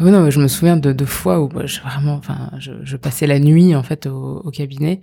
Oh 0.00 0.04
non, 0.04 0.28
je 0.30 0.40
me 0.40 0.48
souviens 0.48 0.76
de 0.76 0.92
deux 0.92 1.06
fois 1.06 1.40
où 1.40 1.48
bah, 1.48 1.62
je 1.64 1.80
vraiment, 1.80 2.14
enfin, 2.14 2.50
je, 2.58 2.72
je 2.84 2.96
passais 2.98 3.26
la 3.26 3.38
nuit 3.38 3.74
en 3.74 3.82
fait 3.82 4.06
au, 4.06 4.42
au 4.44 4.50
cabinet. 4.50 5.00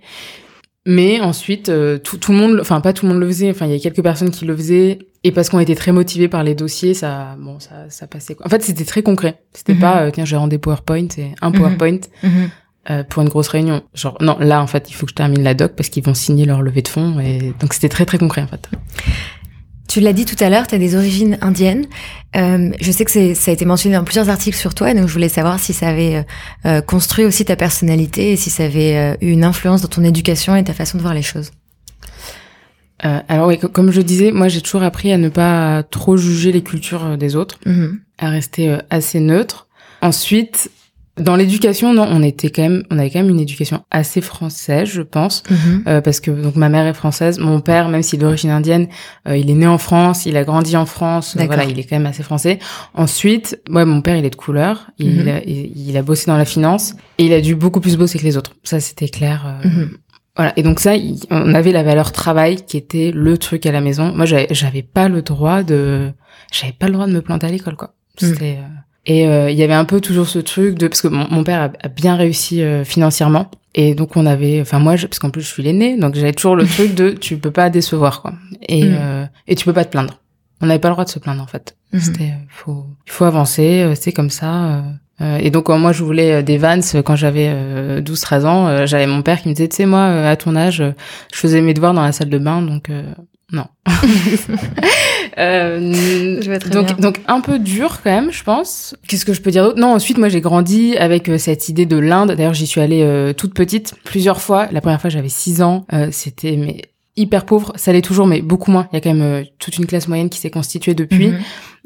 Mais 0.86 1.18
ensuite, 1.20 1.70
euh, 1.70 1.96
tout, 1.98 2.18
tout 2.18 2.30
le 2.32 2.38
monde, 2.38 2.58
enfin 2.60 2.80
pas 2.82 2.92
tout 2.92 3.06
le 3.06 3.12
monde 3.12 3.20
le 3.20 3.26
faisait. 3.26 3.50
Enfin, 3.50 3.64
il 3.66 3.72
y 3.72 3.74
a 3.74 3.78
quelques 3.78 4.02
personnes 4.02 4.30
qui 4.30 4.44
le 4.44 4.54
faisaient 4.54 4.98
et 5.24 5.32
parce 5.32 5.48
qu'on 5.48 5.58
était 5.58 5.74
très 5.74 5.92
motivés 5.92 6.28
par 6.28 6.44
les 6.44 6.54
dossiers, 6.54 6.92
ça, 6.92 7.36
bon, 7.40 7.58
ça, 7.58 7.86
ça 7.88 8.06
passait. 8.06 8.34
Quoi. 8.34 8.46
En 8.46 8.50
fait, 8.50 8.62
c'était 8.62 8.84
très 8.84 9.02
concret. 9.02 9.40
C'était 9.54 9.72
Mhm. 9.74 9.80
pas, 9.80 10.02
euh, 10.02 10.10
tiens, 10.12 10.26
j'ai 10.26 10.36
rendu 10.36 10.50
des 10.50 10.58
PowerPoint, 10.58 11.06
c'est 11.10 11.30
un 11.40 11.48
Mhm. 11.50 11.56
PowerPoint 11.56 12.00
Mhm. 12.22 12.50
Euh, 12.90 13.02
pour 13.04 13.22
une 13.22 13.28
grosse 13.28 13.48
réunion. 13.48 13.82
Genre, 13.94 14.16
non, 14.20 14.36
là, 14.40 14.60
en 14.62 14.66
fait, 14.66 14.90
il 14.90 14.94
faut 14.94 15.06
que 15.06 15.10
je 15.10 15.14
termine 15.14 15.42
la 15.42 15.54
doc 15.54 15.72
parce 15.76 15.88
qu'ils 15.88 16.04
vont 16.04 16.14
signer 16.14 16.44
leur 16.44 16.62
levée 16.62 16.82
de 16.82 16.88
fonds. 16.88 17.18
Et 17.20 17.52
donc, 17.60 17.72
c'était 17.74 17.88
très, 17.88 18.04
très 18.06 18.18
concret, 18.18 18.42
en 18.42 18.46
fait. 18.46 18.68
Tu 19.86 20.00
l'as 20.00 20.12
dit 20.14 20.24
tout 20.24 20.42
à 20.42 20.48
l'heure, 20.48 20.66
tu 20.66 20.74
as 20.74 20.78
des 20.78 20.96
origines 20.96 21.36
indiennes. 21.42 21.86
Euh, 22.36 22.70
je 22.80 22.90
sais 22.90 23.04
que 23.04 23.34
ça 23.34 23.50
a 23.50 23.54
été 23.54 23.64
mentionné 23.64 23.96
dans 23.96 24.02
plusieurs 24.04 24.28
articles 24.30 24.56
sur 24.56 24.74
toi, 24.74 24.92
donc 24.94 25.06
je 25.08 25.12
voulais 25.12 25.28
savoir 25.28 25.60
si 25.60 25.72
ça 25.74 25.88
avait 25.88 26.24
euh, 26.64 26.80
construit 26.80 27.24
aussi 27.26 27.44
ta 27.44 27.54
personnalité 27.54 28.32
et 28.32 28.36
si 28.36 28.48
ça 28.50 28.64
avait 28.64 29.16
eu 29.20 29.30
une 29.30 29.44
influence 29.44 29.82
dans 29.82 29.88
ton 29.88 30.02
éducation 30.02 30.56
et 30.56 30.64
ta 30.64 30.72
façon 30.72 30.96
de 30.96 31.02
voir 31.02 31.14
les 31.14 31.22
choses. 31.22 31.50
Alors, 33.00 33.48
oui, 33.48 33.58
co- 33.58 33.68
comme 33.68 33.90
je 33.90 34.00
disais, 34.00 34.32
moi, 34.32 34.48
j'ai 34.48 34.62
toujours 34.62 34.82
appris 34.82 35.12
à 35.12 35.18
ne 35.18 35.28
pas 35.28 35.82
trop 35.82 36.16
juger 36.16 36.52
les 36.52 36.62
cultures 36.62 37.18
des 37.18 37.36
autres, 37.36 37.58
Mhm. 37.66 38.00
à 38.18 38.30
rester 38.30 38.78
assez 38.88 39.20
neutre. 39.20 39.66
Ensuite, 40.00 40.70
dans 41.18 41.36
l'éducation, 41.36 41.94
non, 41.94 42.06
on 42.10 42.22
était 42.22 42.50
quand 42.50 42.62
même, 42.62 42.82
on 42.90 42.98
avait 42.98 43.08
quand 43.10 43.20
même 43.20 43.28
une 43.30 43.38
éducation 43.40 43.84
assez 43.90 44.20
française, 44.20 44.88
je 44.88 45.02
pense. 45.02 45.42
Mhm. 45.48 45.84
Euh, 45.86 46.00
parce 46.00 46.18
que 46.20 46.30
donc 46.32 46.56
ma 46.56 46.68
mère 46.68 46.86
est 46.86 46.94
française, 46.94 47.38
mon 47.38 47.60
père, 47.60 47.88
même 47.88 48.02
s'il 48.02 48.18
est 48.18 48.22
d'origine 48.22 48.50
indienne, 48.50 48.88
euh, 49.28 49.36
il 49.36 49.48
est 49.48 49.54
né 49.54 49.66
en 49.66 49.78
France, 49.78 50.26
il 50.26 50.36
a 50.36 50.42
grandi 50.44 50.76
en 50.76 50.86
France, 50.86 51.36
D'accord. 51.36 51.54
voilà, 51.54 51.70
il 51.70 51.78
est 51.78 51.84
quand 51.84 51.96
même 51.96 52.06
assez 52.06 52.22
français. 52.24 52.58
Ensuite, 52.94 53.60
ouais, 53.70 53.84
mon 53.84 54.00
père, 54.00 54.16
il 54.16 54.24
est 54.24 54.30
de 54.30 54.36
couleur, 54.36 54.90
il, 54.98 55.22
Mhm. 55.22 55.28
a, 55.28 55.40
il, 55.44 55.88
il 55.88 55.96
a 55.96 56.02
bossé 56.02 56.26
dans 56.26 56.36
la 56.36 56.44
finance 56.44 56.94
et 57.18 57.26
il 57.26 57.32
a 57.32 57.40
dû 57.40 57.54
beaucoup 57.54 57.80
plus 57.80 57.96
bosser 57.96 58.18
que 58.18 58.24
les 58.24 58.36
autres. 58.36 58.52
Ça, 58.64 58.80
c'était 58.80 59.08
clair. 59.08 59.44
euh, 59.64 59.68
Mhm. 59.68 59.90
Voilà. 60.36 60.52
Et 60.56 60.64
donc 60.64 60.80
ça, 60.80 60.96
il- 60.96 61.20
on 61.30 61.54
avait 61.54 61.70
la 61.70 61.84
valeur 61.84 62.10
travail 62.10 62.56
qui 62.66 62.76
était 62.76 63.12
le 63.14 63.38
truc 63.38 63.66
à 63.66 63.70
la 63.72 63.80
maison. 63.80 64.12
Moi, 64.16 64.24
j'avais, 64.26 64.82
pas 64.82 65.08
le 65.08 65.22
droit 65.22 65.62
de, 65.62 66.10
j'avais 66.52 66.72
pas 66.72 66.86
le 66.88 66.94
droit 66.94 67.06
de 67.06 67.12
me 67.12 67.20
planter 67.22 67.46
à 67.46 67.50
l'école, 67.50 67.76
quoi. 67.76 67.94
C'était 68.18 68.58
euh, 68.58 68.66
et 69.06 69.26
euh, 69.28 69.50
il 69.50 69.56
y 69.56 69.62
avait 69.62 69.74
un 69.74 69.84
peu 69.84 70.00
toujours 70.00 70.26
ce 70.28 70.38
truc 70.38 70.76
de 70.78 70.88
parce 70.88 71.02
que 71.02 71.08
mon, 71.08 71.26
mon 71.30 71.44
père 71.44 71.60
a, 71.62 71.70
a 71.86 71.88
bien 71.88 72.16
réussi 72.16 72.62
euh, 72.62 72.84
financièrement 72.84 73.50
et 73.74 73.94
donc 73.94 74.16
on 74.16 74.24
avait 74.26 74.60
enfin 74.60 74.78
moi 74.78 74.96
je, 74.96 75.06
parce 75.06 75.18
qu'en 75.18 75.30
plus 75.30 75.42
je 75.42 75.48
suis 75.48 75.62
l'aîné 75.62 75.96
donc 75.98 76.14
j'avais 76.14 76.32
toujours 76.32 76.56
le 76.56 76.64
truc 76.76 76.94
de 76.94 77.10
tu 77.10 77.36
peux 77.36 77.50
pas 77.50 77.70
décevoir 77.70 78.22
quoi 78.22 78.32
et 78.68 78.84
Mhm. 78.84 78.96
euh, 78.98 79.24
et 79.46 79.54
tu 79.56 79.64
peux 79.64 79.72
pas 79.72 79.84
te 79.84 79.90
plaindre 79.90 80.20
on 80.60 80.66
n'avait 80.66 80.78
pas 80.78 80.88
le 80.88 80.94
droit 80.94 81.04
de 81.04 81.10
se 81.10 81.18
plaindre 81.18 81.42
en 81.42 81.46
fait 81.46 81.76
Mhm. 81.92 82.00
c'était 82.00 82.24
euh, 82.24 82.44
faut 82.48 82.86
il 83.06 83.12
faut 83.12 83.24
avancer 83.24 83.82
euh, 83.82 83.94
c'est 83.94 84.12
comme 84.12 84.30
ça 84.30 84.52
euh. 84.54 84.82
Et 85.40 85.50
donc 85.50 85.68
moi 85.68 85.92
je 85.92 86.02
voulais 86.02 86.42
des 86.42 86.58
Vans 86.58 86.80
quand 87.04 87.14
j'avais 87.14 88.00
12-13 88.00 88.46
ans 88.46 88.66
euh, 88.66 88.84
j'avais 88.86 89.06
mon 89.06 89.22
père 89.22 89.40
qui 89.42 89.48
me 89.48 89.54
disait 89.54 89.68
tu 89.68 89.76
sais 89.76 89.86
moi 89.86 90.06
à 90.06 90.34
ton 90.34 90.56
âge 90.56 90.82
je 91.32 91.38
faisais 91.38 91.60
mes 91.60 91.72
devoirs 91.72 91.94
dans 91.94 92.02
la 92.02 92.10
salle 92.10 92.30
de 92.30 92.38
bain 92.38 92.62
donc 92.62 92.90
euh, 92.90 93.04
non 93.52 93.66
Euh, 95.38 96.38
Je 96.40 96.46
vois 96.48 96.58
très 96.58 96.70
donc, 96.70 96.86
bien. 96.86 96.96
donc 96.96 97.20
un 97.26 97.40
peu 97.40 97.58
dur 97.58 98.00
quand 98.02 98.10
même, 98.10 98.32
je 98.32 98.42
pense. 98.44 98.94
Qu'est-ce 99.08 99.24
que 99.24 99.32
je 99.32 99.40
peux 99.40 99.50
dire 99.50 99.64
d'autre? 99.64 99.78
Non, 99.80 99.94
ensuite 99.94 100.18
moi 100.18 100.28
j'ai 100.28 100.40
grandi 100.40 100.96
avec 100.96 101.28
euh, 101.28 101.38
cette 101.38 101.68
idée 101.68 101.86
de 101.86 101.96
l'Inde. 101.96 102.32
D'ailleurs 102.32 102.54
j'y 102.54 102.66
suis 102.66 102.80
allée 102.80 103.02
euh, 103.02 103.32
toute 103.32 103.54
petite 103.54 103.94
plusieurs 104.04 104.40
fois. 104.40 104.68
La 104.70 104.80
première 104.80 105.00
fois 105.00 105.10
j'avais 105.10 105.28
6 105.28 105.62
ans. 105.62 105.86
C'était 106.10 106.56
mais 106.56 106.82
hyper 107.16 107.46
pauvre. 107.46 107.72
Ça 107.76 107.92
l'est 107.92 108.02
toujours, 108.02 108.26
mais 108.26 108.42
beaucoup 108.42 108.70
moins. 108.72 108.88
Il 108.92 108.96
y 108.96 108.98
a 108.98 109.00
quand 109.00 109.14
même 109.14 109.44
toute 109.58 109.76
une 109.78 109.86
classe 109.86 110.08
moyenne 110.08 110.30
qui 110.30 110.38
s'est 110.38 110.50
constituée 110.50 110.94
depuis. 110.94 111.28
Mhm. 111.28 111.38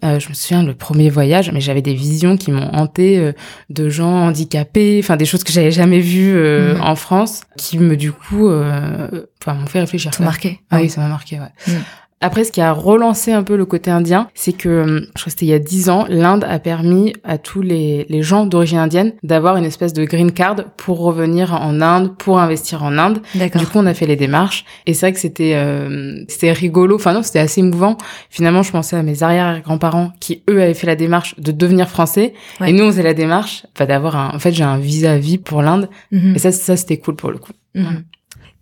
Euh, 0.04 0.20
je 0.20 0.28
me 0.28 0.34
souviens 0.34 0.62
le 0.62 0.74
premier 0.74 1.10
voyage, 1.10 1.50
mais 1.52 1.60
j'avais 1.60 1.82
des 1.82 1.92
visions 1.94 2.36
qui 2.36 2.52
m'ont 2.52 2.70
hanté 2.72 3.18
euh, 3.18 3.32
de 3.68 3.88
gens 3.88 4.26
handicapés, 4.28 5.00
enfin 5.02 5.16
des 5.16 5.24
choses 5.24 5.42
que 5.42 5.52
j'avais 5.52 5.72
jamais 5.72 5.98
vues 5.98 6.36
euh, 6.36 6.74
Mhm. 6.76 6.82
en 6.82 6.94
France, 6.94 7.40
qui 7.56 7.78
me 7.78 7.96
du 7.96 8.12
coup, 8.12 8.48
enfin 8.48 9.54
m'ont 9.54 9.66
fait 9.66 9.80
réfléchir. 9.80 10.12
T'ont 10.12 10.18
quoi. 10.18 10.26
marqué. 10.26 10.60
Ah 10.70 10.78
oui, 10.80 10.88
ça 10.88 11.00
m'a 11.00 11.08
marqué, 11.08 11.40
ouais. 11.40 11.50
Mm. 11.66 11.78
Après, 12.20 12.44
ce 12.44 12.50
qui 12.50 12.60
a 12.60 12.72
relancé 12.72 13.32
un 13.32 13.44
peu 13.44 13.56
le 13.56 13.64
côté 13.64 13.90
indien, 13.90 14.28
c'est 14.34 14.52
que, 14.52 14.68
euh, 14.68 15.00
je 15.00 15.20
crois 15.20 15.24
que 15.24 15.30
c'était 15.30 15.46
il 15.46 15.50
y 15.50 15.54
a 15.54 15.58
dix 15.58 15.88
ans, 15.88 16.04
l'Inde 16.08 16.44
a 16.48 16.58
permis 16.58 17.12
à 17.22 17.38
tous 17.38 17.62
les, 17.62 18.06
les 18.08 18.22
gens 18.22 18.44
d'origine 18.44 18.78
indienne 18.78 19.12
d'avoir 19.22 19.56
une 19.56 19.64
espèce 19.64 19.92
de 19.92 20.04
green 20.04 20.32
card 20.32 20.56
pour 20.76 20.98
revenir 20.98 21.54
en 21.54 21.80
Inde, 21.80 22.16
pour 22.16 22.40
investir 22.40 22.82
en 22.82 22.98
Inde. 22.98 23.20
D'accord. 23.34 23.60
Du 23.60 23.66
coup, 23.66 23.78
on 23.78 23.86
a 23.86 23.94
fait 23.94 24.06
les 24.06 24.16
démarches. 24.16 24.64
Et 24.86 24.94
c'est 24.94 25.06
vrai 25.06 25.12
que 25.12 25.20
c'était 25.20 25.54
euh, 25.54 26.24
c'était 26.28 26.52
rigolo. 26.52 26.96
Enfin 26.96 27.12
non, 27.12 27.22
c'était 27.22 27.38
assez 27.38 27.60
émouvant. 27.60 27.96
Finalement, 28.30 28.62
je 28.62 28.72
pensais 28.72 28.96
à 28.96 29.02
mes 29.02 29.22
arrière-grands-parents 29.22 30.12
qui, 30.18 30.42
eux, 30.50 30.60
avaient 30.60 30.74
fait 30.74 30.86
la 30.88 30.96
démarche 30.96 31.38
de 31.38 31.52
devenir 31.52 31.88
français. 31.88 32.34
Ouais. 32.60 32.70
Et 32.70 32.72
nous, 32.72 32.84
on 32.84 32.90
faisait 32.90 33.02
la 33.02 33.14
démarche 33.14 33.64
enfin, 33.74 33.86
d'avoir 33.86 34.16
un... 34.16 34.30
En 34.34 34.38
fait, 34.38 34.52
j'ai 34.52 34.64
un 34.64 34.78
vie 34.78 35.38
pour 35.38 35.62
l'Inde. 35.62 35.88
Mhm. 36.10 36.34
Et 36.34 36.38
ça, 36.38 36.50
ça 36.52 36.76
c'était 36.76 36.98
cool 36.98 37.16
pour 37.16 37.30
le 37.30 37.38
coup. 37.38 37.52
Mhm. 37.74 38.04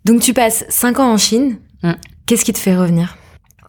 Donc 0.05 0.21
tu 0.21 0.33
passes 0.33 0.65
5 0.69 0.99
ans 0.99 1.11
en 1.11 1.17
Chine. 1.17 1.57
Mm. 1.83 1.91
Qu'est-ce 2.25 2.45
qui 2.45 2.53
te 2.53 2.59
fait 2.59 2.75
revenir? 2.75 3.17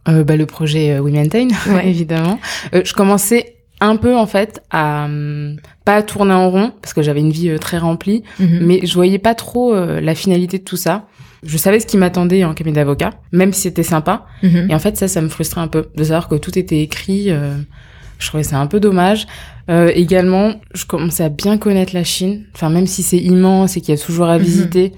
Euh, 0.09 0.25
bah, 0.25 0.37
le 0.37 0.47
projet 0.47 0.93
euh, 0.93 1.01
We 1.01 1.13
Maintain, 1.13 1.49
Ouais. 1.69 1.89
évidemment. 1.89 2.39
Euh, 2.75 2.83
je 2.85 2.93
commençais 2.95 3.57
un 3.81 3.97
peu, 3.97 4.17
en 4.17 4.27
fait, 4.27 4.63
à... 4.71 5.05
hum, 5.05 5.57
pas 5.85 6.03
tourner 6.03 6.35
en 6.35 6.51
rond, 6.51 6.73
parce 6.83 6.95
que 6.95 7.03
j'avais 7.03 7.21
une 7.21 7.31
vie 7.31 7.51
euh, 7.51 7.59
très 7.59 7.79
remplie. 7.79 8.23
Mhm. 8.41 8.59
mais 8.63 8.81
je 8.85 8.95
voyais 8.95 9.19
pas 9.19 9.35
trop 9.35 9.75
la 9.75 10.15
finalité 10.15 10.59
de 10.59 10.65
tout 10.65 10.77
ça. 10.77 11.07
Je 11.45 11.57
savais 11.57 11.79
ce 11.79 11.87
qui 11.87 11.97
m'attendait 11.97 12.43
en 12.45 12.53
cabinet 12.55 12.75
d'avocat, 12.75 13.11
même 13.33 13.53
si 13.53 13.61
c'était 13.63 13.85
sympa. 13.85 14.27
Mhm. 14.43 14.67
Et 14.71 14.75
en 14.75 14.79
fait, 14.81 14.97
ça, 14.97 15.07
ça 15.09 15.21
me 15.21 15.29
frustrait 15.29 15.61
un 15.61 15.69
peu 15.69 15.87
de 15.97 16.03
savoir 16.05 16.29
que 16.29 16.35
tout 16.35 16.59
était 16.59 16.81
écrit. 16.81 17.31
je 18.19 18.27
trouvais 18.27 18.43
ça 18.43 18.59
un 18.59 18.67
peu 18.67 18.81
dommage. 18.81 19.27
Euh, 19.71 19.93
également, 19.95 20.55
je 20.75 20.85
commençais 20.87 21.23
à 21.23 21.29
bien 21.29 21.57
connaître 21.59 21.95
la 21.95 22.03
Chine. 22.03 22.47
Enfin, 22.55 22.71
même 22.71 22.87
si 22.89 23.03
c'est 23.05 23.19
immense 23.19 23.77
et 23.77 23.81
qu'il 23.81 23.95
y 23.95 23.99
a 23.99 24.01
toujours 24.05 24.27
à 24.27 24.39
Mhm. 24.39 24.45
visiter. 24.45 24.93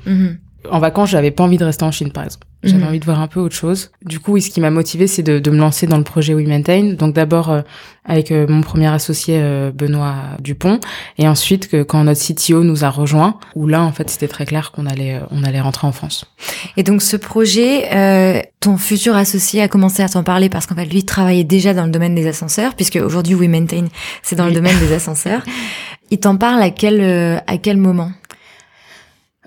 En 0.71 0.79
vacances, 0.79 1.11
j'avais 1.11 1.31
pas 1.31 1.45
envie 1.45 1.57
de 1.59 1.65
rester 1.65 1.85
en 1.85 1.91
Chine, 1.93 2.13
par 2.13 2.25
exemple. 2.25 2.47
J'avais 2.63 2.83
Mhm. 2.83 2.89
envie 2.89 2.99
de 3.01 3.05
voir 3.07 3.21
un 3.23 3.27
peu 3.27 3.41
autre 3.41 3.55
chose. 3.55 3.91
Du 4.05 4.21
coup, 4.21 4.33
oui, 4.33 4.43
ce 4.43 4.51
qui 4.51 4.61
m'a 4.61 4.69
motivé, 4.71 5.07
c'est 5.07 5.23
de, 5.23 5.39
de 5.39 5.51
me 5.51 5.57
lancer 5.57 5.87
dans 5.87 5.97
le 5.97 6.05
projet 6.05 6.35
We 6.35 6.47
Maintain. 6.47 6.93
Donc 6.93 7.15
d'abord 7.15 7.49
euh, 7.51 7.63
avec 8.05 8.31
euh, 8.31 8.47
mon 8.47 8.61
premier 8.61 8.89
associé 8.89 9.39
euh, 9.41 9.71
Benoît 9.75 10.15
Dupont, 10.41 10.79
et 11.17 11.27
ensuite 11.27 11.69
que 11.69 11.83
quand 11.83 12.05
notre 12.05 12.21
CTO 12.21 12.63
nous 12.63 12.85
a 12.85 12.91
rejoints, 12.91 13.39
où 13.55 13.67
là, 13.67 13.83
en 13.83 13.93
fait, 13.93 14.11
c'était 14.11 14.29
très 14.29 14.45
clair 14.45 14.73
qu'on 14.73 14.85
allait, 14.85 15.15
euh, 15.15 15.21
on 15.31 15.43
allait 15.43 15.63
rentrer 15.63 15.87
en 15.87 15.93
France. 15.93 16.27
Et 16.77 16.83
donc 16.83 17.01
ce 17.01 17.17
projet, 17.17 17.89
euh, 17.95 18.43
ton 18.61 18.77
futur 18.77 19.17
associé 19.17 19.63
a 19.63 19.69
commencé 19.69 20.03
à 20.03 20.11
t'en 20.11 20.23
parler 20.23 20.51
parce 20.51 20.67
qu'en 20.67 20.75
fait 20.75 20.85
lui 20.85 21.05
travaillait 21.05 21.45
déjà 21.45 21.73
dans 21.73 21.85
le 21.87 21.91
domaine 21.91 22.15
des 22.15 22.27
ascenseurs, 22.27 22.75
puisque 22.75 22.97
aujourd'hui 22.97 23.35
We 23.35 23.49
Maintain, 23.49 23.87
c'est 24.23 24.37
dans 24.37 24.47
le 24.47 24.53
domaine 24.53 24.79
des 24.81 24.93
ascenseurs. 24.93 25.41
Il 26.11 26.19
t'en 26.21 26.37
parle 26.37 26.61
à 26.61 26.71
quel 26.71 27.01
euh, 27.01 27.39
à 27.47 27.57
quel 27.57 27.77
moment? 27.79 28.11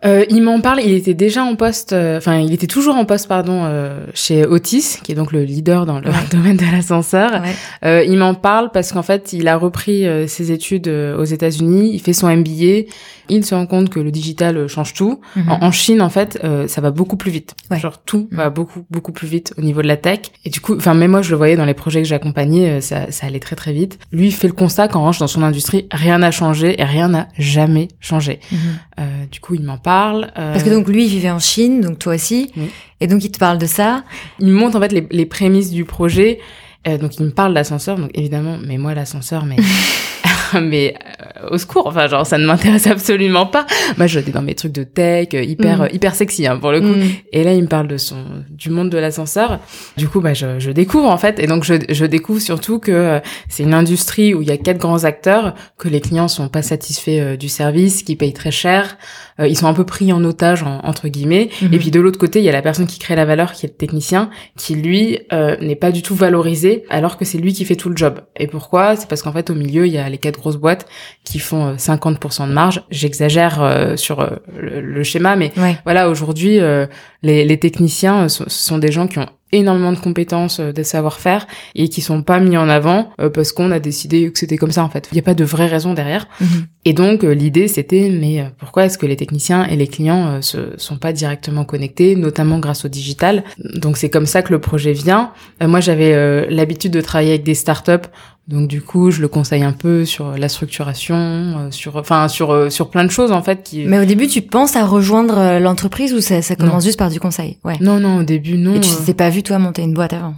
Euh, 0.06 0.26
il 0.30 0.42
m'en 0.44 0.60
parle, 0.60 0.82
il 0.82 0.92
était 0.94 1.14
déjà 1.14 1.44
en 1.44 1.56
poste, 1.56 1.94
euh, 1.94 2.18
enfin, 2.18 2.40
il 2.40 2.52
était 2.54 2.68
toujours 2.68 2.96
en 2.96 3.06
poste, 3.06 3.28
pardon, 3.28 3.62
euh, 3.64 4.06
chez 4.14 4.46
Otis, 4.46 4.98
qui 5.04 5.12
est 5.14 5.16
donc 5.16 5.32
le 5.32 5.44
leader 5.44 5.86
dans 5.86 6.00
le 6.00 6.10
Ouais. 6.10 6.16
domaine 6.32 6.58
de 6.58 6.66
l'ascenseur. 6.72 7.32
Ouais. 7.42 7.56
Euh, 7.86 8.04
il 8.08 8.18
m'en 8.18 8.34
parle 8.34 8.72
parce 8.72 8.92
qu'en 8.92 9.04
fait, 9.04 9.32
il 9.34 9.48
a 9.48 9.56
repris 9.58 10.06
euh, 10.06 10.28
ses 10.28 10.52
études 10.52 10.88
euh, 10.88 11.18
aux 11.18 11.24
États-Unis, 11.24 11.92
il 11.94 12.00
fait 12.00 12.14
son 12.14 12.28
MBA, 12.36 12.90
il 13.30 13.46
se 13.46 13.56
rend 13.56 13.66
compte 13.66 13.90
que 13.90 14.00
le 14.02 14.12
digital 14.12 14.58
euh, 14.58 14.68
change 14.68 14.94
tout. 14.94 15.22
Mhm. 15.38 15.50
En, 15.52 15.64
en 15.68 15.72
Chine, 15.72 16.02
en 16.02 16.10
fait, 16.10 16.38
euh, 16.44 16.68
ça 16.68 16.82
va 16.82 16.92
beaucoup 16.92 17.16
plus 17.16 17.32
vite. 17.32 17.56
Ouais. 17.72 17.80
Genre 17.80 18.04
tout 18.04 18.28
Mhm. 18.32 18.38
va 18.38 18.50
beaucoup 18.50 18.86
beaucoup 18.92 19.12
plus 19.14 19.28
vite 19.28 19.54
au 19.58 19.62
niveau 19.62 19.82
de 19.82 19.88
la 19.88 19.96
tech. 19.98 20.20
Et 20.44 20.50
du 20.50 20.60
coup, 20.60 20.76
enfin 20.76 20.94
même 20.94 21.12
moi, 21.12 21.22
je 21.22 21.32
le 21.32 21.38
voyais 21.38 21.56
dans 21.56 21.66
les 21.66 21.74
projets 21.74 22.02
que 22.02 22.08
j'accompagnais, 22.08 22.70
euh, 22.70 22.82
ça, 22.82 23.10
ça 23.12 23.28
allait 23.28 23.40
très 23.40 23.56
très 23.56 23.72
vite. 23.72 23.98
Lui 24.12 24.28
il 24.28 24.32
fait 24.34 24.48
le 24.48 24.54
constat 24.54 24.88
qu'en 24.90 25.00
revanche, 25.00 25.20
dans 25.20 25.28
son 25.28 25.44
industrie, 25.44 25.88
rien 25.92 26.18
n'a 26.18 26.32
changé 26.32 26.80
et 26.80 26.84
rien 26.84 27.08
n'a 27.08 27.30
jamais 27.40 27.88
changé. 28.02 28.40
Mhm. 28.52 28.58
Euh, 29.00 29.26
du 29.32 29.40
coup, 29.40 29.56
il 29.56 29.64
m'en 29.64 29.78
parle. 29.78 30.26
euh, 30.38 30.52
Parce 30.54 30.64
que 30.64 30.70
donc 30.70 30.88
lui 30.88 31.06
il 31.06 31.10
vivait 31.10 31.32
en 31.32 31.40
Chine, 31.40 31.82
donc 31.82 31.98
toi 32.00 32.14
aussi, 32.16 32.52
Oui. 32.56 32.70
et 33.02 33.08
donc 33.08 33.24
il 33.24 33.32
te 33.32 33.40
parle 33.40 33.58
de 33.58 33.66
ça. 33.66 34.04
il 34.40 34.48
me 34.48 34.54
montre 34.54 34.78
en 34.78 34.82
fait 34.82 34.92
les, 34.92 35.08
les 35.10 35.26
prémices 35.26 35.72
du 35.72 35.84
projet. 35.86 36.40
Euh, 36.88 36.98
donc 36.98 37.18
il 37.18 37.26
me 37.26 37.32
parle 37.32 37.54
d'ascenseur, 37.54 37.98
donc 37.98 38.12
évidemment, 38.14 38.58
mais 38.64 38.78
moi 38.78 38.94
l'ascenseur, 38.94 39.46
mais 39.46 39.56
mais 40.62 40.96
euh, 41.44 41.50
au 41.52 41.58
secours, 41.58 41.88
enfin 41.88 42.08
genre 42.08 42.26
ça 42.26 42.38
ne 42.38 42.46
m'intéresse 42.46 42.88
absolument 42.88 43.46
pas. 43.46 43.66
Moi 43.98 44.08
j'étais 44.08 44.32
dans 44.32 44.42
mes 44.42 44.56
trucs 44.56 44.72
de 44.72 44.84
tech, 44.84 45.30
euh, 45.34 45.44
hyper 45.44 45.78
Mhm. 45.80 45.84
euh, 45.86 45.88
hyper 45.94 46.16
sexy 46.16 46.48
hein, 46.48 46.58
pour 46.58 46.72
le 46.72 46.82
coup. 46.82 46.88
Mhm. 46.88 47.10
Et 47.32 47.44
là 47.44 47.54
il 47.54 47.62
me 47.64 47.68
parle 47.68 47.88
de 47.88 47.98
son 47.98 48.18
du 48.50 48.70
monde 48.70 48.90
de 48.90 48.98
l'ascenseur. 48.98 49.60
Du 49.98 50.08
coup 50.08 50.20
bah 50.22 50.34
je, 50.34 50.60
je 50.60 50.72
découvre 50.72 51.10
en 51.10 51.18
fait, 51.18 51.40
et 51.40 51.48
donc 51.48 51.64
je, 51.64 51.74
je 51.90 52.06
découvre 52.06 52.42
surtout 52.42 52.80
que 52.80 52.92
euh, 52.92 53.20
c'est 53.50 53.64
une 53.64 53.74
industrie 53.74 54.34
où 54.34 54.42
il 54.42 54.48
y 54.48 54.52
a 54.52 54.58
quatre 54.58 54.78
grands 54.80 55.04
acteurs, 55.04 55.54
que 55.78 55.88
les 55.90 56.02
clients 56.02 56.28
sont 56.28 56.48
pas 56.50 56.62
satisfaits 56.62 57.10
euh, 57.20 57.38
du 57.38 57.50
service, 57.50 58.04
qui 58.04 58.16
payent 58.16 58.34
très 58.34 58.52
cher, 58.52 58.98
euh, 59.40 59.48
ils 59.48 59.58
sont 59.58 59.68
un 59.68 59.74
peu 59.74 59.86
pris 59.86 60.12
en 60.14 60.24
otage 60.24 60.64
en- 60.64 60.80
entre 60.84 61.08
guillemets. 61.08 61.50
Mhm. 61.62 61.74
Et 61.74 61.78
puis 61.80 61.92
de 61.92 62.00
l'autre 62.00 62.20
côté, 62.20 62.40
il 62.40 62.46
y 62.46 62.50
a 62.50 62.52
la 62.52 62.62
personne 62.62 62.88
qui 62.88 63.00
crée 63.00 63.16
la 63.16 63.26
valeur, 63.26 63.52
qui 63.54 63.66
est 63.66 63.70
le 63.70 63.76
technicien, 63.76 64.30
qui 64.58 64.76
lui 64.76 65.20
euh, 65.32 65.58
n'est 65.62 65.76
pas 65.76 65.92
du 65.92 66.02
tout 66.02 66.16
valorisé, 66.16 66.84
alors 66.90 67.18
que 67.18 67.26
c'est 67.26 67.38
lui 67.38 67.54
qui 67.54 67.66
fait 67.66 67.76
tout 67.76 67.90
le 67.90 67.98
job. 67.98 68.22
Et 68.38 68.48
pourquoi? 68.48 68.96
C'est 68.96 69.08
parce 69.08 69.22
qu'en 69.22 69.32
fait, 69.34 69.50
au 69.50 69.56
milieu, 69.56 69.86
il 69.88 69.94
y 69.94 69.98
a 69.98 70.08
les 70.10 70.18
quatre 70.18 70.40
grosses 70.44 70.58
boîtes 70.58 70.86
qui 71.24 71.40
font 71.40 71.68
euh, 71.68 71.76
50% 71.76 72.48
de 72.48 72.54
marge. 72.54 72.84
J'exagère 72.92 73.62
euh, 73.62 73.96
sur 73.96 74.20
euh, 74.20 74.28
le, 74.60 74.82
le 74.82 75.04
schéma, 75.04 75.36
mais 75.36 75.52
Ouais. 75.58 75.78
voilà, 75.86 76.10
aujourd'hui, 76.10 76.60
euh, 76.60 76.86
les, 77.22 77.46
les 77.46 77.58
techniciens 77.58 78.24
euh, 78.26 78.28
sont, 78.28 78.46
ce 78.48 78.64
sont 78.64 78.78
des 78.78 78.92
gens 78.92 79.08
qui 79.08 79.20
ont 79.20 79.30
énormément 79.56 79.92
de 79.92 80.00
compétences, 80.00 80.60
euh, 80.60 80.72
de 80.74 80.82
savoir-faire 80.82 81.46
et 81.76 81.88
qui 81.88 82.02
sont 82.02 82.24
pas 82.24 82.40
mis 82.40 82.58
en 82.58 82.68
avant 82.70 83.12
euh, 83.22 83.30
parce 83.30 83.52
qu'on 83.52 83.70
a 83.72 83.80
décidé 83.80 84.32
que 84.32 84.40
c'était 84.40 84.58
comme 84.58 84.72
ça 84.72 84.84
en 84.84 84.90
fait. 84.90 85.08
Il 85.12 85.16
n'y 85.16 85.20
a 85.20 85.24
pas 85.24 85.36
de 85.36 85.44
vraie 85.46 85.68
raison 85.68 85.94
derrière. 85.94 86.28
Mhm. 86.42 86.48
Et 86.86 86.94
donc 86.94 87.24
euh, 87.24 87.34
l'idée 87.36 87.68
c'était 87.68 88.10
mais 88.12 88.42
euh, 88.42 88.46
pourquoi 88.58 88.86
est-ce 88.86 88.98
que 88.98 89.06
les 89.06 89.16
techniciens 89.16 89.66
et 89.68 89.76
les 89.76 89.88
clients 89.88 90.26
euh, 90.28 90.42
se 90.42 90.58
sont 90.78 90.98
pas 90.98 91.14
directement 91.14 91.66
connectés, 91.66 92.16
notamment 92.16 92.58
grâce 92.58 92.84
au 92.84 92.88
digital? 92.90 93.44
Donc 93.76 93.98
c'est 93.98 94.10
comme 94.10 94.26
ça 94.26 94.42
que 94.42 94.52
le 94.52 94.60
projet 94.60 94.92
vient. 94.92 95.32
Euh, 95.62 95.68
moi 95.68 95.82
j'avais 95.82 96.14
euh, 96.16 96.48
l'habitude 96.50 96.92
de 96.92 97.02
travailler 97.02 97.34
avec 97.34 97.44
des 97.44 97.54
startups. 97.56 98.10
Donc 98.48 98.68
du 98.68 98.82
coup, 98.82 99.10
je 99.10 99.22
le 99.22 99.30
conseille 99.30 99.64
un 99.64 99.72
peu 99.72 100.04
sur 100.04 100.38
la 100.38 100.50
structuration, 100.50 101.16
euh, 101.16 101.72
sur 101.72 101.96
enfin 101.96 102.28
sur 102.28 102.52
euh, 102.52 102.70
sur 102.70 102.90
plein 102.90 103.06
de 103.06 103.12
choses 103.12 103.32
en 103.32 103.42
fait 103.42 103.64
qui 103.64 103.86
Mais 103.86 104.00
au 104.00 104.06
début 104.06 104.28
tu 104.28 104.42
penses 104.42 104.76
à 104.76 104.86
rejoindre 104.86 105.38
euh, 105.38 105.60
l'entreprise 105.60 106.14
ou 106.14 106.20
ça, 106.20 106.42
ça 106.42 106.56
commence 106.56 106.84
juste 106.84 107.00
par 107.00 107.10
du 107.10 107.22
conseil? 107.22 107.58
Ouais. 107.64 107.78
Non 107.80 108.02
non, 108.02 108.18
au 108.18 108.24
début 108.24 108.58
non. 108.58 108.76
Et 108.76 108.80
tu 108.82 108.90
t'es 109.06 109.14
pas 109.14 109.30
vu 109.30 109.44
toi 109.44 109.60
monter 109.60 109.82
une 109.82 109.94
boîte 109.94 110.12
avant? 110.12 110.36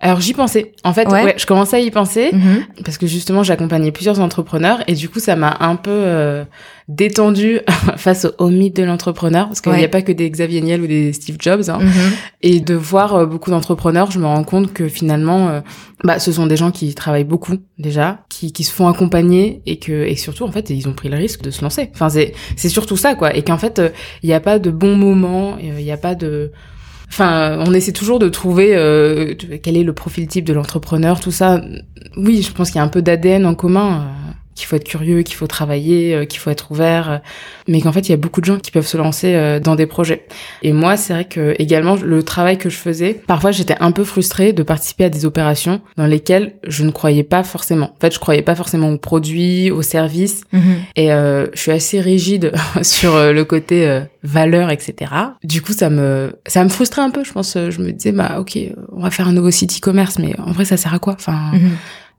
Alors 0.00 0.20
j'y 0.20 0.32
pensais. 0.32 0.72
En 0.84 0.92
fait, 0.92 1.08
Ouais. 1.08 1.24
ouais, 1.24 1.34
je 1.38 1.44
commençais 1.44 1.76
à 1.76 1.80
y 1.80 1.90
penser 1.90 2.30
Mhm. 2.32 2.62
parce 2.84 2.98
que 2.98 3.06
justement 3.08 3.42
j'accompagnais 3.42 3.90
plusieurs 3.90 4.20
entrepreneurs 4.20 4.78
et 4.86 4.94
du 4.94 5.08
coup 5.08 5.18
ça 5.18 5.34
m'a 5.34 5.56
un 5.58 5.74
peu 5.74 5.90
euh, 5.90 6.44
détendu 6.88 7.58
face 7.96 8.24
au, 8.24 8.44
au 8.44 8.48
mythe 8.48 8.76
de 8.76 8.84
l'entrepreneur 8.84 9.46
parce 9.48 9.60
qu'il 9.60 9.72
n'y 9.72 9.84
a 9.84 9.88
pas 9.88 10.02
que 10.02 10.12
des 10.12 10.30
Xavier 10.30 10.60
Niel 10.60 10.82
ou 10.82 10.86
des 10.86 11.12
Steve 11.12 11.36
Jobs 11.40 11.68
hein. 11.68 11.78
Mhm. 11.80 12.12
et 12.42 12.60
de 12.60 12.74
voir 12.74 13.14
euh, 13.14 13.26
beaucoup 13.26 13.50
d'entrepreneurs 13.50 14.10
je 14.10 14.20
me 14.20 14.26
rends 14.26 14.44
compte 14.44 14.72
que 14.72 14.88
finalement 14.88 15.48
euh, 15.48 15.60
bah 16.04 16.18
ce 16.20 16.30
sont 16.32 16.46
des 16.46 16.56
gens 16.56 16.70
qui 16.70 16.94
travaillent 16.94 17.24
beaucoup 17.24 17.54
déjà 17.78 18.20
qui, 18.28 18.52
qui 18.52 18.64
se 18.64 18.72
font 18.72 18.86
accompagner 18.88 19.62
et 19.66 19.78
que 19.80 19.92
et 20.06 20.14
surtout 20.16 20.44
en 20.44 20.52
fait 20.52 20.70
ils 20.70 20.88
ont 20.88 20.92
pris 20.94 21.08
le 21.08 21.16
risque 21.16 21.42
de 21.42 21.50
se 21.50 21.60
lancer 21.62 21.90
enfin 21.92 22.08
c'est 22.08 22.34
c'est 22.56 22.68
surtout 22.68 22.96
ça 22.96 23.14
quoi 23.16 23.34
et 23.36 23.42
qu'en 23.42 23.58
fait 23.58 23.80
euh, 23.80 23.88
il 24.22 24.28
n'y 24.28 24.34
a 24.34 24.40
pas 24.40 24.58
de 24.60 24.70
bon 24.70 24.94
moment 24.96 25.56
il 25.60 25.72
n'y 25.74 25.90
a 25.92 25.96
pas 25.96 26.14
de 26.14 26.52
Enfin, 27.10 27.64
on 27.66 27.72
essaie 27.72 27.92
toujours 27.92 28.18
de 28.18 28.28
trouver 28.28 28.76
euh, 28.76 29.34
quel 29.62 29.76
est 29.76 29.82
le 29.82 29.92
profil 29.92 30.26
type 30.26 30.44
de 30.44 30.52
l'entrepreneur, 30.52 31.20
tout 31.20 31.30
ça. 31.30 31.62
Oui, 32.16 32.42
je 32.42 32.52
pense 32.52 32.70
qu'il 32.70 32.76
y 32.76 32.80
a 32.80 32.84
un 32.84 32.88
peu 32.88 33.02
d'ADN 33.02 33.46
en 33.46 33.54
commun, 33.54 34.02
euh, 34.02 34.27
qu'il 34.58 34.66
faut 34.66 34.76
être 34.76 34.84
curieux, 34.84 35.22
qu'il 35.22 35.36
faut 35.36 35.46
travailler, 35.46 36.14
euh, 36.14 36.24
qu'il 36.24 36.40
faut 36.40 36.50
être 36.50 36.70
ouvert, 36.70 37.10
euh, 37.10 37.16
mais 37.68 37.80
qu'en 37.80 37.92
fait, 37.92 38.00
il 38.08 38.10
y 38.10 38.14
a 38.14 38.16
beaucoup 38.18 38.40
de 38.40 38.46
gens 38.46 38.58
qui 38.58 38.70
peuvent 38.70 38.86
se 38.86 38.96
lancer 38.96 39.34
euh, 39.34 39.60
dans 39.60 39.74
des 39.76 39.86
projets. 39.86 40.26
Et 40.62 40.72
moi, 40.72 40.96
c'est 40.96 41.12
vrai 41.14 41.24
que 41.24 41.54
également 41.58 41.96
le 41.96 42.22
travail 42.22 42.58
que 42.58 42.68
je 42.70 42.76
faisais, 42.76 43.14
parfois 43.26 43.50
j'étais 43.52 43.76
un 43.80 43.92
peu 43.92 44.04
frustrée 44.04 44.52
de 44.52 44.62
participer 44.62 45.04
à 45.04 45.08
des 45.10 45.24
opérations 45.24 45.80
dans 45.96 46.06
lesquelles 46.06 46.54
je 46.66 46.84
ne 46.84 46.90
croyais 46.90 47.22
pas 47.22 47.42
forcément. 47.44 47.92
En 47.96 48.00
fait, 48.00 48.12
je 48.12 48.18
croyais 48.18 48.42
pas 48.42 48.54
forcément 48.54 48.90
aux 48.90 48.98
produits, 48.98 49.70
aux 49.70 49.82
services, 49.82 50.42
Mhm. 50.52 50.74
et 50.96 51.12
euh, 51.12 51.46
je 51.54 51.60
suis 51.60 51.72
assez 51.72 52.00
rigide 52.00 52.52
sur 52.82 53.16
le 53.32 53.44
côté 53.44 53.86
euh, 53.88 54.00
valeur, 54.22 54.70
etc. 54.70 54.94
Du 55.44 55.62
coup, 55.62 55.72
ça 55.72 55.88
me 55.90 56.32
ça 56.46 56.64
me 56.64 56.68
frustrait 56.68 57.02
un 57.02 57.10
peu. 57.10 57.22
Je 57.24 57.32
pense, 57.32 57.56
je 57.56 57.80
me 57.80 57.92
disais, 57.92 58.12
bah 58.12 58.36
ok, 58.40 58.58
on 58.92 59.02
va 59.02 59.10
faire 59.10 59.28
un 59.28 59.32
nouveau 59.32 59.50
site 59.50 59.76
e-commerce, 59.78 60.18
mais 60.18 60.34
en 60.40 60.52
vrai, 60.52 60.64
ça 60.64 60.76
sert 60.76 60.92
à 60.94 60.98
quoi? 60.98 61.14
Enfin, 61.14 61.50
Mhm. 61.52 61.70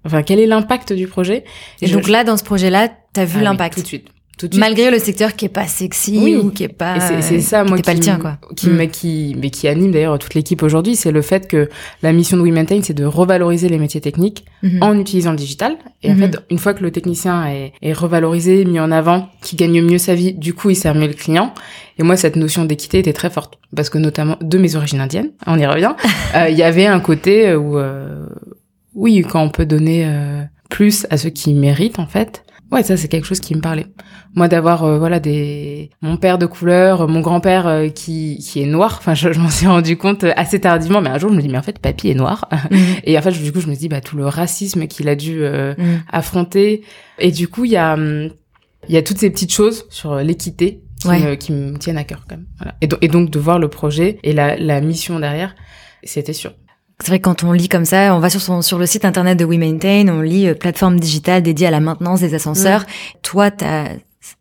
Enfin, 0.06 0.24
quel 0.24 0.40
est 0.40 0.48
l'impact 0.48 0.94
du 0.94 1.08
projet 1.08 1.44
Et 1.82 1.88
donc 1.90 2.08
là 2.08 2.24
dans 2.24 2.38
ce 2.38 2.44
projet-là 2.44 2.90
t'as 3.14 3.26
vu 3.26 3.34
Ah 3.36 3.40
oui, 3.40 3.44
l'impact 3.46 3.76
tout 3.76 3.82
de 3.82 3.88
suite. 3.88 4.08
Tout 4.38 4.48
de 4.48 4.54
suite. 4.54 4.62
malgré 4.62 4.90
le 4.90 5.00
secteur 5.00 5.36
qui 5.36 5.44
est 5.44 5.50
pas 5.50 5.68
sexy 5.68 6.18
Oui. 6.24 6.38
ou 6.38 6.50
qui 6.50 6.64
est 6.64 6.70
pas 6.70 6.98
c'est- 7.02 7.36
euh, 7.36 7.42
ça, 7.42 7.64
qui 7.64 7.70
moi, 7.72 7.78
était 7.78 7.86
pas 7.88 7.94
le 7.94 8.00
qui- 8.00 8.06
tien 8.06 8.18
quoi 8.20 8.38
qui, 8.56 8.70
Mm. 8.70 8.74
me- 8.78 8.86
qui, 8.86 9.36
mais 9.38 9.50
qui 9.50 9.68
anime 9.68 9.92
d'ailleurs 9.92 10.18
toute 10.18 10.34
l'équipe 10.34 10.64
aujourd'hui, 10.64 10.96
c'est 10.96 11.12
le 11.12 11.22
fait 11.22 11.46
que 11.46 11.68
la 12.04 12.14
mission 12.14 12.38
de 12.38 12.44
We 12.44 12.54
Maintain, 12.54 12.80
c'est 12.82 12.94
de 12.94 13.04
revaloriser 13.04 13.68
les 13.68 13.78
métiers 13.78 14.00
techniques 14.00 14.46
Mhm. 14.64 14.82
en 14.82 14.98
utilisant 14.98 15.32
le 15.32 15.36
digital. 15.38 15.76
Et 16.04 16.10
Mhm. 16.14 16.16
en 16.16 16.20
fait, 16.32 16.38
une 16.52 16.58
fois 16.58 16.74
que 16.74 16.82
le 16.84 16.92
technicien 16.92 17.48
est, 17.50 17.74
est 17.82 17.92
revalorisé, 17.92 18.64
mis 18.64 18.80
en 18.80 18.92
avant, 18.94 19.28
qui 19.42 19.58
gagne 19.58 19.82
mieux 19.82 19.98
sa 19.98 20.16
vie, 20.16 20.32
du 20.32 20.54
coup, 20.54 20.70
il 20.70 20.76
sert 20.78 20.96
mieux 20.96 21.08
le 21.08 21.14
client. 21.16 21.54
Et 21.98 22.04
moi, 22.04 22.16
cette 22.16 22.38
notion 22.38 22.64
d'équité 22.64 23.00
était 23.00 23.12
très 23.12 23.30
forte. 23.30 23.60
Parce 23.76 23.90
que 23.90 23.98
notamment, 23.98 24.38
de 24.40 24.58
mes 24.58 24.78
origines 24.78 25.02
indiennes, 25.02 25.32
on 25.48 25.60
y 25.60 25.66
revient, 25.66 25.96
euh, 26.38 26.48
il 26.50 26.58
y 26.58 26.64
avait 26.64 26.86
un 26.86 27.02
côté 27.02 27.56
où, 27.56 27.78
euh, 27.78 28.26
oui, 28.96 29.22
quand 29.22 29.44
on 29.44 29.50
peut 29.50 29.66
donner 29.66 30.06
euh, 30.06 30.44
plus 30.70 31.06
à 31.10 31.18
ceux 31.18 31.30
qui 31.30 31.54
méritent, 31.54 32.00
en 32.00 32.08
fait, 32.08 32.44
Ouais, 32.72 32.84
ça 32.84 32.98
c'est 32.98 33.08
quelque 33.08 33.26
chose 33.26 33.40
qui 33.40 33.56
me 33.56 33.62
parlait. 33.62 33.88
Moi 34.36 34.48
d'avoir 34.48 34.84
euh, 34.84 35.00
voilà 35.00 35.20
des 35.20 35.90
mon 36.02 36.18
père 36.18 36.38
de 36.38 36.46
couleur, 36.46 37.08
mon 37.08 37.20
grand-père 37.20 37.66
euh, 37.66 37.90
qui 37.90 38.38
qui 38.38 38.62
est 38.62 38.68
noir. 38.68 38.96
Enfin, 39.00 39.16
je, 39.16 39.30
m'en 39.40 39.50
suis 39.50 39.66
rendu 39.66 39.98
compte 39.98 40.24
assez 40.36 40.60
tardivement, 40.60 41.02
mais 41.02 41.10
un 41.10 41.18
jour 41.18 41.32
je 41.32 41.36
me 41.36 41.42
dis 41.42 41.50
mais 41.50 41.58
en 41.58 41.64
fait 41.64 41.80
papy 41.80 42.10
est 42.10 42.16
noir. 42.16 42.48
Mhm. 42.70 42.80
Et 43.06 43.18
en 43.18 43.22
fait 43.24 43.32
du 43.32 43.52
coup 43.52 43.60
je 43.60 43.68
me 43.68 43.76
dis 43.76 43.90
bah 43.90 44.02
tout 44.02 44.18
le 44.18 44.28
racisme 44.28 44.86
qu'il 44.86 45.10
a 45.10 45.16
dû 45.16 45.42
euh, 45.42 45.74
mhm. 45.78 46.04
affronter. 46.12 46.84
Et 47.18 47.32
du 47.32 47.48
coup 47.48 47.66
il 47.66 47.72
y 47.72 47.78
a 47.78 47.94
hum, 47.94 48.30
il 48.88 48.94
y 48.94 48.98
a 48.98 49.02
toutes 49.02 49.18
ces 49.18 49.32
petites 49.32 49.54
choses 49.54 49.86
sur 49.90 50.18
l'équité 50.18 50.82
qui, 51.02 51.10
me, 51.10 51.36
qui 51.36 51.52
me 51.52 51.78
tiennent 51.78 51.98
à 51.98 52.04
cœur 52.04 52.26
quand 52.30 52.36
même. 52.38 52.46
Voilà. 52.58 52.76
Et, 52.82 52.90
et, 53.02 53.08
donc 53.08 53.30
de 53.30 53.40
voir 53.40 53.58
le 53.58 53.68
projet 53.68 54.20
et 54.24 54.32
la, 54.32 54.58
la 54.58 54.80
mission 54.80 55.20
derrière, 55.20 55.56
c'était 56.04 56.34
sûr. 56.34 56.54
C'est 57.02 57.08
vrai 57.08 57.20
que 57.20 57.24
quand 57.24 57.44
on 57.44 57.54
lit 57.54 57.70
comme 57.70 57.86
ça, 57.86 58.14
on 58.14 58.20
va 58.20 58.30
sur 58.30 58.42
son, 58.42 58.62
sur 58.62 58.78
le 58.78 58.86
site 58.86 59.06
internet 59.06 59.38
de 59.38 59.46
We 59.46 59.58
Maintain, 59.58 60.08
on 60.10 60.22
lit 60.22 60.48
euh, 60.48 60.54
plateforme 60.54 61.00
digitale 61.00 61.42
dédiée 61.42 61.68
à 61.68 61.72
la 61.72 61.80
maintenance 61.80 62.20
des 62.20 62.34
ascenseurs. 62.34 62.82
Mm. 62.82 63.18
Toi, 63.24 63.50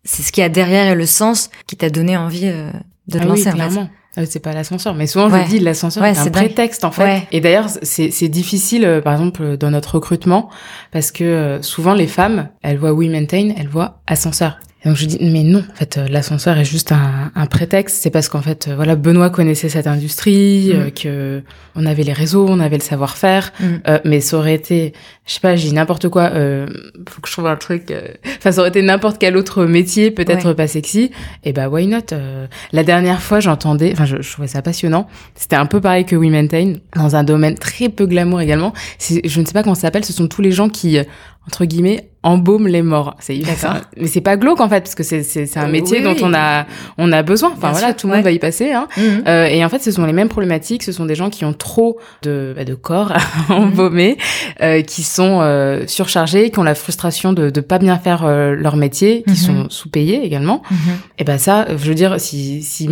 c'est 0.03 0.23
ce 0.23 0.31
qui 0.31 0.41
a 0.41 0.49
derrière 0.49 0.93
le 0.95 1.05
sens 1.05 1.49
qui 1.67 1.77
t'a 1.77 1.89
donné 1.89 2.17
envie 2.17 2.47
euh, 2.47 2.69
de 3.07 3.17
te 3.17 3.23
ah 3.23 3.27
lancer. 3.27 3.45
Oui, 3.47 3.53
clairement. 3.53 3.89
Ah 4.17 4.25
c'est 4.25 4.39
pas 4.39 4.53
l'ascenseur, 4.53 4.95
mais 4.95 5.05
souvent 5.05 5.29
je 5.29 5.47
dis 5.47 5.59
l'ascenseur 5.59 6.03
est 6.03 6.17
un 6.17 6.29
prétexte 6.31 6.83
en 6.83 6.91
fait. 6.91 7.27
Et 7.31 7.41
d'ailleurs 7.41 7.67
c'est 7.83 8.27
difficile 8.27 8.83
euh, 8.83 9.01
par 9.01 9.13
exemple 9.13 9.55
dans 9.55 9.69
notre 9.69 9.95
recrutement 9.95 10.49
parce 10.91 11.11
que 11.11 11.59
souvent 11.61 11.93
les 11.93 12.07
femmes 12.07 12.49
elles 12.63 12.79
voient 12.79 12.91
We 12.91 13.07
Maintain, 13.07 13.53
elles 13.55 13.69
voient 13.69 14.01
ascenseur. 14.07 14.59
Et 14.83 14.87
donc 14.87 14.97
je 14.97 15.05
dis 15.05 15.17
mais 15.21 15.43
non, 15.43 15.59
en 15.59 15.75
fait 15.75 15.97
l'ascenseur 15.97 16.57
est 16.57 16.65
juste 16.65 16.91
un, 16.91 17.31
un 17.35 17.45
prétexte. 17.45 18.01
C'est 18.01 18.09
parce 18.09 18.29
qu'en 18.29 18.41
fait 18.41 18.69
voilà 18.73 18.95
Benoît 18.95 19.29
connaissait 19.29 19.69
cette 19.69 19.87
industrie, 19.87 20.73
mm. 20.73 20.91
que 20.91 21.43
on 21.75 21.85
avait 21.85 22.03
les 22.03 22.13
réseaux, 22.13 22.45
on 22.47 22.59
avait 22.59 22.77
le 22.77 22.83
savoir-faire, 22.83 23.51
mm. 23.59 23.65
euh, 23.87 23.99
mais 24.05 24.19
ça 24.19 24.37
aurait 24.37 24.55
été, 24.55 24.93
je 25.25 25.33
sais 25.33 25.39
pas, 25.39 25.55
j'ai 25.55 25.71
n'importe 25.71 26.09
quoi. 26.09 26.31
Euh, 26.33 26.67
faut 27.07 27.21
que 27.21 27.27
je 27.27 27.33
trouve 27.33 27.47
un 27.47 27.55
truc. 27.55 27.91
Euh, 27.91 28.01
enfin, 28.37 28.51
ça 28.51 28.61
aurait 28.61 28.69
été 28.69 28.81
n'importe 28.81 29.17
quel 29.19 29.37
autre 29.37 29.65
métier, 29.65 30.11
peut-être 30.11 30.53
pas 30.53 30.67
sexy. 30.67 31.11
Et 31.43 31.53
bah 31.53 31.69
why 31.69 31.87
not 31.87 32.11
euh, 32.11 32.47
La 32.73 32.83
dernière 32.83 33.21
fois, 33.21 33.39
j'entendais, 33.39 33.91
enfin, 33.93 34.05
je, 34.05 34.21
je, 34.21 34.31
trouvais 34.31 34.47
ça 34.47 34.61
passionnant. 34.61 35.07
C'était 35.35 35.55
un 35.55 35.65
peu 35.65 35.81
pareil 35.81 36.05
que 36.05 36.15
We 36.15 36.29
Maintain, 36.29 36.73
dans 36.95 37.15
un 37.15 37.23
domaine 37.23 37.55
très 37.55 37.89
peu 37.89 38.05
glamour 38.05 38.41
également. 38.41 38.73
Je 38.99 39.39
ne 39.39 39.45
sais 39.45 39.53
pas 39.53 39.63
comment 39.63 39.75
ça 39.75 39.81
s'appelle. 39.81 40.05
Ce 40.05 40.13
sont 40.13 40.27
tous 40.27 40.41
les 40.41 40.51
gens 40.51 40.69
qui 40.69 40.97
entre 41.47 41.65
guillemets 41.65 42.08
embaume 42.23 42.67
les 42.67 42.81
morts. 42.81 43.15
C'est 43.19 43.39
mais 43.97 44.07
c'est 44.07 44.21
pas 44.21 44.37
glauque 44.37 44.59
en 44.59 44.69
fait 44.69 44.81
parce 44.81 44.95
que 44.95 45.03
c'est 45.03 45.23
c'est 45.23 45.57
un 45.57 45.67
métier 45.67 46.01
dont 46.01 46.15
on 46.21 46.33
a 46.33 46.65
on 46.97 47.11
a 47.11 47.23
besoin. 47.23 47.51
Enfin 47.55 47.71
voilà, 47.71 47.93
tout 47.93 48.07
le 48.07 48.15
monde 48.15 48.23
va 48.23 48.31
y 48.31 48.39
passer. 48.39 48.71
Hein. 48.71 48.87
Mhm. 48.97 49.23
Euh, 49.27 49.45
et 49.45 49.63
en 49.63 49.69
fait, 49.69 49.79
ce 49.79 49.91
sont 49.91 50.05
les 50.05 50.13
mêmes 50.13 50.29
problématiques. 50.29 50.83
Ce 50.83 50.91
sont 50.91 51.05
des 51.05 51.15
gens 51.15 51.29
qui 51.29 51.45
ont 51.45 51.53
trop 51.53 51.99
de 52.23 52.53
bah, 52.55 52.65
de 52.65 52.75
corps 52.75 53.13
embaumés, 53.49 54.17
euh, 54.61 54.81
qui 54.81 55.03
sont 55.03 55.39
euh, 55.41 55.85
surchargés, 55.87 56.49
qui 56.49 56.59
ont 56.59 56.63
la 56.63 56.75
frustration 56.75 57.33
de 57.33 57.49
de 57.49 57.61
pas 57.61 57.79
bien 57.79 57.97
faire 57.97 58.25
euh, 58.25 58.55
leur 58.55 58.75
métier, 58.75 59.23
qui 59.23 59.31
mhm. 59.31 59.35
sont 59.35 59.69
sous-payés 59.69 60.23
également. 60.23 60.61
Mhm. 60.69 60.77
Et 61.19 61.23
ben 61.23 61.37
ça, 61.37 61.67
je 61.69 61.87
veux 61.87 61.95
dire, 61.95 62.19
si 62.19 62.61
si 62.63 62.89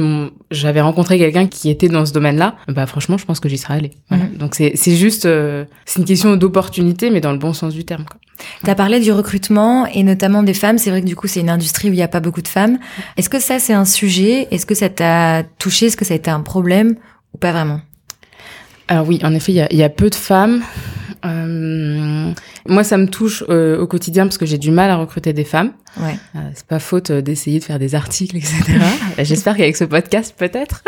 j'avais 0.51 0.81
rencontré 0.81 1.17
quelqu'un 1.17 1.47
qui 1.47 1.69
était 1.69 1.89
dans 1.89 2.05
ce 2.05 2.13
domaine-là, 2.13 2.55
bah 2.67 2.85
franchement, 2.85 3.17
je 3.17 3.25
pense 3.25 3.39
que 3.39 3.49
j'y 3.49 3.57
serais 3.57 3.75
allée. 3.75 3.91
Donc 4.37 4.55
c'est 4.55 4.71
c'est 4.75 4.95
juste 4.95 5.25
euh, 5.25 5.65
c'est 5.85 5.99
une 5.99 6.05
question 6.05 6.35
d'opportunité, 6.35 7.09
mais 7.09 7.21
dans 7.21 7.31
le 7.31 7.37
bon 7.37 7.53
sens 7.53 7.73
du 7.73 7.83
terme. 7.83 8.05
Quoi. 8.05 8.19
Tu 8.63 8.69
as 8.69 8.75
parlé 8.75 8.99
du 8.99 9.11
recrutement 9.11 9.85
et 9.85 10.03
notamment 10.03 10.43
des 10.43 10.53
femmes. 10.53 10.77
C'est 10.77 10.89
vrai 10.89 11.01
que 11.01 11.07
du 11.07 11.15
coup, 11.15 11.27
c'est 11.27 11.39
une 11.39 11.49
industrie 11.49 11.89
où 11.89 11.93
il 11.93 11.97
n'y 11.97 12.03
a 12.03 12.07
pas 12.07 12.19
beaucoup 12.19 12.41
de 12.41 12.47
femmes. 12.47 12.77
Est-ce 13.17 13.29
que 13.29 13.39
ça, 13.39 13.59
c'est 13.59 13.73
un 13.73 13.85
sujet? 13.85 14.47
Est-ce 14.51 14.65
que 14.65 14.75
ça 14.75 14.89
t'a 14.89 15.43
touché? 15.57 15.87
Est-ce 15.87 15.97
que 15.97 16.05
ça 16.05 16.13
a 16.13 16.17
été 16.17 16.29
un 16.29 16.41
problème 16.41 16.95
ou 17.33 17.37
pas 17.37 17.51
vraiment? 17.51 17.81
Alors 18.87 19.07
oui, 19.07 19.19
en 19.23 19.33
effet, 19.33 19.51
il 19.53 19.67
y 19.71 19.77
y 19.77 19.83
a, 19.83 19.89
peu 19.89 20.09
de 20.09 20.15
femmes. 20.15 20.61
Euh, 21.25 22.33
moi, 22.67 22.83
ça 22.83 22.97
me 22.97 23.07
touche 23.07 23.43
euh, 23.49 23.79
au 23.79 23.87
quotidien 23.87 24.25
parce 24.25 24.37
que 24.37 24.45
j'ai 24.45 24.57
du 24.57 24.71
mal 24.71 24.89
à 24.89 24.97
recruter 24.97 25.33
des 25.33 25.43
femmes. 25.43 25.71
Ouais. 25.97 26.15
Euh, 26.35 26.39
c'est 26.53 26.65
pas 26.65 26.79
faute 26.79 27.09
euh, 27.09 27.21
d'essayer 27.21 27.59
de 27.59 27.63
faire 27.63 27.79
des 27.79 27.95
articles, 27.95 28.35
etc. 28.35 28.55
J'espère 29.19 29.55
qu'avec 29.55 29.75
ce 29.77 29.85
podcast, 29.85 30.35
peut-être. 30.37 30.83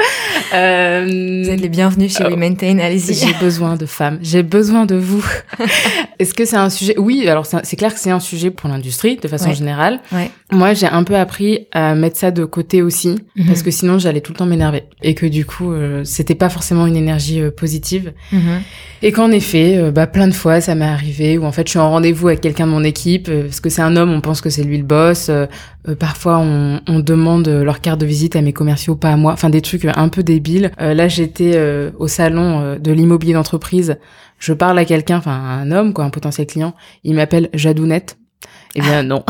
Vous 0.51 1.49
êtes 1.49 1.61
les 1.61 1.69
bienvenus 1.69 2.17
chez 2.17 2.25
We 2.25 2.35
Maintain. 2.35 2.79
Allez-y. 2.79 3.13
J'ai 3.13 3.33
besoin 3.39 3.75
de 3.75 3.85
femmes. 3.85 4.19
J'ai 4.21 4.43
besoin 4.43 4.85
de 4.85 4.95
vous. 4.95 5.25
Est-ce 6.19 6.33
que 6.33 6.43
c'est 6.43 6.57
un 6.57 6.69
sujet 6.69 6.95
Oui, 6.97 7.27
alors 7.27 7.45
c'est 7.45 7.75
clair 7.77 7.93
que 7.93 7.99
c'est 7.99 8.11
un 8.11 8.19
sujet 8.19 8.51
pour 8.51 8.69
l'industrie 8.69 9.15
de 9.15 9.27
façon 9.27 9.53
générale. 9.53 10.01
Ouais. 10.11 10.31
Moi, 10.51 10.73
j'ai 10.73 10.87
un 10.87 11.03
peu 11.03 11.15
appris 11.15 11.67
à 11.71 11.95
mettre 11.95 12.17
ça 12.17 12.31
de 12.31 12.43
côté 12.43 12.81
aussi 12.81 13.15
mhm. 13.35 13.45
parce 13.47 13.63
que 13.63 13.71
sinon, 13.71 13.99
j'allais 13.99 14.21
tout 14.21 14.33
le 14.33 14.37
temps 14.37 14.45
m'énerver 14.45 14.83
et 15.01 15.15
que 15.15 15.25
du 15.25 15.45
coup, 15.45 15.73
c'était 16.03 16.35
pas 16.35 16.49
forcément 16.49 16.85
une 16.87 16.97
énergie 16.97 17.41
positive. 17.55 18.13
Mhm. 18.31 18.61
Et 19.01 19.11
qu'en 19.13 19.31
effet, 19.31 19.91
bah 19.91 20.07
plein 20.07 20.18
de 20.27 20.33
fois, 20.33 20.61
ça 20.61 20.75
m'est 20.75 20.85
arrivé 20.85 21.37
où 21.37 21.45
en 21.45 21.51
fait, 21.51 21.67
je 21.67 21.71
suis 21.71 21.79
en 21.79 21.89
rendez-vous 21.89 22.27
avec 22.27 22.41
quelqu'un 22.41 22.65
de 22.65 22.71
mon 22.71 22.83
équipe 22.83 23.29
parce 23.29 23.59
que 23.59 23.69
c'est 23.69 23.81
un 23.81 23.95
homme, 23.95 24.11
on 24.11 24.21
pense 24.21 24.41
que 24.41 24.49
c'est 24.49 24.63
lui 24.63 24.77
le 24.77 24.83
boss. 24.83 25.29
Euh, 25.29 25.45
euh, 25.87 25.95
parfois, 25.95 26.39
on, 26.39 26.81
on, 26.87 26.99
demande 26.99 27.47
leur 27.47 27.81
carte 27.81 27.99
de 27.99 28.05
visite 28.05 28.35
à 28.35 28.41
mes 28.41 28.53
commerciaux, 28.53 28.95
pas 28.95 29.11
à 29.11 29.15
moi. 29.15 29.33
Enfin, 29.33 29.49
des 29.49 29.61
trucs 29.61 29.85
un 29.85 30.09
peu 30.09 30.23
débiles. 30.23 30.71
Euh, 30.81 30.93
là, 30.93 31.07
j'étais 31.07 31.59
au 31.97 32.07
salon 32.07 32.77
de 32.77 32.91
l'immobilier 32.91 33.33
d'entreprise. 33.33 33.97
Je 34.37 34.53
parle 34.53 34.77
à 34.79 34.85
quelqu'un, 34.85 35.17
enfin 35.17 35.31
un 35.31 35.71
homme, 35.71 35.93
quoi, 35.93 36.05
un 36.05 36.09
potentiel 36.09 36.47
client. 36.47 36.73
Il 37.03 37.15
m'appelle 37.15 37.49
Jadounette. 37.53 38.17
Eh 38.75 38.81
bien, 38.81 39.03
non. 39.03 39.23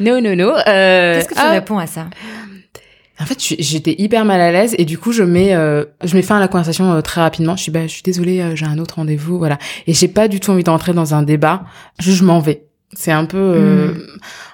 non, 0.00 0.20
non, 0.20 0.34
non. 0.34 0.54
Qu'est-ce 0.64 1.28
que 1.28 1.34
tu 1.34 1.40
ah. 1.40 1.52
réponds 1.52 1.78
à 1.78 1.86
ça? 1.86 2.06
En 3.20 3.26
fait, 3.26 3.38
j'étais 3.40 3.94
hyper 3.98 4.24
mal 4.24 4.40
à 4.40 4.50
l'aise 4.50 4.74
et 4.78 4.84
du 4.84 4.98
coup, 4.98 5.12
je 5.12 5.22
mets, 5.22 5.54
euh, 5.54 5.84
je 6.02 6.16
mets 6.16 6.22
fin 6.22 6.36
à 6.36 6.40
la 6.40 6.48
conversation 6.48 7.00
très 7.02 7.20
rapidement. 7.20 7.56
Je 7.56 7.62
suis, 7.62 7.72
bah, 7.72 7.86
je 7.86 7.92
suis 7.92 8.02
désolée, 8.02 8.56
j'ai 8.56 8.66
un 8.66 8.78
autre 8.78 8.96
rendez-vous, 8.96 9.38
voilà. 9.38 9.58
Et 9.86 9.94
j'ai 9.94 10.08
pas 10.08 10.28
du 10.28 10.40
tout 10.40 10.50
envie 10.50 10.64
d'entrer 10.64 10.92
dans 10.92 11.14
un 11.14 11.22
débat. 11.22 11.64
Je, 12.00 12.10
je 12.10 12.24
m'en 12.24 12.40
vais. 12.40 12.64
C'est 12.96 13.12
un 13.12 13.24
peu. 13.24 13.38
Euh, 13.38 13.88
mm. 13.88 14.06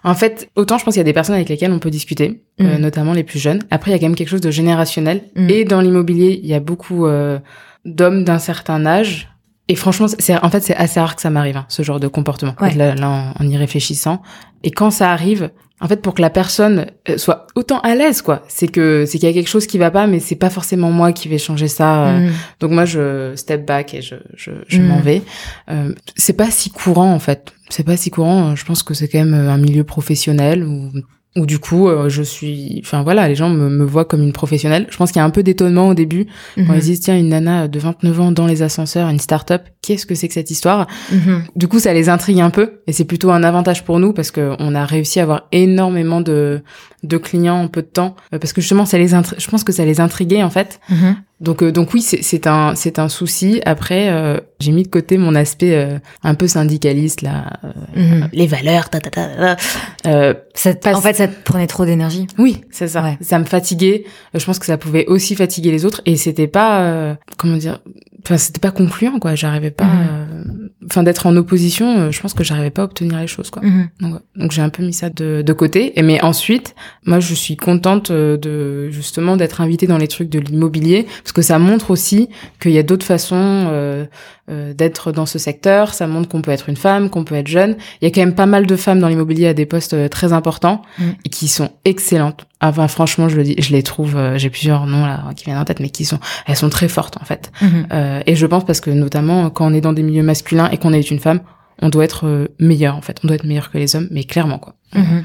En 0.05 0.15
fait, 0.15 0.51
autant 0.57 0.79
je 0.79 0.85
pense 0.85 0.95
qu'il 0.95 1.01
y 1.01 1.03
a 1.03 1.05
des 1.05 1.13
personnes 1.13 1.35
avec 1.35 1.49
lesquelles 1.49 1.73
on 1.73 1.79
peut 1.79 1.91
discuter, 1.91 2.43
euh, 2.61 2.79
mm. 2.79 2.81
notamment 2.81 3.13
les 3.13 3.25
plus 3.25 3.39
jeunes. 3.39 3.61
Après, 3.71 3.91
il 3.91 3.95
y 3.95 3.97
a 3.97 3.99
quand 3.99 4.07
même 4.07 4.17
quelque 4.17 4.29
chose 4.29 4.41
de 4.41 4.51
générationnel. 4.51 5.23
Mm. 5.37 5.51
Et 5.51 5.65
dans 5.65 5.81
l'immobilier, 5.81 6.41
il 6.43 6.49
y 6.49 6.55
a 6.55 6.61
beaucoup 6.61 7.07
euh, 7.07 7.39
d'hommes 7.85 8.25
d'un 8.25 8.39
certain 8.39 8.85
âge. 8.87 9.30
Et 9.71 9.77
franchement, 9.77 10.09
c'est 10.19 10.37
en 10.37 10.51
fait 10.51 10.63
c'est 10.63 10.75
assez 10.75 10.99
rare 10.99 11.15
que 11.15 11.23
ça 11.23 11.31
m'arrive 11.31 11.57
hein, 11.57 11.65
ce 11.69 11.85
genre 11.85 12.01
de 12.01 12.09
comportement. 12.09 12.57
Là, 12.61 12.97
là 12.97 13.33
en, 13.39 13.49
y 13.49 13.57
réfléchissant. 13.57 14.21
Et 14.65 14.73
quand 14.73 14.91
ça 14.91 15.13
arrive, 15.13 15.51
en 15.81 15.87
fait, 15.87 16.03
pour 16.03 16.13
que 16.13 16.21
la 16.21 16.29
personne 16.29 16.87
soit 17.17 17.47
autant 17.55 17.79
à 17.83 17.95
l'aise, 17.95 18.21
quoi, 18.21 18.43
c'est 18.49 18.67
que 18.67 19.05
c'est 19.07 19.19
qu'il 19.19 19.29
y 19.29 19.31
a 19.31 19.33
quelque 19.33 19.49
chose 19.49 19.69
qui 19.69 19.79
va 19.79 19.93
pas, 19.93 20.09
mais 20.09 20.19
c'est 20.19 20.35
pas 20.35 20.51
forcément 20.51 20.91
moi 20.91 21.13
qui 21.13 21.29
vais 21.29 21.39
changer 21.39 21.69
ça. 21.69 22.17
Donc 22.59 22.73
moi, 22.73 22.85
je 22.85 23.33
step 23.37 23.65
back 23.65 23.95
et 23.95 24.03
je 24.03 24.17
je, 24.35 24.51
je 24.67 24.81
m'en 24.83 24.99
vais. 24.99 25.23
Euh, 25.71 25.95
c'est 26.17 26.33
pas 26.33 26.51
si 26.51 26.71
courant 26.71 27.13
en 27.13 27.21
fait 27.21 27.53
c'est 27.71 27.85
pas 27.85 27.97
si 27.97 28.11
courant. 28.11 28.55
Je 28.57 28.65
pense 28.65 28.83
que 28.83 28.95
c'est 28.95 29.09
quand 29.09 29.19
même 29.19 29.35
euh, 29.35 29.51
un 29.51 29.59
milieu 29.59 29.85
professionnel 29.85 30.65
où, 30.65 30.91
où 31.37 31.47
du 31.47 31.61
coup, 31.61 31.89
euh, 31.89 32.09
je 32.09 32.23
suis, 32.23 32.83
enfin 32.85 33.03
voilà, 33.05 33.29
les 33.29 33.37
gens 33.37 33.51
me, 33.51 33.69
me 33.69 33.85
voient 33.85 34.05
comme 34.05 34.23
une 34.23 34.33
professionnelle. 34.33 34.87
Je 34.91 34.97
pense 34.97 35.13
qu'il 35.13 35.21
y 35.21 35.23
a 35.23 35.25
un 35.25 35.31
peu 35.31 35.45
d'étonnement 35.45 35.89
au 35.89 35.95
début 35.95 36.27
quand 36.57 36.63
mhm. 36.63 36.75
ils 36.75 36.81
disent 36.81 37.01
tiens 37.01 37.17
une 37.17 37.29
nana 37.29 37.69
de 37.69 37.79
29 37.79 38.21
ans 38.21 38.33
dans 38.33 38.47
les 38.47 38.63
ascenseurs, 38.63 39.09
une 39.09 39.21
start-up, 39.21 39.63
qu'est-ce 39.81 40.07
que 40.07 40.17
c'est 40.17 40.27
que 40.27 40.35
cette 40.35 40.51
histoire? 40.51 40.89
Mhm. 41.13 41.45
Du 41.55 41.69
coup, 41.69 41.79
ça 41.79 41.93
les 41.95 42.09
intrigue 42.09 42.41
un 42.41 42.51
peu 42.51 42.81
et 42.89 42.93
c'est 42.93 43.05
plutôt 43.05 43.31
un 43.31 43.45
avantage 43.45 43.85
pour 43.85 44.01
nous 44.01 44.13
parce 44.13 44.33
que 44.33 44.57
on 44.59 44.75
a 44.75 44.85
réussi 44.85 45.21
à 45.21 45.23
avoir 45.23 45.47
énormément 45.53 46.21
de 46.21 46.63
de 47.03 47.17
clients 47.17 47.63
en 47.63 47.69
peu 47.69 47.83
de 47.83 47.87
temps 47.87 48.17
euh, 48.35 48.39
parce 48.39 48.53
que 48.53 48.61
justement 48.61 48.85
ça 48.85 48.99
les 48.99 49.09
je 49.09 49.51
pense 49.51 49.65
que 49.65 49.73
ça 49.73 49.85
les 49.85 50.01
intriguait 50.01 50.43
en 50.43 50.51
fait 50.51 50.81
mhm. 50.91 51.17
Donc 51.41 51.63
euh, 51.63 51.73
donc 51.73 51.95
oui 51.95 52.03
c'est 52.03 52.47
un 52.47 52.75
c'est 52.75 52.99
un 52.99 53.09
souci. 53.09 53.61
Après 53.65 54.11
euh, 54.11 54.39
j'ai 54.59 54.73
mis 54.73 54.83
de 54.83 54.89
côté 54.89 55.19
mon 55.19 55.35
aspect 55.35 56.01
un 56.23 56.35
peu 56.35 56.47
syndicaliste 56.47 57.23
là 57.23 57.61
mhm. 57.97 58.29
les 58.33 58.47
valeurs 58.47 58.91
ta 58.91 59.01
ta 59.01 59.11
ta, 59.11 59.57
ta. 60.03 60.97
en 60.97 61.01
fait 61.01 61.17
ça 61.17 61.29
te 61.29 61.43
prenait 61.45 61.67
trop 61.67 61.85
d'énergie. 61.85 62.27
Oui 62.39 62.63
c'est 62.71 62.89
ça. 62.89 63.17
Ça 63.21 63.39
me 63.39 63.45
fatiguait. 63.45 64.05
Je 64.35 64.45
pense 64.45 64.59
que 64.59 64.67
ça 64.67 64.77
pouvait 64.77 65.07
aussi 65.07 65.35
fatiguer 65.35 65.71
les 65.71 65.85
autres. 65.85 66.03
Et 66.05 66.17
c'était 66.17 66.49
pas 66.49 67.17
comment 67.39 67.57
dire 67.57 67.81
enfin 68.25 68.37
c'était 68.37 68.61
pas 68.61 68.71
concluant 68.71 69.19
quoi 69.19 69.35
j'arrivais 69.35 69.71
pas 69.71 69.85
mhm 69.85 70.71
enfin 70.87 71.03
d'être 71.03 71.27
en 71.27 71.37
opposition, 71.37 71.99
euh, 71.99 72.11
je 72.11 72.21
pense 72.21 72.35
que 72.35 72.43
j'arrivais 72.45 72.71
pas 72.71 72.83
à 72.83 72.85
obtenir 72.87 73.19
les 73.19 73.27
choses 73.27 73.51
quoi. 73.51 73.63
Mhm. 73.63 73.89
Donc, 74.37 74.51
j'ai 74.51 74.63
un 74.63 74.69
peu 74.69 74.83
mis 74.83 74.93
ça 74.93 75.11
de, 75.11 75.43
de 75.43 75.53
côté. 75.53 75.99
Et 75.99 76.03
mais 76.03 76.23
ensuite, 76.23 76.75
moi 77.05 77.21
je 77.21 77.35
suis 77.35 77.57
contente 77.57 78.11
euh, 78.11 78.37
de 78.37 78.91
justement 78.91 79.37
d'être 79.37 79.61
invitée 79.61 79.87
dans 79.87 79.99
les 79.99 80.09
trucs 80.09 80.29
de 80.29 80.39
l'immobilier 80.39 81.07
parce 81.23 81.33
que 81.33 81.43
ça 81.43 81.59
montre 81.59 81.91
aussi 81.91 82.29
qu'il 82.61 82.73
y 82.73 82.79
a 82.79 82.83
d'autres 82.83 83.07
façons 83.07 83.37
euh, 83.71 84.05
euh, 84.51 84.73
d'être 84.73 85.13
dans 85.13 85.27
ce 85.27 85.39
secteur. 85.39 85.95
Ça 85.95 86.07
montre 86.07 86.29
qu'on 86.29 86.43
peut 86.43 86.51
être 86.51 86.69
une 86.69 86.77
femme, 86.77 87.11
qu'on 87.11 87.25
peut 87.25 87.37
être 87.37 87.49
jeune. 87.49 87.77
Il 88.01 88.05
y 88.05 88.09
a 88.09 88.11
quand 88.11 88.23
même 88.23 88.35
pas 88.35 88.47
mal 88.47 88.67
de 88.67 88.77
femmes 88.77 89.01
dans 89.01 89.09
l'immobilier 89.09 89.49
à 89.49 89.55
des 89.55 89.67
postes 89.67 90.09
très 90.11 90.33
importants 90.33 90.83
mhm. 90.99 91.15
et 91.25 91.29
qui 91.29 91.49
sont 91.49 91.71
excellentes. 91.85 92.47
Enfin, 92.61 92.89
franchement, 92.89 93.29
je 93.29 93.37
le 93.37 93.43
dis, 93.43 93.55
je 93.59 93.73
les 93.73 93.83
trouve. 93.83 94.19
j'ai 94.37 94.51
plusieurs 94.51 94.87
noms 94.87 95.07
là 95.07 95.25
qui 95.35 95.45
viennent 95.45 95.59
en 95.59 95.65
tête, 95.65 95.81
mais 95.81 95.89
qui 95.89 96.05
sont, 96.05 96.19
elles 96.47 96.57
sont 96.57 96.69
très 96.69 96.89
fortes 96.89 97.17
en 97.21 97.25
fait. 97.25 97.51
Mhm. 97.63 97.87
et 98.27 98.37
je 98.37 98.47
pense 98.47 98.65
parce 98.65 98.81
que 98.81 98.91
notamment 98.91 99.49
quand 99.51 99.67
on 99.67 99.75
est 99.75 99.81
dans 99.81 99.93
des 99.93 100.03
milieux 100.03 100.23
masculins 100.23 100.69
et 100.71 100.77
qu'on 100.77 100.93
est 100.93 101.11
une 101.11 101.21
femme, 101.21 101.41
on 101.83 101.89
doit 101.89 102.05
être 102.05 102.27
euh, 102.27 102.49
meilleur 102.59 102.97
en 102.97 103.03
fait. 103.03 103.19
On 103.25 103.27
doit 103.27 103.37
être 103.37 103.45
meilleur 103.45 103.71
que 103.71 103.79
les 103.79 103.97
hommes, 103.97 104.09
mais 104.11 104.25
clairement 104.25 104.59
quoi. 104.59 104.75
Mhm. 104.95 105.25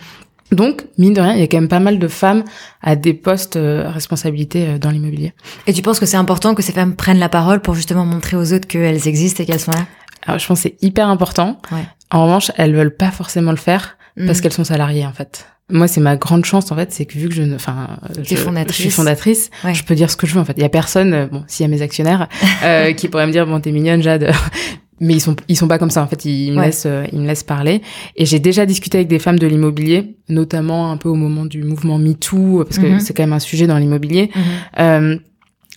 Donc, 0.51 0.85
mine 0.99 1.13
de 1.13 1.21
rien, 1.21 1.33
il 1.33 1.39
y 1.39 1.43
a 1.43 1.47
quand 1.47 1.57
même 1.57 1.67
pas 1.67 1.79
mal 1.79 1.97
de 1.97 2.07
femmes 2.07 2.43
à 2.81 2.95
des 2.95 3.15
postes 3.15 3.55
euh, 3.55 3.89
responsabilités 3.89 4.67
euh, 4.67 4.77
dans 4.77 4.91
l'immobilier. 4.91 5.33
Et 5.65 5.73
tu 5.73 5.81
penses 5.81 5.99
que 5.99 6.05
c'est 6.05 6.17
important 6.17 6.53
que 6.53 6.61
ces 6.61 6.71
femmes 6.71 6.95
prennent 6.95 7.19
la 7.19 7.29
parole 7.29 7.61
pour 7.61 7.73
justement 7.73 8.05
montrer 8.05 8.37
aux 8.37 8.53
autres 8.53 8.67
qu'elles 8.67 9.07
existent 9.07 9.41
et 9.41 9.47
qu'elles 9.47 9.59
sont 9.59 9.71
là? 9.71 9.87
Alors, 10.27 10.37
je 10.37 10.45
pense 10.45 10.61
que 10.61 10.69
c'est 10.69 10.83
hyper 10.83 11.09
important. 11.09 11.59
Ouais. 11.71 11.85
En 12.11 12.25
revanche, 12.25 12.51
elles 12.57 12.75
veulent 12.75 12.95
pas 12.95 13.09
forcément 13.09 13.51
le 13.51 13.57
faire 13.57 13.97
parce 14.25 14.41
qu'elles 14.41 14.53
sont 14.53 14.63
salariées 14.63 15.05
en 15.05 15.13
fait. 15.13 15.45
Moi, 15.71 15.87
c'est 15.87 15.99
ma 16.01 16.15
grande 16.15 16.45
chance 16.45 16.71
en 16.71 16.75
fait, 16.75 16.91
c'est 16.91 17.05
que 17.05 17.17
vu 17.17 17.27
que 17.27 17.33
je, 17.33 17.41
ne- 17.41 17.55
enfin, 17.55 17.97
je, 18.19 18.23
suis 18.23 18.35
fondatrice, 18.91 19.49
Ouais. 19.63 19.73
je 19.73 19.83
peux 19.83 19.95
dire 19.95 20.11
ce 20.11 20.15
que 20.15 20.27
je 20.27 20.35
veux 20.35 20.39
en 20.39 20.45
fait. 20.45 20.53
Il 20.57 20.61
y 20.61 20.65
a 20.65 20.69
personne, 20.69 21.13
euh, 21.13 21.25
bon, 21.27 21.43
s'il 21.47 21.65
y 21.65 21.67
a 21.67 21.71
mes 21.75 21.81
actionnaires, 21.81 22.27
euh, 22.63 22.93
qui 22.93 23.07
pourraient 23.07 23.25
me 23.25 23.31
dire 23.31 23.47
bon, 23.47 23.59
t'es 23.59 23.71
mignonne, 23.71 24.01
Jade. 24.03 24.31
Mais 25.01 25.13
ils 25.15 25.19
sont 25.19 25.35
ils 25.49 25.57
sont 25.57 25.67
pas 25.67 25.77
comme 25.77 25.89
ça 25.89 26.01
en 26.01 26.07
fait, 26.07 26.23
ils 26.23 26.53
me 26.53 26.59
Ouais. 26.59 26.67
laissent 26.67 26.85
euh, 26.85 27.05
ils 27.11 27.19
me 27.19 27.27
laissent 27.27 27.43
parler 27.43 27.81
et 28.15 28.25
j'ai 28.25 28.39
déjà 28.39 28.65
discuté 28.65 28.99
avec 28.99 29.09
des 29.09 29.19
femmes 29.19 29.37
de 29.37 29.45
l'immobilier, 29.45 30.15
notamment 30.29 30.89
un 30.89 30.95
peu 30.95 31.09
au 31.09 31.15
moment 31.15 31.45
du 31.45 31.63
mouvement 31.63 31.97
MeToo 31.97 32.63
parce 32.63 32.77
que 32.79 32.85
Mhm. 32.85 32.99
c'est 33.01 33.13
quand 33.13 33.23
même 33.23 33.33
un 33.33 33.39
sujet 33.39 33.67
dans 33.67 33.77
l'immobilier. 33.77 34.31
Mhm. 34.33 34.41
Euh, 34.79 35.17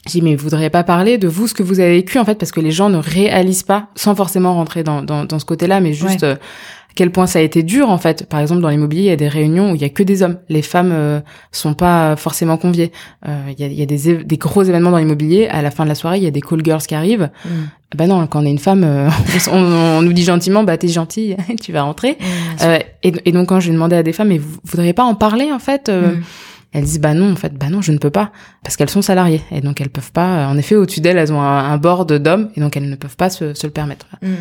j'ai 0.08 0.20
dit 0.20 0.22
mais 0.22 0.34
vous 0.36 0.44
voudriez 0.44 0.70
pas 0.70 0.82
parler 0.84 1.18
de 1.18 1.28
vous 1.28 1.46
ce 1.46 1.54
que 1.54 1.62
vous 1.62 1.80
avez 1.80 1.92
vécu 1.96 2.18
en 2.18 2.24
fait 2.24 2.36
parce 2.36 2.52
que 2.52 2.60
les 2.60 2.70
gens 2.70 2.88
ne 2.88 2.98
réalisent 2.98 3.62
pas 3.62 3.88
sans 3.94 4.14
forcément 4.14 4.54
rentrer 4.54 4.82
dans 4.82 5.02
dans, 5.02 5.24
dans 5.24 5.38
ce 5.38 5.44
côté-là 5.44 5.80
mais 5.80 5.92
juste 5.92 6.22
Ouais. 6.22 6.28
euh, 6.28 6.34
à 6.34 6.94
quel 6.94 7.12
point 7.12 7.26
ça 7.28 7.38
a 7.38 7.42
été 7.42 7.62
dur 7.62 7.90
en 7.90 7.98
fait. 7.98 8.26
Par 8.28 8.40
exemple 8.40 8.60
dans 8.60 8.70
l'immobilier, 8.70 9.02
il 9.02 9.06
y 9.06 9.10
a 9.12 9.16
des 9.16 9.28
réunions 9.28 9.70
où 9.70 9.74
il 9.76 9.80
y 9.80 9.84
a 9.84 9.88
que 9.88 10.02
des 10.02 10.22
hommes. 10.24 10.38
Les 10.48 10.62
femmes 10.62 10.90
euh, 10.92 11.20
sont 11.52 11.74
pas 11.74 12.16
forcément 12.16 12.56
conviées. 12.56 12.90
Euh, 13.28 13.38
Il 13.56 13.60
y 13.60 13.62
a, 13.62 13.66
il 13.68 13.78
y 13.78 13.82
a 13.82 13.86
des, 13.86 14.24
des 14.24 14.36
gros 14.36 14.64
événements 14.64 14.90
dans 14.90 14.98
l'immobilier. 14.98 15.46
À 15.46 15.62
la 15.62 15.70
fin 15.70 15.84
de 15.84 15.88
la 15.90 15.94
soirée, 15.94 16.16
il 16.16 16.24
y 16.24 16.26
a 16.26 16.32
des 16.32 16.40
call 16.40 16.64
girls 16.64 16.82
qui 16.82 16.96
arrivent. 16.96 17.30
Mhm. 17.44 17.68
Bah 17.96 18.06
non, 18.08 18.26
quand 18.26 18.42
on 18.42 18.46
est 18.46 18.50
une 18.50 18.58
femme, 18.58 18.82
euh, 18.84 19.08
on, 19.52 19.58
on 19.98 20.02
nous 20.02 20.12
dit 20.12 20.24
gentiment, 20.24 20.64
bah 20.64 20.76
t'es 20.76 20.88
gentille, 20.88 21.36
tu 21.62 21.70
vas 21.70 21.82
rentrer. 21.82 22.16
Mhm. 22.18 22.26
Euh, 22.62 22.78
et, 23.04 23.12
et 23.26 23.32
donc 23.32 23.48
quand 23.50 23.60
j'ai 23.60 23.70
demandé 23.72 23.94
à 23.94 24.02
des 24.02 24.12
femmes, 24.12 24.28
mais 24.28 24.38
vous 24.38 24.58
voudriez 24.64 24.92
pas 24.92 25.04
en 25.04 25.14
parler 25.14 25.52
en 25.52 25.60
fait 25.60 25.88
euh, 25.88 26.16
Mhm. 26.16 26.22
Elles 26.72 26.84
disent 26.84 27.00
bah 27.00 27.14
non 27.14 27.32
en 27.32 27.36
fait 27.36 27.54
bah 27.54 27.68
non 27.70 27.80
je 27.82 27.92
ne 27.92 27.98
peux 27.98 28.10
pas 28.10 28.30
parce 28.62 28.76
qu'elles 28.76 28.90
sont 28.90 29.02
salariées. 29.02 29.42
Et 29.50 29.60
donc 29.60 29.80
elles 29.80 29.90
peuvent 29.90 30.12
pas 30.12 30.46
en 30.48 30.56
effet 30.58 30.74
au-dessus 30.74 31.00
d'elles 31.00 31.18
elles 31.18 31.32
ont 31.32 31.40
un, 31.40 31.70
un 31.72 31.78
board 31.78 32.12
d'hommes 32.12 32.50
et 32.56 32.60
donc 32.60 32.76
elles 32.76 32.88
ne 32.88 32.96
peuvent 32.96 33.16
pas 33.16 33.30
se, 33.30 33.54
se 33.54 33.66
le 33.66 33.72
permettre. 33.72 34.06
Mhm. 34.22 34.36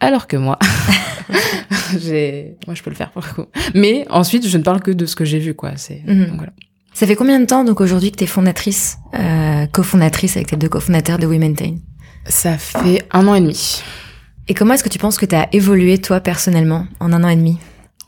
alors 0.00 0.26
que 0.26 0.36
moi 0.36 0.58
j'ai 2.00 2.56
moi 2.66 2.74
je 2.74 2.82
peux 2.82 2.90
le 2.90 2.96
faire 2.96 3.10
pour 3.10 3.22
le 3.22 3.32
coup. 3.44 3.48
Mais 3.74 4.06
ensuite 4.10 4.46
je 4.46 4.58
ne 4.58 4.62
parle 4.62 4.80
que 4.80 4.90
de 4.90 5.06
ce 5.06 5.14
que 5.16 5.24
j'ai 5.24 5.38
vu 5.38 5.54
quoi. 5.54 5.72
C'est 5.76 6.02
Mhm. 6.06 6.26
donc 6.26 6.36
voilà. 6.36 6.52
Ça 6.92 7.06
fait 7.06 7.14
combien 7.14 7.38
de 7.38 7.46
temps 7.46 7.64
donc 7.64 7.80
aujourd'hui 7.80 8.10
que 8.10 8.16
t'es 8.16 8.26
fondatrice, 8.26 8.98
euh, 9.14 9.66
cofondatrice 9.66 10.36
avec 10.36 10.48
tes 10.48 10.56
deux 10.56 10.68
cofondateurs 10.68 11.18
de 11.18 11.26
Womentain 11.26 11.76
ça 12.26 12.58
fait 12.58 13.06
un 13.12 13.26
an 13.28 13.34
et 13.34 13.40
demi. 13.40 13.82
Et 14.48 14.54
comment 14.54 14.74
est-ce 14.74 14.84
que 14.84 14.88
tu 14.90 14.98
penses 14.98 15.16
que 15.16 15.24
t'as 15.24 15.46
évolué 15.52 15.98
toi 15.98 16.20
personnellement 16.20 16.86
en 17.00 17.12
un 17.12 17.24
an 17.24 17.28
et 17.28 17.36
demi? 17.36 17.58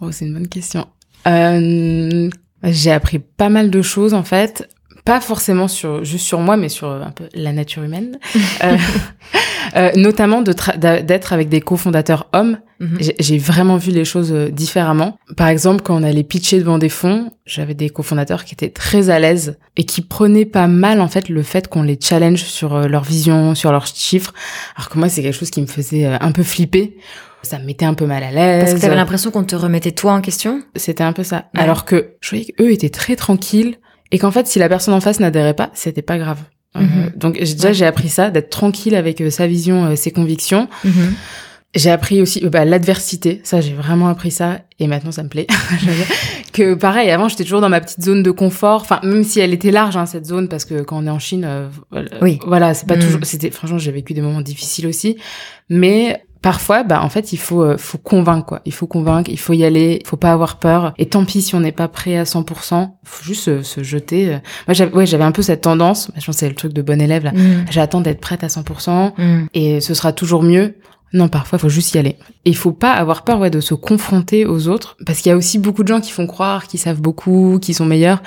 Oh 0.00 0.10
c'est 0.12 0.26
une 0.26 0.34
bonne 0.34 0.48
question. 0.48 0.86
Euh, 1.26 2.28
j'ai 2.64 2.92
appris 2.92 3.18
pas 3.18 3.48
mal 3.48 3.70
de 3.70 3.82
choses 3.82 4.14
en 4.14 4.22
fait 4.22 4.68
pas 5.04 5.20
forcément 5.20 5.66
sur 5.68 6.04
juste 6.04 6.26
sur 6.26 6.38
moi 6.40 6.56
mais 6.56 6.68
sur 6.68 6.88
euh, 6.88 7.02
un 7.02 7.10
peu 7.10 7.24
la 7.34 7.52
nature 7.52 7.82
humaine 7.82 8.18
Euh, 8.62 8.76
euh, 9.76 9.90
notamment 9.96 10.42
de 10.42 10.52
d'être 11.00 11.32
avec 11.32 11.48
des 11.48 11.60
cofondateurs 11.60 12.28
hommes 12.32 12.58
Mhm. 12.80 12.96
J'ai- 12.98 13.14
J'ai 13.20 13.38
vraiment 13.38 13.76
vu 13.76 13.92
les 13.92 14.04
choses 14.04 14.32
euh, 14.32 14.48
différemment. 14.48 15.16
Par 15.36 15.46
exemple, 15.46 15.82
quand 15.84 15.94
on 15.94 16.02
allait 16.02 16.24
pitcher 16.24 16.58
devant 16.58 16.78
des 16.78 16.88
fonds, 16.88 17.30
j'avais 17.46 17.74
des 17.74 17.88
cofondateurs 17.90 18.44
qui 18.44 18.54
étaient 18.54 18.70
très 18.70 19.08
à 19.08 19.20
l'aise 19.20 19.56
et 19.76 19.84
qui 19.84 20.02
prenaient 20.02 20.46
pas 20.46 20.66
mal 20.66 21.00
en 21.00 21.06
fait 21.06 21.28
le 21.28 21.44
fait 21.44 21.68
qu'on 21.68 21.84
les 21.84 21.96
challenge 22.02 22.42
sur 22.42 22.74
euh, 22.74 22.88
leur 22.88 23.04
vision, 23.04 23.54
sur 23.54 23.70
leurs 23.70 23.86
chiffres. 23.86 24.34
Alors 24.76 24.88
que 24.88 24.98
moi, 24.98 25.08
c'est 25.08 25.22
quelque 25.22 25.38
chose 25.38 25.50
qui 25.50 25.60
me 25.62 25.68
faisait 25.68 26.06
un 26.06 26.32
peu 26.32 26.42
flipper. 26.42 26.96
Ça 27.44 27.60
me 27.60 27.66
mettait 27.66 27.84
un 27.84 27.94
peu 27.94 28.06
mal 28.06 28.24
à 28.24 28.32
Parce 28.32 28.70
que 28.70 28.74
l'aise. 28.74 28.80
t'avais 28.80 28.96
l'impression 28.96 29.30
qu'on 29.30 29.44
te 29.44 29.54
remettait 29.54 29.92
toi 29.92 30.14
en 30.14 30.20
question? 30.20 30.60
C'était 30.74 31.04
un 31.04 31.12
peu 31.12 31.22
ça. 31.22 31.44
Ouais. 31.54 31.60
Alors 31.60 31.84
que 31.84 32.14
je 32.20 32.30
voyais 32.30 32.46
qu'eux 32.46 32.72
étaient 32.72 32.90
très 32.90 33.14
tranquilles 33.14 33.76
et 34.12 34.18
qu'en 34.18 34.30
fait, 34.30 34.46
si 34.46 34.60
la 34.60 34.68
personne 34.68 34.94
en 34.94 35.00
face 35.00 35.18
n'adhérait 35.18 35.54
pas, 35.54 35.70
c'était 35.74 36.02
pas 36.02 36.18
grave. 36.18 36.38
Euh, 36.76 36.80
Mhm. 36.80 37.12
donc 37.16 37.38
j'ai- 37.42 37.54
déjà 37.54 37.68
Ouais. 37.68 37.74
j'ai 37.74 37.84
appris 37.86 38.08
ça, 38.08 38.30
d'être 38.30 38.48
tranquille 38.50 38.94
avec 38.94 39.20
euh, 39.20 39.28
sa 39.30 39.46
vision, 39.46 39.84
euh, 39.86 39.96
ses 39.96 40.10
convictions. 40.10 40.68
Mhm. 40.84 41.14
J'ai 41.74 41.90
appris 41.90 42.20
aussi 42.20 42.40
bah, 42.48 42.64
l'adversité, 42.66 43.40
ça 43.44 43.60
j'ai 43.62 43.72
vraiment 43.72 44.08
appris 44.08 44.30
ça 44.30 44.60
et 44.78 44.86
maintenant 44.86 45.10
ça 45.12 45.22
me 45.22 45.28
plaît. 45.28 45.46
Que 46.52 46.74
pareil, 46.74 47.10
avant 47.10 47.28
j'étais 47.28 47.44
toujours 47.44 47.62
dans 47.62 47.70
ma 47.70 47.80
petite 47.80 48.02
zone 48.02 48.22
de 48.22 48.30
confort, 48.30 48.82
enfin 48.82 49.00
même 49.02 49.24
si 49.24 49.40
elle 49.40 49.54
était 49.54 49.70
large 49.70 49.96
hein, 49.96 50.04
cette 50.04 50.26
zone 50.26 50.48
parce 50.48 50.66
que 50.66 50.82
quand 50.82 50.98
on 51.02 51.06
est 51.06 51.10
en 51.10 51.18
Chine, 51.18 51.44
euh, 51.46 51.68
voilà, 51.90 52.08
Oui. 52.20 52.38
voilà 52.46 52.74
c'est 52.74 52.86
pas 52.86 52.96
Mm. 52.96 53.00
toujours, 53.00 53.20
c'était 53.22 53.50
franchement 53.50 53.78
j'ai 53.78 53.90
vécu 53.92 54.12
des 54.12 54.20
moments 54.20 54.42
difficiles 54.42 54.86
aussi, 54.86 55.16
mais 55.70 56.22
parfois 56.42 56.82
bah 56.82 57.00
en 57.02 57.08
fait 57.08 57.32
il 57.32 57.36
faut 57.38 57.62
euh, 57.62 57.76
faut 57.78 57.98
convaincre 57.98 58.44
quoi, 58.46 58.60
il 58.64 58.72
faut 58.74 58.86
convaincre, 58.86 59.30
il 59.30 59.38
faut 59.38 59.52
y 59.52 59.64
aller, 59.64 59.98
il 60.02 60.06
faut 60.06 60.16
pas 60.16 60.32
avoir 60.32 60.58
peur 60.58 60.92
et 60.98 61.06
tant 61.06 61.24
pis 61.24 61.40
si 61.42 61.54
on 61.54 61.60
n'est 61.60 61.72
pas 61.72 61.88
prêt 61.88 62.16
à 62.18 62.24
100%, 62.24 62.90
faut 63.04 63.24
juste 63.24 63.42
se, 63.44 63.62
se 63.62 63.82
jeter. 63.82 64.38
Moi 64.66 64.74
j'avais 64.74 64.92
ouais 64.92 65.06
j'avais 65.06 65.24
un 65.24 65.32
peu 65.32 65.42
cette 65.42 65.62
tendance, 65.62 66.10
je 66.18 66.24
pense 66.26 66.34
que 66.36 66.40
c'est 66.40 66.48
le 66.48 66.54
truc 66.54 66.72
de 66.72 66.82
bon 66.82 67.00
élève 67.00 67.24
là, 67.24 67.32
Mhm. 67.32 67.66
j'attends 67.70 68.00
d'être 68.00 68.20
prête 68.20 68.44
à 68.44 68.48
100% 68.48 69.14
Mhm. 69.16 69.46
et 69.54 69.80
ce 69.80 69.94
sera 69.94 70.12
toujours 70.12 70.42
mieux. 70.42 70.74
Non, 71.14 71.28
parfois, 71.28 71.58
il 71.58 71.60
faut 71.60 71.68
juste 71.68 71.92
y 71.94 71.98
aller. 71.98 72.16
Et 72.46 72.50
il 72.50 72.56
faut 72.56 72.72
pas 72.72 72.92
avoir 72.92 73.22
peur 73.22 73.38
ouais, 73.38 73.50
de 73.50 73.60
se 73.60 73.74
confronter 73.74 74.46
aux 74.46 74.66
autres, 74.68 74.96
parce 75.04 75.18
qu'il 75.20 75.28
y 75.28 75.32
a 75.34 75.36
aussi 75.36 75.58
beaucoup 75.58 75.82
de 75.82 75.88
gens 75.88 76.00
qui 76.00 76.10
font 76.10 76.26
croire 76.26 76.66
qu'ils 76.66 76.80
savent 76.80 77.02
beaucoup, 77.02 77.58
qu'ils 77.60 77.74
sont 77.74 77.84
meilleurs. 77.84 78.22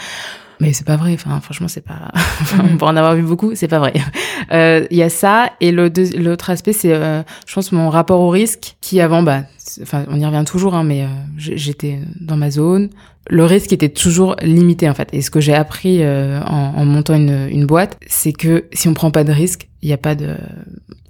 Mais 0.60 0.74
c'est 0.74 0.86
pas 0.86 0.96
vrai. 0.96 1.14
Enfin, 1.14 1.40
franchement, 1.42 1.68
c'est 1.68 1.82
pas. 1.86 2.12
Mhm. 2.58 2.70
on 2.74 2.78
peut 2.78 2.86
en 2.86 2.96
avoir 2.96 3.16
vu 3.16 3.22
beaucoup, 3.24 3.52
c'est 3.56 3.68
pas 3.68 3.80
vrai. 3.80 3.94
Euh, 4.52 4.86
Il 4.92 4.98
y 4.98 5.02
a 5.02 5.10
ça, 5.10 5.50
et 5.60 5.72
le 5.72 5.90
deux- 5.90 6.18
l'autre 6.20 6.52
aspect, 6.52 6.72
c'est, 6.74 6.94
euh, 6.94 7.24
je 7.48 7.54
pense, 7.56 7.72
mon 7.72 7.90
rapport 7.90 8.20
au 8.20 8.30
risque, 8.30 8.76
qui 8.80 9.02
avant, 9.02 9.24
bah, 9.24 9.42
enfin, 9.82 10.06
on 10.10 10.20
y 10.20 10.26
revient 10.26 10.44
toujours, 10.46 10.76
hein, 10.76 10.84
mais 10.84 11.04
euh, 11.04 11.08
j'étais 11.38 12.00
dans 12.22 12.38
ma 12.38 12.52
zone. 12.52 12.90
Le 13.28 13.44
risque 13.44 13.74
était 13.74 13.90
toujours 13.90 14.36
limité 14.44 14.88
en 14.88 14.94
fait. 14.94 15.10
Et 15.14 15.22
ce 15.24 15.32
que 15.32 15.40
j'ai 15.42 15.56
appris 15.56 16.04
euh, 16.04 16.40
en, 16.44 16.74
en 16.78 16.86
montant 16.86 17.16
une, 17.16 17.48
une 17.50 17.66
boîte, 17.66 17.98
c'est 18.06 18.34
que 18.34 18.66
si 18.72 18.88
on 18.88 18.94
prend 18.94 19.10
pas 19.10 19.24
de 19.24 19.32
risque, 19.32 19.68
il 19.82 19.90
y 19.90 19.94
a 19.94 19.98
pas 19.98 20.14
de, 20.14 20.36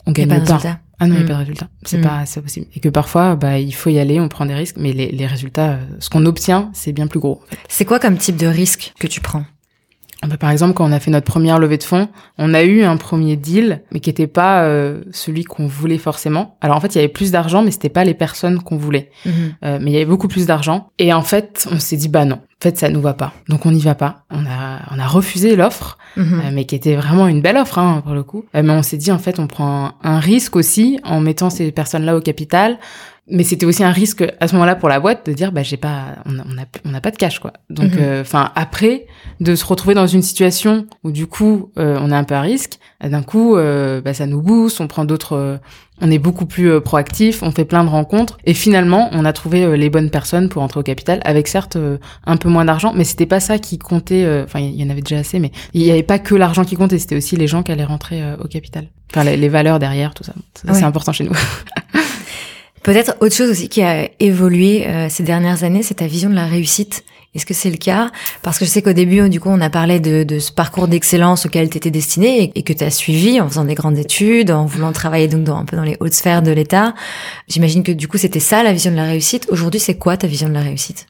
on 0.05 0.13
gagne 0.13 0.29
pas 0.29 0.36
pas. 0.39 0.79
Ah 0.99 1.08
non, 1.08 1.15
il 1.15 1.17
n'y 1.19 1.23
Mm. 1.23 1.25
a 1.25 1.27
pas 1.27 1.34
de 1.34 1.39
résultat. 1.39 1.67
C'est 1.84 1.97
Mm. 1.97 2.01
pas, 2.01 2.25
c'est 2.25 2.39
pas 2.39 2.43
possible. 2.43 2.67
Et 2.75 2.79
que 2.79 2.89
parfois, 2.89 3.36
bah, 3.36 3.60
il 3.60 3.73
faut 3.73 3.89
y 3.89 3.99
aller, 3.99 4.19
on 4.19 4.29
prend 4.29 4.45
des 4.45 4.53
risques, 4.55 4.77
mais 4.77 4.93
les, 4.93 5.12
les 5.12 5.27
résultats, 5.27 5.71
euh, 5.73 5.86
ce 5.99 6.10
qu'on 6.10 6.25
obtient, 6.25 6.69
c'est 6.73 6.91
bien 6.93 7.08
plus 7.08 7.19
gros. 7.19 7.41
en 7.43 7.49
fait. 7.49 7.58
C'est 7.67 7.86
quoi 7.86 7.99
comme 7.99 8.17
type 8.17 8.38
de 8.38 8.47
risque 8.47 8.93
que 8.99 9.08
tu 9.08 9.19
prends? 9.21 9.45
Par 10.39 10.49
exemple, 10.49 10.73
quand 10.73 10.88
on 10.88 10.91
a 10.91 10.99
fait 10.99 11.12
notre 11.12 11.25
première 11.25 11.60
levée 11.60 11.78
de 11.78 11.84
fonds, 11.84 12.08
on 12.38 12.54
a 12.54 12.63
eu 12.63 12.84
un 12.84 12.97
premier 12.97 13.36
deal, 13.36 13.82
mais 13.91 13.99
qui 13.99 14.10
n'était 14.10 14.28
pas 14.28 14.63
euh, 14.63 15.01
celui 15.12 15.43
qu'on 15.43 15.67
voulait 15.67 15.97
forcément. 15.97 16.58
Alors 16.62 16.78
en 16.78 16.80
fait, 16.80 16.95
il 16.95 16.97
y 16.97 16.99
avait 16.99 17.08
plus 17.08 17.32
d'argent, 17.32 17.63
mais 17.63 17.71
c'était 17.71 17.89
pas 17.89 18.04
les 18.04 18.13
personnes 18.13 18.62
qu'on 18.62 18.78
voulait. 18.78 19.12
Mhm. 19.25 19.34
Euh, 19.63 19.80
mais 19.82 19.91
il 19.91 19.93
y 19.93 19.97
avait 19.97 20.06
beaucoup 20.06 20.28
plus 20.28 20.45
d'argent. 20.45 20.89
Et 20.99 21.13
en 21.13 21.21
fait, 21.21 21.67
on 21.71 21.80
s'est 21.80 21.97
dit, 21.97 22.10
bah 22.10 22.25
non, 22.25 22.36
en 22.38 22.63
fait, 22.63 22.78
ça 22.78 22.89
nous 22.89 23.01
va 23.01 23.13
pas. 23.13 23.34
Donc 23.49 23.65
on 23.65 23.71
n'y 23.71 23.82
va 23.82 23.95
pas. 23.95 24.23
On 24.32 24.45
a, 24.45 24.82
on 24.91 24.99
a 24.99 25.08
refusé 25.08 25.56
l'offre. 25.56 25.97
Mhm. 26.17 26.41
Euh, 26.45 26.51
mais 26.54 26.65
qui 26.65 26.75
était 26.75 26.95
vraiment 26.95 27.28
une 27.28 27.41
belle 27.41 27.58
offre 27.58 27.78
hein, 27.78 28.01
pour 28.04 28.13
le 28.13 28.23
coup. 28.23 28.45
Euh, 28.56 28.63
mais 28.63 28.71
on 28.71 28.84
s'est 28.84 28.97
dit 28.97 29.12
en 29.12 29.19
fait 29.19 29.39
on 29.39 29.47
prend 29.47 29.86
un, 29.86 29.93
un 30.04 30.19
risque 30.19 30.56
aussi 30.56 30.99
en 31.04 31.19
mettant 31.19 31.49
ces 31.49 31.71
personnes-là 31.71 32.15
au 32.15 32.21
capital. 32.21 32.78
Mais 33.27 33.43
c'était 33.43 33.65
aussi 33.65 33.83
un 33.83 33.89
risque 33.91 34.23
à 34.39 34.47
ce 34.47 34.53
moment-là 34.53 34.75
pour 34.75 34.88
la 34.88 34.99
boîte 34.99 35.25
de 35.25 35.33
dire 35.33 35.51
bah 35.51 35.63
j'ai 35.63 35.77
pas 35.77 36.17
on 36.27 36.38
a, 36.38 36.43
on 36.47 36.57
a 36.61 36.65
on 36.85 36.89
n'a 36.91 37.01
pas 37.01 37.09
de 37.09 37.15
cash 37.17 37.39
quoi. 37.39 37.53
Donc 37.71 37.93
Mhm. 37.93 37.99
euh, 37.99 38.21
enfin 38.21 38.51
après 38.55 39.07
de 39.39 39.55
se 39.55 39.65
retrouver 39.65 39.95
dans 39.95 40.05
une 40.05 40.21
situation 40.21 40.85
où 41.03 41.11
du 41.11 41.25
coup 41.25 41.71
euh, 41.79 41.97
on 41.99 42.11
est 42.11 42.15
un 42.15 42.23
peu 42.23 42.35
à 42.35 42.41
risque, 42.41 42.77
euh, 43.03 43.09
d'un 43.09 43.23
coup 43.23 43.55
euh, 43.57 43.99
bah, 43.99 44.13
ça 44.13 44.27
nous 44.27 44.43
booste, 44.43 44.79
on 44.79 44.85
prend 44.88 45.05
d'autres 45.05 45.33
euh, 45.35 45.57
on 46.01 46.11
est 46.11 46.19
beaucoup 46.19 46.45
plus 46.45 46.79
proactif, 46.81 47.41
on 47.41 47.49
fait 47.51 47.65
plein 47.65 47.83
de 47.83 47.89
rencontres 47.89 48.38
et 48.45 48.53
finalement 48.53 49.09
on 49.11 49.25
a 49.25 49.33
trouvé 49.33 49.75
les 49.75 49.89
bonnes 49.89 50.11
personnes 50.11 50.47
pour 50.49 50.61
entrer 50.61 50.81
au 50.81 50.83
capital 50.83 51.19
avec 51.25 51.47
certes 51.47 51.77
euh, 51.77 51.97
un 52.27 52.38
peu 52.38 52.49
moins 52.49 52.65
d'argent, 52.65 52.93
mais 52.93 53.05
c'était 53.05 53.25
pas 53.25 53.39
ça 53.39 53.57
qui 53.57 53.79
comptait. 53.79 54.23
euh, 54.25 54.43
Enfin, 54.43 54.59
il 54.59 54.75
y 54.79 54.83
en 54.85 54.89
avait 54.91 55.01
déjà 55.01 55.17
assez, 55.17 55.39
mais 55.39 55.51
il 55.73 55.81
y 55.81 55.89
avait 55.89 56.03
pas 56.03 56.19
que 56.19 56.35
l'argent 56.35 56.63
qui 56.63 56.75
comptait, 56.75 56.99
c'était 56.99 57.15
aussi 57.15 57.38
les 57.38 57.47
gens 57.47 57.63
qui 57.63 57.71
allaient 57.71 57.85
rentrer 57.85 58.21
au 58.43 58.47
capital. 58.47 58.85
Enfin, 59.11 59.23
les, 59.23 59.38
les 59.38 59.47
valeurs 59.49 59.79
derrière, 59.79 60.13
tout 60.13 60.23
ça. 60.25 60.33
Ça, 60.53 60.71
Ouais. 60.71 60.77
C'est 60.77 60.83
important 60.85 61.11
chez 61.13 61.23
nous. 61.23 61.31
Peut-être 62.86 63.17
autre 63.19 63.34
chose 63.34 63.50
aussi 63.50 63.67
qui 63.67 63.82
a 63.82 64.08
évolué 64.19 64.86
euh, 64.86 65.08
ces 65.10 65.24
dernières 65.24 65.63
années, 65.63 65.82
c'est 65.82 65.95
ta 65.95 66.06
vision 66.06 66.30
de 66.30 66.36
la 66.36 66.45
réussite. 66.45 67.04
Est-ce 67.34 67.48
que 67.48 67.56
c'est 67.56 67.71
le 67.71 67.78
cas? 67.78 68.12
Parce 68.43 68.60
que 68.60 68.65
je 68.65 68.69
sais 68.69 68.84
qu'au 68.84 68.93
début, 68.93 69.28
du 69.28 69.39
coup, 69.39 69.50
on 69.50 69.60
a 69.60 69.71
parlé 69.71 70.00
de, 70.00 70.24
de 70.24 70.38
ce 70.38 70.52
parcours 70.52 70.88
d'excellence 70.88 71.48
auquel 71.48 71.67
tu 71.67 71.78
étais 71.78 71.89
destiné 71.89 72.52
et, 72.54 72.62
que 72.62 72.74
tu 72.74 72.84
as 72.84 72.91
suivi 72.91 73.41
en 73.41 73.50
faisant 73.50 73.65
des 73.65 73.74
grandes 73.74 73.98
études, 73.98 74.52
en 74.52 74.67
voulant 74.67 74.91
travailler 74.91 75.28
donc 75.28 75.45
dans, 75.45 75.58
un 75.58 75.65
peu 75.65 75.76
dans 75.76 75.84
les 75.84 75.98
hautes 76.00 76.13
sphères 76.13 76.43
de 76.43 76.52
l'État. 76.52 76.93
J'imagine 77.48 77.82
que 77.82 77.91
du 77.91 78.08
coup, 78.08 78.19
c'était 78.19 78.39
ça 78.39 78.62
la 78.62 78.71
vision 78.71 78.91
de 78.91 78.98
la 78.98 79.06
réussite. 79.06 79.48
Aujourd'hui, 79.50 79.80
c'est 79.80 79.98
quoi 79.98 80.15
ta 80.15 80.28
vision 80.28 80.48
de 80.48 80.54
la 80.54 80.62
réussite? 80.62 81.08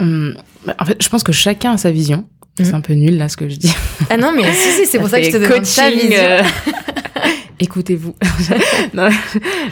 Hum, 0.00 0.34
bah, 0.66 0.74
en 0.80 0.84
fait, 0.84 1.00
je 1.00 1.08
pense 1.08 1.22
que 1.22 1.32
chacun 1.32 1.74
a 1.74 1.78
sa 1.78 1.92
vision. 1.92 2.24
Mhm. 2.58 2.66
C'est 2.66 2.74
un 2.74 2.80
peu 2.80 2.94
nul 2.94 3.16
là 3.16 3.28
ce 3.28 3.36
que 3.36 3.48
je 3.48 3.54
dis. 3.54 3.72
Ah 4.10 4.16
non, 4.16 4.32
mais 4.34 4.52
si, 4.52 4.72
si, 4.72 4.86
c'est 4.86 4.98
pour 4.98 5.08
ça 5.08 5.20
que 5.20 5.26
je 5.26 5.30
te 5.30 5.36
demande 5.36 5.62
ta 5.62 5.88
vision. 5.88 6.44
Écoutez-vous. 7.62 8.14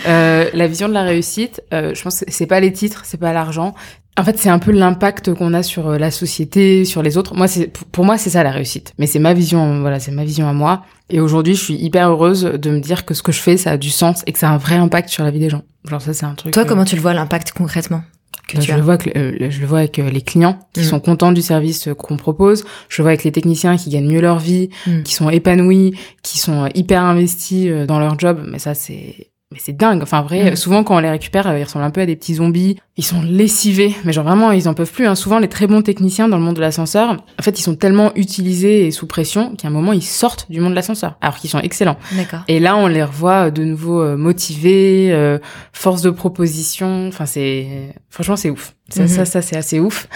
Euh, 0.07 0.49
la 0.55 0.67
vision 0.67 0.89
de 0.89 0.95
la 0.95 1.03
réussite, 1.03 1.63
euh, 1.75 1.95
je 1.95 2.03
pense 2.03 2.21
que 2.21 2.25
c'est 2.29 2.47
pas 2.47 2.61
les 2.61 2.73
titres, 2.73 3.03
c'est 3.05 3.19
pas 3.19 3.33
l'argent. 3.33 3.75
En 4.19 4.25
fait, 4.25 4.39
c'est 4.39 4.49
un 4.49 4.59
peu 4.59 4.71
l'impact 4.73 5.35
qu'on 5.35 5.55
a 5.55 5.63
sur 5.63 5.89
euh, 5.89 5.99
la 5.99 6.11
société, 6.11 6.85
sur 6.85 7.03
les 7.03 7.17
autres. 7.17 7.35
Moi, 7.35 7.49
c'est 7.49 7.67
pour- 7.69 7.87
pour 7.89 8.05
moi, 8.05 8.19
c'est 8.19 8.31
ça 8.31 8.43
la 8.43 8.51
réussite. 8.51 8.93
Mais 8.99 9.07
c'est 9.07 9.19
ma 9.19 9.35
vision, 9.35 9.81
voilà, 9.81 10.01
c'est 10.01 10.11
ma 10.11 10.25
vision 10.25 10.49
à 10.49 10.53
moi. 10.53 10.83
Et 11.11 11.21
aujourd'hui, 11.21 11.55
je 11.55 11.63
suis 11.63 11.75
hyper 11.75 12.09
heureuse 12.11 12.43
de 12.45 12.71
me 12.71 12.81
dire 12.81 13.05
que 13.05 13.15
ce 13.15 13.23
que 13.23 13.33
je 13.33 13.41
fais, 13.41 13.57
ça 13.57 13.73
a 13.73 13.77
du 13.77 13.91
sens 13.91 14.23
et 14.27 14.33
que 14.33 14.39
ça 14.39 14.49
a 14.51 14.53
un 14.53 14.59
vrai 14.59 14.77
impact 14.77 15.09
sur 15.11 15.23
la 15.25 15.31
vie 15.31 15.39
des 15.41 15.51
gens. 15.51 15.63
Genre 15.89 16.01
ça, 16.03 16.13
c'est 16.15 16.27
un 16.27 16.35
truc. 16.35 16.53
Toi, 16.53 16.63
euh, 16.63 16.67
comment 16.67 16.85
tu 16.85 16.97
le 16.97 17.03
vois 17.03 17.15
l'impact 17.15 17.53
concrètement? 17.53 18.03
Que 18.49 18.57
tu 18.59 18.63
je 18.67 18.73
as 18.73 18.77
le 18.77 18.83
vois 18.83 18.97
que, 18.99 19.11
euh, 19.17 19.51
je 19.51 19.61
le 19.61 19.67
vois 19.67 19.79
avec 19.81 19.99
euh, 19.99 20.11
les 20.11 20.23
clients 20.23 20.59
qui 20.73 20.81
Mm. 20.81 20.85
sont 20.85 21.01
contents 21.01 21.31
du 21.33 21.41
service 21.43 21.87
euh, 21.89 21.95
qu'on 21.95 22.17
propose. 22.17 22.65
Je 22.89 23.01
le 23.01 23.05
vois 23.05 23.11
avec 23.13 23.23
les 23.25 23.31
techniciens 23.33 23.77
qui 23.77 23.91
gagnent 23.91 24.11
mieux 24.11 24.21
leur 24.21 24.39
vie, 24.41 24.71
Mm. 24.87 25.03
qui 25.05 25.15
sont 25.15 25.31
épanouis, 25.31 25.95
qui 26.23 26.39
sont 26.39 26.69
hyper 26.75 27.03
investis 27.03 27.71
dans 27.87 27.99
leur 28.01 28.19
job. 28.19 28.43
Mais 28.51 28.59
ça, 28.59 28.75
c'est 28.75 29.30
mais 29.53 29.59
c'est 29.61 29.77
dingue. 29.77 30.01
Enfin, 30.03 30.23
vrai, 30.23 30.51
Mhm. 30.51 30.57
souvent 30.57 30.85
quand 30.85 30.97
on 30.97 31.01
les 31.01 31.11
récupère, 31.11 31.49
euh, 31.49 31.59
ils 31.59 31.65
ressemblent 31.65 31.85
un 31.85 31.91
peu 31.91 32.01
à 32.03 32.07
des 32.07 32.15
petits 32.15 32.35
zombies. 32.35 32.77
Ils 32.97 33.05
sont 33.05 33.21
lessivés, 33.23 33.97
mais 34.05 34.13
genre 34.13 34.25
vraiment, 34.25 34.53
ils 34.53 34.69
en 34.69 34.75
peuvent 34.75 34.93
plus. 34.93 35.07
Hein. 35.09 35.15
Souvent, 35.17 35.39
les 35.41 35.49
très 35.49 35.67
bons 35.67 35.83
techniciens 35.83 36.29
dans 36.29 36.37
le 36.37 36.43
monde 36.45 36.55
de 36.57 36.61
l'ascenseur, 36.61 37.11
en 37.39 37.43
fait, 37.43 37.59
ils 37.59 37.63
sont 37.63 37.75
tellement 37.75 38.13
utilisés 38.15 38.87
et 38.87 38.91
sous 38.93 39.07
pression 39.09 39.57
qu'à 39.57 39.67
un 39.69 39.71
moment, 39.73 39.93
ils 39.93 40.03
sortent 40.05 40.47
du 40.51 40.61
monde 40.61 40.71
de 40.71 40.77
l'ascenseur, 40.77 41.17
alors 41.21 41.37
qu'ils 41.37 41.51
sont 41.51 41.59
excellents. 41.59 41.97
D'accord. 42.17 42.41
Et 42.47 42.61
là, 42.61 42.77
on 42.77 42.87
les 42.87 43.03
revoit 43.03 43.47
euh, 43.47 43.51
de 43.51 43.65
nouveau 43.65 44.01
euh, 44.03 44.17
motivés, 44.17 45.09
euh, 45.13 45.39
force 45.73 46.03
de 46.03 46.11
proposition. 46.11 47.09
Enfin, 47.09 47.27
c'est 47.27 47.93
franchement, 48.09 48.37
c'est 48.37 48.51
ouf. 48.51 48.77
Ça, 48.89 49.03
Mhm. 49.03 49.09
ça, 49.09 49.25
ça, 49.25 49.43
c'est 49.43 49.57
assez 49.57 49.81
ouf. 49.81 50.07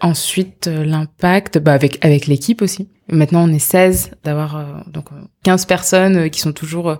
Ensuite, 0.00 0.66
l'impact, 0.66 1.58
bah, 1.58 1.72
avec 1.74 2.04
avec 2.04 2.26
l'équipe 2.26 2.62
aussi. 2.62 2.88
Maintenant, 3.08 3.48
on 3.48 3.52
est 3.52 3.58
16 3.60 4.10
d'avoir 4.24 4.56
euh, 4.56 4.64
donc 4.88 5.06
euh, 5.12 5.16
15 5.44 5.66
personnes 5.66 6.30
qui 6.30 6.40
sont 6.40 6.52
toujours 6.52 6.96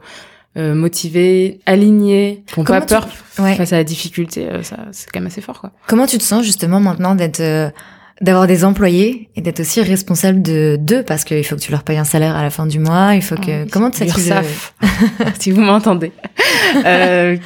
euh, 0.57 0.75
motivées, 0.75 1.61
alignées, 1.67 2.43
qui 2.53 2.61
n'ont 2.61 2.65
pas 2.65 2.81
tu- 2.81 2.89
peur 2.89 3.09
Ouais. 3.39 3.55
face 3.57 3.73
à 3.73 3.77
la 3.77 3.85
difficulté. 3.85 4.49
euh, 4.49 4.63
ça, 4.63 4.77
c'est 4.93 5.11
quand 5.11 5.21
même 5.21 5.27
assez 5.29 5.41
fort, 5.41 5.61
quoi. 5.61 5.71
Comment 5.87 6.07
tu 6.07 6.19
te 6.19 6.23
sens 6.23 6.45
justement 6.45 6.81
maintenant 6.81 7.15
d'être 7.15 7.41
euh, 7.41 7.71
d'avoir 8.21 8.47
des 8.47 8.65
employés 8.65 9.31
et 9.35 9.41
d'être 9.41 9.61
aussi 9.61 9.81
responsable 9.81 10.43
de 10.43 10.77
d'eux? 10.79 11.03
Parce 11.03 11.25
qu'il 11.25 11.43
faut 11.45 11.57
que 11.57 11.61
tu 11.63 11.71
leur 11.73 11.83
payes 11.83 11.97
un 11.99 12.05
salaire 12.05 12.37
à 12.37 12.43
la 12.43 12.51
fin 12.51 12.67
du 12.67 12.79
mois, 12.79 13.15
il 13.15 13.23
faut 13.23 13.37
que 13.37 13.65
Oh, 13.65 13.69
comment 13.73 13.91
tu 13.91 14.05
L'URSSAF, 14.05 14.75
si 15.41 15.51
vous 15.51 15.63
m'entendez. 15.63 16.13
Euh, 16.85 17.37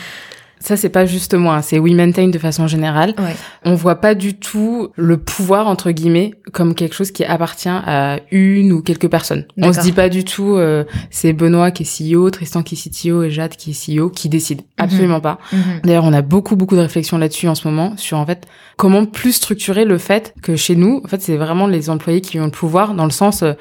ça, 0.67 0.77
c'est 0.77 0.89
pas 0.89 1.07
juste 1.07 1.35
moi, 1.35 1.55
hein, 1.55 1.63
c'est 1.63 1.79
We 1.79 1.95
Maintain 1.95 2.27
de 2.27 2.39
façon 2.41 2.67
générale. 2.67 3.15
Ouais. 3.19 3.37
On 3.65 3.77
voit 3.77 4.01
pas 4.01 4.17
du 4.17 4.35
tout 4.35 4.89
le 4.97 5.17
pouvoir, 5.17 5.69
entre 5.69 5.93
guillemets, 5.93 6.33
comme 6.53 6.75
quelque 6.75 6.97
chose 6.97 7.13
qui 7.13 7.25
appartient 7.25 7.69
à 7.69 8.19
une 8.33 8.73
ou 8.73 8.83
quelques 8.83 9.09
personnes. 9.09 9.45
On 9.59 9.73
se 9.73 9.79
dit 9.79 9.93
pas 9.93 10.09
du 10.09 10.25
tout, 10.25 10.57
euh, 10.57 10.83
c'est 11.11 11.33
Benoît 11.33 11.71
qui 11.71 11.85
est 11.85 12.15
CEO, 12.15 12.31
Tristan 12.31 12.65
qui 12.65 12.75
est 12.75 12.91
CTO 12.91 13.23
et 13.23 13.31
Jade 13.31 13.55
qui 13.55 13.71
est 13.71 13.97
CEO 14.01 14.11
qui 14.11 14.29
décide. 14.29 14.63
Absolument 14.77 15.21
pas. 15.21 15.39
Mhm. 15.53 15.61
D'ailleurs, 15.85 16.05
on 16.05 16.13
a 16.13 16.23
beaucoup, 16.23 16.57
beaucoup 16.57 16.75
de 16.75 16.81
réflexions 16.81 17.17
là-dessus 17.17 17.47
en 17.47 17.55
ce 17.55 17.69
moment, 17.69 17.97
sur 17.97 18.19
en 18.19 18.27
fait, 18.27 18.49
comment 18.77 19.07
plus 19.07 19.35
structurer 19.35 19.85
le 19.85 19.99
fait 19.99 20.35
que 20.43 20.57
chez 20.57 20.75
nous, 20.75 21.01
en 21.05 21.07
fait, 21.07 21.23
c'est 21.23 21.37
vraiment 21.37 21.69
les 21.69 21.91
employés 21.91 22.21
qui 22.21 22.41
ont 22.41 22.47
le 22.47 22.51
pouvoir 22.51 22.95
dans 22.95 23.05
le 23.05 23.13
sens, 23.13 23.45
euh, 23.45 23.53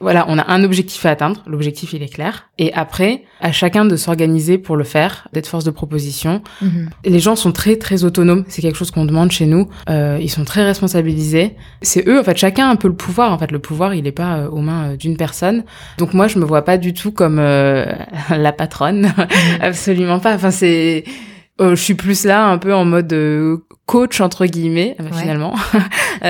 voilà, 0.00 0.26
on 0.28 0.38
a 0.38 0.50
un 0.50 0.62
objectif 0.64 1.04
à 1.06 1.10
atteindre, 1.10 1.42
l'objectif 1.46 1.92
il 1.92 2.02
est 2.02 2.12
clair, 2.12 2.48
et 2.58 2.72
après, 2.74 3.22
à 3.40 3.52
chacun 3.52 3.84
de 3.84 3.96
s'organiser 3.96 4.58
pour 4.58 4.76
le 4.76 4.84
faire, 4.84 5.28
d'être 5.32 5.46
force 5.46 5.64
de 5.64 5.70
proposition. 5.70 6.42
Mhm. 6.62 6.90
Les 7.04 7.18
gens 7.18 7.36
sont 7.36 7.52
très, 7.52 7.76
très 7.76 8.04
autonomes, 8.04 8.44
c'est 8.48 8.62
quelque 8.62 8.76
chose 8.76 8.90
qu'on 8.90 9.04
demande 9.04 9.30
chez 9.32 9.46
nous, 9.46 9.68
euh, 9.88 10.18
ils 10.20 10.30
sont 10.30 10.44
très 10.44 10.64
responsabilisés. 10.64 11.56
C'est 11.82 12.06
eux, 12.08 12.20
en 12.20 12.24
fait, 12.24 12.36
chacun 12.36 12.68
a 12.68 12.70
un 12.70 12.76
peu 12.76 12.88
le 12.88 12.94
pouvoir, 12.96 13.32
en 13.32 13.38
fait, 13.38 13.50
le 13.52 13.58
pouvoir 13.58 13.94
il 13.94 14.06
est 14.06 14.12
pas 14.12 14.36
euh, 14.38 14.48
aux 14.50 14.60
mains 14.60 14.90
euh, 14.92 14.96
d'une 14.96 15.16
personne. 15.16 15.64
Donc 15.98 16.14
moi, 16.14 16.28
je 16.28 16.38
me 16.38 16.44
vois 16.44 16.62
pas 16.64 16.78
du 16.78 16.92
tout 16.94 17.12
comme 17.12 17.38
euh, 17.38 17.86
la 18.30 18.52
patronne, 18.52 19.12
absolument 19.60 20.18
pas. 20.20 20.34
Enfin, 20.34 20.50
c'est... 20.50 21.04
Euh, 21.58 21.70
je 21.74 21.82
suis 21.82 21.94
plus 21.94 22.26
là 22.26 22.44
un 22.48 22.58
peu 22.58 22.74
en 22.74 22.84
mode 22.84 23.10
euh, 23.14 23.64
coach 23.86 24.20
entre 24.20 24.44
guillemets 24.44 24.94
Ouais. 25.00 25.06
finalement 25.18 25.54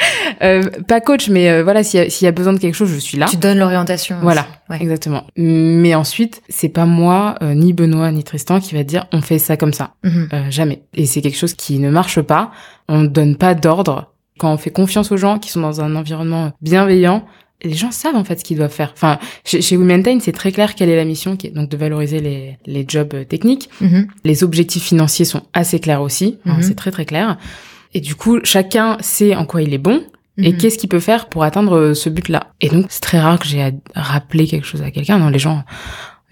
Euh, 0.42 0.62
pas 0.88 1.00
coach 1.02 1.28
mais 1.28 1.50
euh, 1.50 1.62
voilà 1.62 1.82
s'il 1.82 2.00
y, 2.02 2.24
y 2.24 2.26
a 2.26 2.32
besoin 2.32 2.52
de 2.54 2.58
quelque 2.58 2.74
chose 2.74 2.88
je 2.90 2.98
suis 2.98 3.18
là 3.18 3.26
Tu 3.28 3.36
donnes 3.36 3.58
l'orientation. 3.58 4.16
Voilà. 4.22 4.46
Ouais. 4.70 4.78
exactement 4.80 5.24
mais 5.36 5.94
ensuite 5.94 6.40
c'est 6.48 6.70
pas 6.70 6.86
moi 6.86 7.34
euh, 7.42 7.52
ni 7.54 7.72
Benoît 7.74 8.10
ni 8.10 8.24
Tristan 8.24 8.58
qui 8.60 8.74
va 8.74 8.82
dire 8.82 9.06
on 9.12 9.20
fait 9.20 9.38
ça 9.38 9.56
comme 9.58 9.72
ça 9.74 9.94
Mhm. 10.02 10.28
Euh, 10.32 10.50
jamais 10.50 10.82
et 10.94 11.04
c'est 11.04 11.20
quelque 11.20 11.36
chose 11.36 11.52
qui 11.54 11.78
ne 11.78 11.90
marche 11.90 12.20
pas 12.22 12.52
on 12.88 12.98
ne 13.00 13.06
donne 13.08 13.36
pas 13.36 13.54
d'ordre 13.54 14.12
quand 14.38 14.50
on 14.52 14.56
fait 14.56 14.70
confiance 14.70 15.12
aux 15.12 15.18
gens 15.18 15.38
qui 15.38 15.50
sont 15.50 15.60
dans 15.60 15.80
un 15.82 15.94
environnement 15.94 16.52
bienveillant 16.62 17.26
les 17.62 17.74
gens 17.74 17.90
savent 17.90 18.16
en 18.16 18.24
fait 18.24 18.38
ce 18.40 18.44
qu'ils 18.44 18.56
doivent 18.56 18.72
faire. 18.72 18.90
Enfin, 18.94 19.18
chez, 19.44 19.60
chez 19.60 19.76
Maintain, 19.76 20.18
c'est 20.22 20.32
très 20.32 20.50
clair 20.50 20.74
quelle 20.74 20.88
est 20.88 20.96
la 20.96 21.04
mission, 21.04 21.36
qui 21.36 21.48
est 21.48 21.50
donc 21.50 21.68
de 21.68 21.76
valoriser 21.76 22.18
les, 22.18 22.56
les 22.64 22.86
jobs 22.88 23.12
euh, 23.12 23.24
techniques. 23.24 23.68
Mhm. 23.82 24.06
Les 24.24 24.42
objectifs 24.42 24.82
financiers 24.84 25.26
sont 25.26 25.42
assez 25.52 25.78
clairs 25.78 26.00
aussi, 26.00 26.38
Mhm. 26.46 26.62
c'est 26.62 26.74
très 26.74 26.90
très 26.90 27.04
clair. 27.04 27.36
Et 27.94 28.00
du 28.00 28.14
coup, 28.14 28.38
chacun 28.44 28.96
sait 29.00 29.34
en 29.34 29.44
quoi 29.44 29.62
il 29.62 29.74
est 29.74 29.78
bon 29.78 30.02
et 30.38 30.52
Mhm. 30.52 30.58
qu'est-ce 30.58 30.78
qu'il 30.78 30.88
peut 30.88 31.00
faire 31.00 31.28
pour 31.28 31.42
atteindre 31.44 31.76
euh, 31.76 31.94
ce 31.94 32.08
but-là. 32.08 32.48
Et 32.60 32.68
donc, 32.68 32.86
c'est 32.88 33.00
très 33.00 33.18
rare 33.20 33.38
que 33.38 33.46
j'ai 33.46 33.62
à 33.62 33.70
rappeler 33.94 34.46
quelque 34.46 34.66
chose 34.66 34.80
à 34.82 34.90
quelqu'un. 34.90 35.18
Non, 35.18 35.28
les 35.28 35.38
gens, 35.40 35.64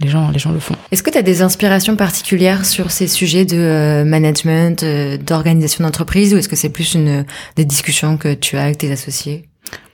les 0.01 0.09
gens, 0.09 0.31
les 0.31 0.39
gens 0.39 0.53
le 0.53 0.61
font. 0.61 0.77
Est-ce 0.93 1.03
que 1.03 1.11
tu 1.11 1.19
as 1.19 1.23
des 1.23 1.43
inspirations 1.43 1.97
particulières 1.97 2.65
sur 2.65 2.91
ces 2.93 3.09
sujets 3.09 3.45
de 3.45 3.57
euh, 3.57 4.05
management, 4.05 4.83
euh, 4.85 5.19
d'organisation 5.19 5.85
d'entreprise, 5.85 6.33
ou 6.33 6.39
est-ce 6.39 6.49
que 6.49 6.57
c'est 6.57 6.69
plus 6.71 6.95
une 6.95 7.25
des 7.57 7.65
discussions 7.65 8.17
que 8.17 8.33
tu 8.35 8.57
as 8.57 8.63
avec 8.65 8.79
tes 8.79 8.91
associés? 8.93 9.49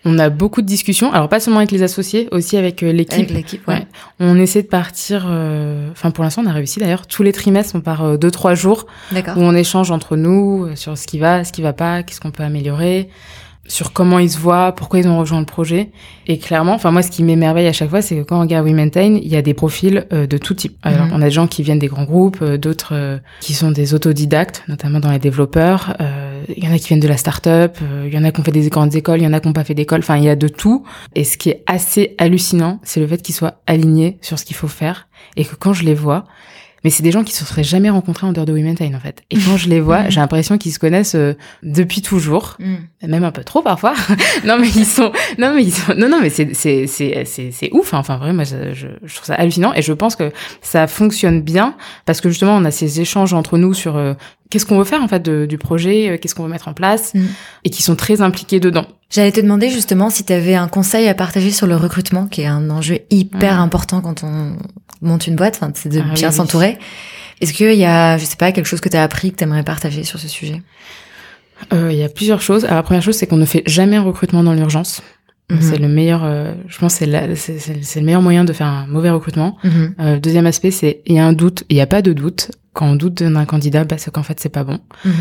On 0.04 0.18
a 0.18 0.28
beaucoup 0.28 0.60
de 0.60 0.66
discussions, 0.66 1.12
alors 1.14 1.30
pas 1.30 1.40
seulement 1.40 1.60
avec 1.60 1.70
les 1.70 1.82
associés, 1.82 2.28
aussi 2.30 2.58
avec 2.58 2.82
euh, 2.82 2.92
l'équipe. 2.92 3.14
Avec 3.20 3.30
l'équipe, 3.30 3.66
ouais. 3.66 3.74
Ouais. 3.74 3.86
On 4.20 4.38
essaie 4.38 4.62
de 4.62 4.68
partir, 4.68 5.24
euh, 5.26 5.90
enfin 5.92 6.10
pour 6.10 6.24
l'instant 6.24 6.42
on 6.44 6.46
a 6.46 6.52
réussi 6.52 6.78
d'ailleurs, 6.78 7.06
tous 7.06 7.22
les 7.22 7.32
trimestres 7.32 7.74
on 7.74 7.80
part 7.80 8.04
euh, 8.04 8.16
deux 8.18 8.30
trois 8.30 8.54
jours 8.54 8.86
D'accord. 9.12 9.38
où 9.38 9.40
on 9.40 9.54
échange 9.54 9.90
entre 9.90 10.16
nous 10.16 10.66
euh, 10.66 10.76
sur 10.76 10.98
ce 10.98 11.06
qui 11.06 11.18
va, 11.18 11.42
ce 11.44 11.52
qui 11.52 11.62
va 11.62 11.72
pas, 11.72 12.02
qu'est-ce 12.02 12.20
qu'on 12.20 12.32
peut 12.32 12.42
améliorer, 12.42 13.08
sur 13.66 13.94
comment 13.94 14.18
ils 14.18 14.28
se 14.30 14.38
voient, 14.38 14.72
pourquoi 14.72 14.98
ils 14.98 15.08
ont 15.08 15.18
rejoint 15.18 15.40
le 15.40 15.46
projet. 15.46 15.90
Et 16.26 16.36
clairement, 16.36 16.74
enfin 16.74 16.90
moi 16.90 17.00
ce 17.00 17.10
qui 17.10 17.22
m'émerveille 17.22 17.66
à 17.66 17.72
chaque 17.72 17.88
fois, 17.88 18.02
c'est 18.02 18.14
que 18.16 18.22
quand 18.24 18.36
on 18.36 18.40
regarde 18.42 18.66
We 18.66 18.74
Maintain, 18.74 19.14
il 19.22 19.28
y 19.28 19.36
a 19.36 19.42
des 19.42 19.54
profils 19.54 20.06
euh, 20.12 20.26
de 20.26 20.36
tout 20.36 20.52
type. 20.52 20.76
Alors 20.82 21.06
Mhm. 21.06 21.12
on 21.14 21.22
a 21.22 21.24
des 21.24 21.30
gens 21.30 21.46
qui 21.46 21.62
viennent 21.62 21.78
des 21.78 21.86
grands 21.86 22.04
groupes, 22.04 22.44
d'autres 22.44 23.20
qui 23.40 23.54
sont 23.54 23.70
des 23.70 23.94
autodidactes, 23.94 24.64
notamment 24.68 25.00
dans 25.00 25.10
les 25.10 25.18
développeurs. 25.18 25.96
Euh, 26.02 26.33
Il 26.48 26.64
y 26.64 26.68
en 26.68 26.72
a 26.72 26.78
qui 26.78 26.88
viennent 26.88 27.00
de 27.00 27.08
la 27.08 27.16
start-up, 27.16 27.78
euh, 27.82 28.04
il 28.06 28.14
y 28.14 28.18
en 28.18 28.24
a 28.24 28.30
qui 28.30 28.40
ont 28.40 28.44
fait 28.44 28.52
des 28.52 28.68
grandes 28.68 28.94
écoles, 28.94 29.20
il 29.20 29.24
y 29.24 29.26
en 29.26 29.32
a 29.32 29.40
qui 29.40 29.48
n'ont 29.48 29.52
pas 29.52 29.64
fait 29.64 29.74
d'école. 29.74 30.00
Enfin, 30.00 30.16
il 30.16 30.24
y 30.24 30.28
a 30.28 30.36
de 30.36 30.48
tout. 30.48 30.84
Et 31.14 31.24
ce 31.24 31.36
qui 31.36 31.50
est 31.50 31.62
assez 31.66 32.14
hallucinant, 32.18 32.80
c'est 32.82 33.00
le 33.00 33.06
fait 33.06 33.20
qu'ils 33.22 33.34
soient 33.34 33.60
alignés 33.66 34.18
sur 34.20 34.38
ce 34.38 34.44
qu'il 34.44 34.56
faut 34.56 34.68
faire 34.68 35.08
et 35.36 35.44
que 35.44 35.54
quand 35.54 35.72
je 35.72 35.84
les 35.84 35.94
vois, 35.94 36.24
mais 36.84 36.90
c'est 36.90 37.02
des 37.02 37.10
gens 37.10 37.24
qui 37.24 37.32
se 37.34 37.44
seraient 37.44 37.64
jamais 37.64 37.90
rencontrés 37.90 38.26
en 38.26 38.32
dehors 38.32 38.46
de 38.46 38.52
We 38.52 38.62
Maintain 38.62 38.94
en 38.94 39.00
fait. 39.00 39.22
Et 39.30 39.36
quand 39.38 39.56
je 39.56 39.68
les 39.68 39.80
vois, 39.80 40.02
Mhm. 40.04 40.10
j'ai 40.10 40.20
l'impression 40.20 40.58
qu'ils 40.58 40.72
se 40.72 40.78
connaissent 40.78 41.14
euh, 41.16 41.34
depuis 41.62 42.02
toujours, 42.02 42.56
Mhm. 42.60 43.08
même 43.08 43.24
un 43.24 43.30
peu 43.32 43.42
trop 43.42 43.62
parfois. 43.62 43.94
non 44.44 44.58
mais 44.60 44.68
ils 44.68 44.84
sont, 44.86 45.10
non 45.38 45.54
mais 45.54 45.64
ils 45.64 45.72
sont, 45.72 45.94
non 45.96 46.08
non 46.08 46.18
mais 46.20 46.30
c'est 46.30 46.54
c'est 46.54 46.86
c'est 46.86 47.24
c'est 47.24 47.50
c'est 47.50 47.70
ouf. 47.72 47.94
hein. 47.94 47.98
Enfin 47.98 48.16
vraiment, 48.18 48.34
moi 48.34 48.44
je, 48.44 48.72
je 48.74 48.86
je 49.02 49.14
trouve 49.14 49.26
ça 49.26 49.34
hallucinant 49.34 49.72
et 49.74 49.82
je 49.82 49.92
pense 49.92 50.14
que 50.16 50.30
ça 50.62 50.86
fonctionne 50.86 51.40
bien 51.42 51.74
parce 52.06 52.20
que 52.20 52.28
justement 52.28 52.54
on 52.56 52.64
a 52.64 52.70
ces 52.70 53.00
échanges 53.00 53.32
entre 53.32 53.56
nous 53.58 53.72
sur 53.74 53.96
euh, 53.96 54.14
qu'est-ce 54.50 54.66
qu'on 54.66 54.78
veut 54.78 54.84
faire 54.84 55.02
en 55.02 55.08
fait 55.08 55.20
de- 55.22 55.46
du 55.46 55.58
projet, 55.58 56.10
euh, 56.10 56.18
qu'est-ce 56.18 56.34
qu'on 56.34 56.44
veut 56.44 56.50
mettre 56.50 56.68
en 56.68 56.74
place 56.74 57.14
Mhm. 57.14 57.26
et 57.64 57.70
qui 57.70 57.82
sont 57.82 57.96
très 57.96 58.20
impliqués 58.20 58.60
dedans. 58.60 58.86
J'allais 59.10 59.32
te 59.32 59.40
demander 59.40 59.70
justement 59.70 60.10
si 60.10 60.24
tu 60.24 60.32
avais 60.32 60.54
un 60.56 60.66
conseil 60.66 61.08
à 61.08 61.14
partager 61.14 61.50
sur 61.52 61.66
le 61.68 61.76
recrutement, 61.76 62.26
qui 62.26 62.40
est 62.42 62.46
un 62.46 62.68
enjeu 62.70 62.98
hyper 63.10 63.60
important 63.60 64.00
quand 64.00 64.24
on 64.24 64.56
monte 65.04 65.26
une 65.26 65.36
boîte, 65.36 65.60
c'est 65.74 65.88
de 65.88 66.00
Ah 66.00 66.14
bien 66.14 66.28
oui. 66.30 66.34
s'entourer. 66.34 66.78
Est-ce 67.40 67.52
qu'il 67.52 67.72
y 67.74 67.84
a, 67.84 68.16
je 68.18 68.24
sais 68.24 68.36
pas, 68.36 68.52
quelque 68.52 68.66
chose 68.66 68.80
que 68.80 68.88
tu 68.88 68.96
as 68.96 69.02
appris 69.02 69.32
que 69.32 69.36
tu 69.36 69.44
aimerais 69.44 69.62
partager 69.64 70.04
sur 70.04 70.18
ce 70.18 70.28
sujet? 70.28 70.62
Euh, 71.72 71.90
Il 71.92 71.98
y 71.98 72.02
a 72.04 72.08
plusieurs 72.08 72.40
choses. 72.40 72.64
Alors, 72.64 72.76
la 72.76 72.82
première 72.82 73.02
chose, 73.02 73.16
c'est 73.16 73.26
qu'on 73.26 73.36
ne 73.36 73.44
fait 73.44 73.62
jamais 73.66 73.96
un 73.96 74.02
recrutement 74.02 74.42
dans 74.42 74.52
l'urgence. 74.54 75.02
Mhm. 75.50 75.58
C'est 75.60 75.78
le 75.78 75.88
meilleur, 75.88 76.22
euh, 76.24 76.54
je 76.68 76.78
pense, 76.78 76.94
c'est 76.94 77.06
le 77.06 78.00
meilleur 78.02 78.22
moyen 78.22 78.44
de 78.44 78.52
faire 78.52 78.66
un 78.66 78.86
mauvais 78.86 79.10
recrutement. 79.10 79.58
Mhm. 79.62 79.94
Euh, 80.00 80.18
deuxième 80.18 80.46
aspect, 80.46 80.70
c'est 80.70 81.02
il 81.06 81.16
y 81.16 81.18
a 81.18 81.26
un 81.26 81.32
doute, 81.34 81.64
il 81.68 81.76
n'y 81.76 81.82
a 81.82 81.86
pas 81.86 82.00
de 82.02 82.12
doute. 82.12 82.50
Quand 82.72 82.86
on 82.86 82.96
doute 82.96 83.22
d'un 83.22 83.44
candidat, 83.44 83.84
bah, 83.84 83.96
c'est 83.98 84.10
qu'en 84.10 84.22
fait 84.22 84.40
c'est 84.40 84.48
pas 84.48 84.64
bon. 84.64 84.78
Mhm. 85.04 85.12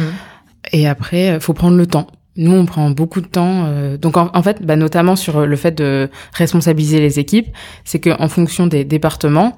Et 0.72 0.88
après, 0.88 1.32
euh, 1.32 1.40
faut 1.42 1.54
prendre 1.54 1.76
le 1.78 1.86
temps. 1.88 2.08
Nous, 2.36 2.52
on 2.52 2.66
prend 2.66 2.90
beaucoup 2.90 3.22
de 3.22 3.28
temps. 3.28 3.66
euh, 3.68 3.98
donc, 3.98 4.18
en, 4.18 4.32
en 4.34 4.42
fait, 4.42 4.64
bah, 4.66 4.76
notamment 4.76 5.16
sur 5.16 5.38
euh, 5.38 5.46
le 5.46 5.56
fait 5.56 5.72
de 5.72 6.10
responsabiliser 6.34 7.00
les 7.00 7.20
équipes, 7.20 7.48
c'est 7.84 8.00
que 8.00 8.10
en 8.20 8.28
fonction 8.28 8.66
des 8.66 8.84
départements, 8.84 9.56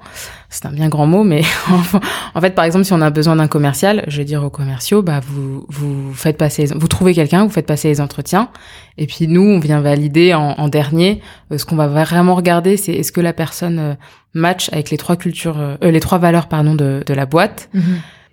c'est 0.50 0.66
un 0.66 0.72
bien 0.72 0.88
grand 0.88 1.06
mot, 1.06 1.24
mais 1.24 1.42
en, 2.34 2.40
fait, 2.40 2.54
par 2.54 2.64
exemple, 2.64 2.84
si 2.84 2.92
on 2.92 3.00
a 3.00 3.10
besoin 3.10 3.36
d'un 3.36 3.48
commercial, 3.48 4.04
je 4.08 4.18
vais 4.18 4.24
dire 4.24 4.44
aux 4.44 4.50
commerciaux, 4.50 5.02
bah, 5.02 5.20
vous 5.26 5.64
vous 5.68 6.12
faites 6.14 6.36
passer, 6.36 6.66
vous 6.74 6.88
trouvez 6.88 7.14
quelqu'un, 7.14 7.44
vous 7.44 7.50
faites 7.50 7.66
passer 7.66 7.88
les 7.88 8.00
entretiens, 8.00 8.50
et 8.98 9.06
puis 9.06 9.26
nous, 9.26 9.42
on 9.42 9.58
vient 9.58 9.80
valider 9.80 10.34
en, 10.34 10.50
en 10.58 10.68
dernier. 10.68 11.20
Euh, 11.52 11.58
ce 11.58 11.64
qu'on 11.64 11.76
va 11.76 11.88
vraiment 11.88 12.34
regarder, 12.34 12.76
c'est 12.76 12.92
est-ce 12.92 13.12
que 13.12 13.20
la 13.20 13.32
personne 13.32 13.78
euh, 13.78 13.94
match 14.34 14.68
avec 14.72 14.90
les 14.90 14.98
trois 14.98 15.16
cultures, 15.16 15.58
euh, 15.58 15.76
les 15.80 16.00
trois 16.00 16.18
valeurs, 16.18 16.46
pardon, 16.48 16.74
de, 16.74 17.02
de 17.06 17.14
la 17.14 17.26
boîte. 17.26 17.68
Mhm. 17.74 17.82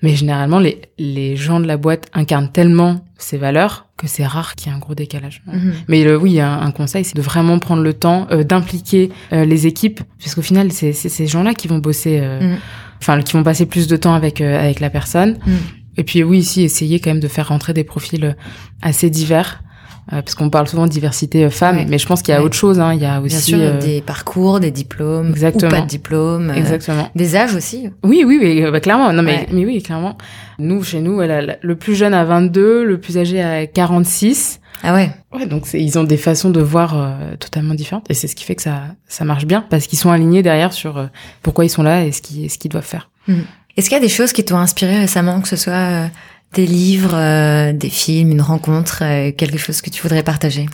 Mais 0.04 0.16
généralement, 0.16 0.60
les, 0.60 0.82
les 1.00 1.36
gens 1.36 1.60
de 1.60 1.66
la 1.66 1.78
boîte 1.78 2.06
incarnent 2.14 2.52
tellement 2.52 3.04
ces 3.18 3.38
valeurs 3.38 3.88
que 3.98 4.06
c'est 4.06 4.26
rare 4.26 4.54
qu'il 4.56 4.68
y 4.68 4.70
ait 4.72 4.76
un 4.76 4.80
gros 4.80 4.94
décalage. 4.96 5.42
Mhm. 5.48 5.74
Mais 5.88 6.04
le, 6.04 6.18
oui, 6.18 6.40
un, 6.42 6.60
un 6.60 6.72
conseil, 6.72 7.04
c'est 7.06 7.16
de 7.16 7.22
vraiment 7.22 7.58
prendre 7.58 7.82
le 7.82 7.94
temps 7.94 8.28
euh, 8.30 8.44
d'impliquer 8.44 9.10
euh, 9.32 9.46
les 9.46 9.66
équipes, 9.66 10.02
puisqu'au 10.20 10.42
final, 10.42 10.72
c'est 10.74 10.94
ces 10.94 11.26
gens-là 11.28 11.54
qui 11.56 11.68
vont 11.70 11.80
bosser, 11.80 12.20
euh, 12.22 12.40
Mhm. 12.42 12.58
enfin, 13.00 13.22
qui 13.22 13.34
vont 13.34 13.44
passer 13.44 13.66
plus 13.66 13.88
de 13.88 13.96
temps 13.96 14.14
avec 14.14 14.42
euh, 14.42 14.60
avec 14.60 14.82
la 14.82 14.90
personne. 14.90 15.40
Mhm. 15.48 15.58
Et 15.96 16.04
puis 16.04 16.22
oui, 16.24 16.40
ici, 16.40 16.64
essayer 16.64 17.00
quand 17.00 17.12
même 17.12 17.20
de 17.22 17.28
faire 17.30 17.48
rentrer 17.48 17.72
des 17.74 17.84
profils 17.86 18.26
euh, 18.26 18.34
assez 18.82 19.10
divers, 19.10 19.63
euh, 20.12 20.22
parce 20.22 20.36
qu'on 20.36 20.50
parle 20.50 20.68
souvent 20.68 20.86
de 20.86 20.92
diversité 20.92 21.46
euh, 21.46 21.50
femmes, 21.50 21.78
Ouais. 21.78 21.86
mais 21.88 21.98
je 21.98 22.06
pense 22.06 22.22
qu'il 22.22 22.34
y 22.34 22.36
a 22.36 22.40
Ouais. 22.40 22.46
autre 22.46 22.56
chose. 22.56 22.80
Hein, 22.80 22.94
il 22.94 23.02
y 23.02 23.06
a 23.06 23.22
aussi 23.22 23.30
Bien 23.30 23.40
sûr, 23.40 23.58
euh, 23.60 23.80
des 23.80 24.02
parcours, 24.02 24.60
des 24.60 24.72
diplômes, 24.72 25.30
Exactement. 25.30 25.72
ou 25.72 25.76
pas 25.76 25.82
de 25.82 25.88
diplôme, 25.88 26.50
euh, 26.50 26.54
exactement. 26.56 27.10
des 27.16 27.36
âges 27.36 27.56
aussi. 27.56 27.90
Oui, 28.04 28.24
oui, 28.28 28.40
oui, 28.42 28.64
bah, 28.72 28.80
clairement. 28.82 29.14
Non, 29.14 29.24
mais, 29.24 29.38
Ouais. 29.38 29.48
mais 29.52 29.66
oui, 29.66 29.82
clairement. 29.82 30.18
Nous, 30.60 30.84
chez 30.84 31.00
nous, 31.00 31.22
elle 31.22 31.32
a- 31.32 31.42
la- 31.42 31.58
le 31.62 31.76
plus 31.76 31.96
jeune 31.96 32.14
à 32.14 32.24
22, 32.26 32.84
le 32.84 33.00
plus 33.00 33.18
âgé 33.18 33.42
à 33.42 33.66
46. 33.68 34.60
Ah 34.84 34.94
ouais. 34.94 35.12
Ouais, 35.34 35.46
donc 35.46 35.66
ils 35.74 35.98
ont 35.98 36.04
des 36.04 36.18
façons 36.18 36.50
de 36.50 36.60
voir 36.60 36.94
euh, 36.98 37.36
totalement 37.40 37.74
différentes. 37.74 38.06
Et 38.10 38.14
c'est 38.14 38.28
ce 38.28 38.36
qui 38.36 38.44
fait 38.44 38.56
que 38.56 38.62
ça, 38.62 38.82
ça 39.08 39.24
marche 39.24 39.46
bien, 39.46 39.64
parce 39.70 39.88
qu'ils 39.88 39.98
sont 40.00 40.12
alignés 40.12 40.42
derrière 40.44 40.74
sur 40.74 40.98
euh, 40.98 41.06
pourquoi 41.42 41.64
ils 41.64 41.70
sont 41.70 41.84
là 41.84 42.04
et 42.06 42.12
ce 42.12 42.22
qu'ils 42.22 42.50
ce 42.50 42.58
qu'ils 42.58 42.70
doivent 42.72 42.84
faire. 42.84 43.10
Mhm. 43.30 43.46
Est-ce 43.78 43.90
qu'il 43.90 43.96
y 43.98 44.00
a 44.00 44.04
des 44.04 44.10
choses 44.10 44.34
qui 44.34 44.44
t'ont 44.46 44.58
inspiré 44.58 44.98
récemment, 45.00 45.40
que 45.42 45.48
ce 45.48 45.56
soit 45.56 45.74
euh, 45.74 46.08
des 46.54 46.66
livres, 46.66 47.72
des 47.72 47.90
films, 47.90 48.32
une 48.32 48.42
rencontre, 48.42 49.00
quelque 49.32 49.58
chose 49.58 49.82
que 49.82 49.90
tu 49.90 50.02
voudrais 50.02 50.24
partager? 50.24 50.68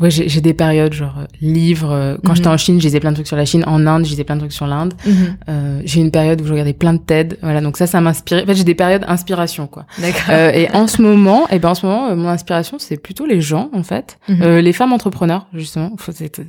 Ouais, 0.00 0.10
j'ai 0.10 0.40
des 0.40 0.54
périodes, 0.54 0.92
genre 0.92 1.16
euh, 1.18 1.24
livres. 1.40 1.90
Euh, 1.90 2.16
quand 2.24 2.34
j'étais 2.34 2.48
mhm. 2.48 2.54
en 2.54 2.58
Chine, 2.58 2.80
j'ai 2.80 3.00
plein 3.00 3.10
de 3.10 3.16
trucs 3.16 3.26
sur 3.26 3.36
la 3.36 3.44
Chine. 3.44 3.64
En 3.66 3.84
Inde, 3.86 4.04
j'ai 4.04 4.22
plein 4.22 4.36
de 4.36 4.40
trucs 4.40 4.52
sur 4.52 4.66
l'Inde. 4.66 4.94
Mhm. 5.04 5.36
euh, 5.48 5.80
j'ai 5.84 6.00
une 6.00 6.12
période 6.12 6.40
où 6.40 6.46
je 6.46 6.52
regardais 6.52 6.72
plein 6.72 6.94
de 6.94 6.98
TED. 6.98 7.38
Voilà, 7.42 7.60
donc 7.60 7.76
ça, 7.76 7.86
ça 7.86 8.00
m'inspire. 8.00 8.42
En 8.44 8.46
fait, 8.46 8.54
j'ai 8.54 8.64
des 8.64 8.76
périodes 8.76 9.04
inspiration, 9.08 9.66
quoi. 9.66 9.86
D'accord. 9.98 10.22
Euh, 10.30 10.52
et 10.52 10.70
en 10.72 10.86
ce 10.86 11.02
moment, 11.02 11.46
et 11.48 11.56
eh 11.56 11.58
ben 11.58 11.70
en 11.70 11.74
ce 11.74 11.84
moment, 11.84 12.08
euh, 12.08 12.16
mon 12.16 12.28
inspiration, 12.28 12.78
c'est 12.78 12.96
plutôt 12.96 13.26
les 13.26 13.40
gens, 13.40 13.70
en 13.72 13.82
fait, 13.82 14.18
mhm. 14.28 14.58
les 14.58 14.72
femmes 14.72 14.92
entrepreneurs, 14.92 15.46
justement. 15.52 15.90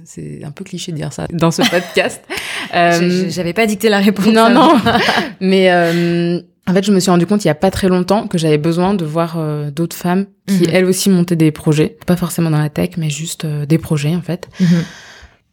C'est 0.06 0.44
un 0.44 0.52
peu 0.52 0.64
cliché 0.64 0.92
de 0.92 0.98
dire 0.98 1.12
ça 1.12 1.26
dans 1.34 1.52
ce 1.52 1.62
podcast. 1.70 2.22
J'avais 2.72 3.54
pas 3.54 3.66
dicté 3.66 3.90
la 3.90 4.00
réponse. 4.00 4.28
Non, 4.28 4.50
non. 4.50 4.74
Mais 5.42 6.44
en 6.70 6.74
fait, 6.74 6.86
je 6.86 6.92
me 6.92 7.00
suis 7.00 7.10
rendu 7.10 7.26
compte 7.26 7.44
il 7.44 7.48
y 7.48 7.52
a 7.52 7.56
pas 7.56 7.72
très 7.72 7.88
longtemps 7.88 8.28
que 8.28 8.38
j'avais 8.38 8.58
besoin 8.58 8.94
de 8.94 9.04
voir 9.04 9.36
euh, 9.38 9.72
d'autres 9.72 9.96
femmes 9.96 10.28
qui 10.48 10.64
mhm. 10.64 10.70
elles 10.72 10.86
aussi 10.86 11.10
montaient 11.10 11.36
des 11.36 11.52
projets, 11.52 11.98
pas 12.06 12.16
forcément 12.16 12.52
dans 12.52 12.60
la 12.60 12.70
tech, 12.70 12.92
mais 12.98 13.10
juste 13.10 13.46
euh, 13.46 13.66
des 13.66 13.78
projets 13.78 14.16
en 14.16 14.22
fait. 14.22 14.48
Mhm. 14.60 14.84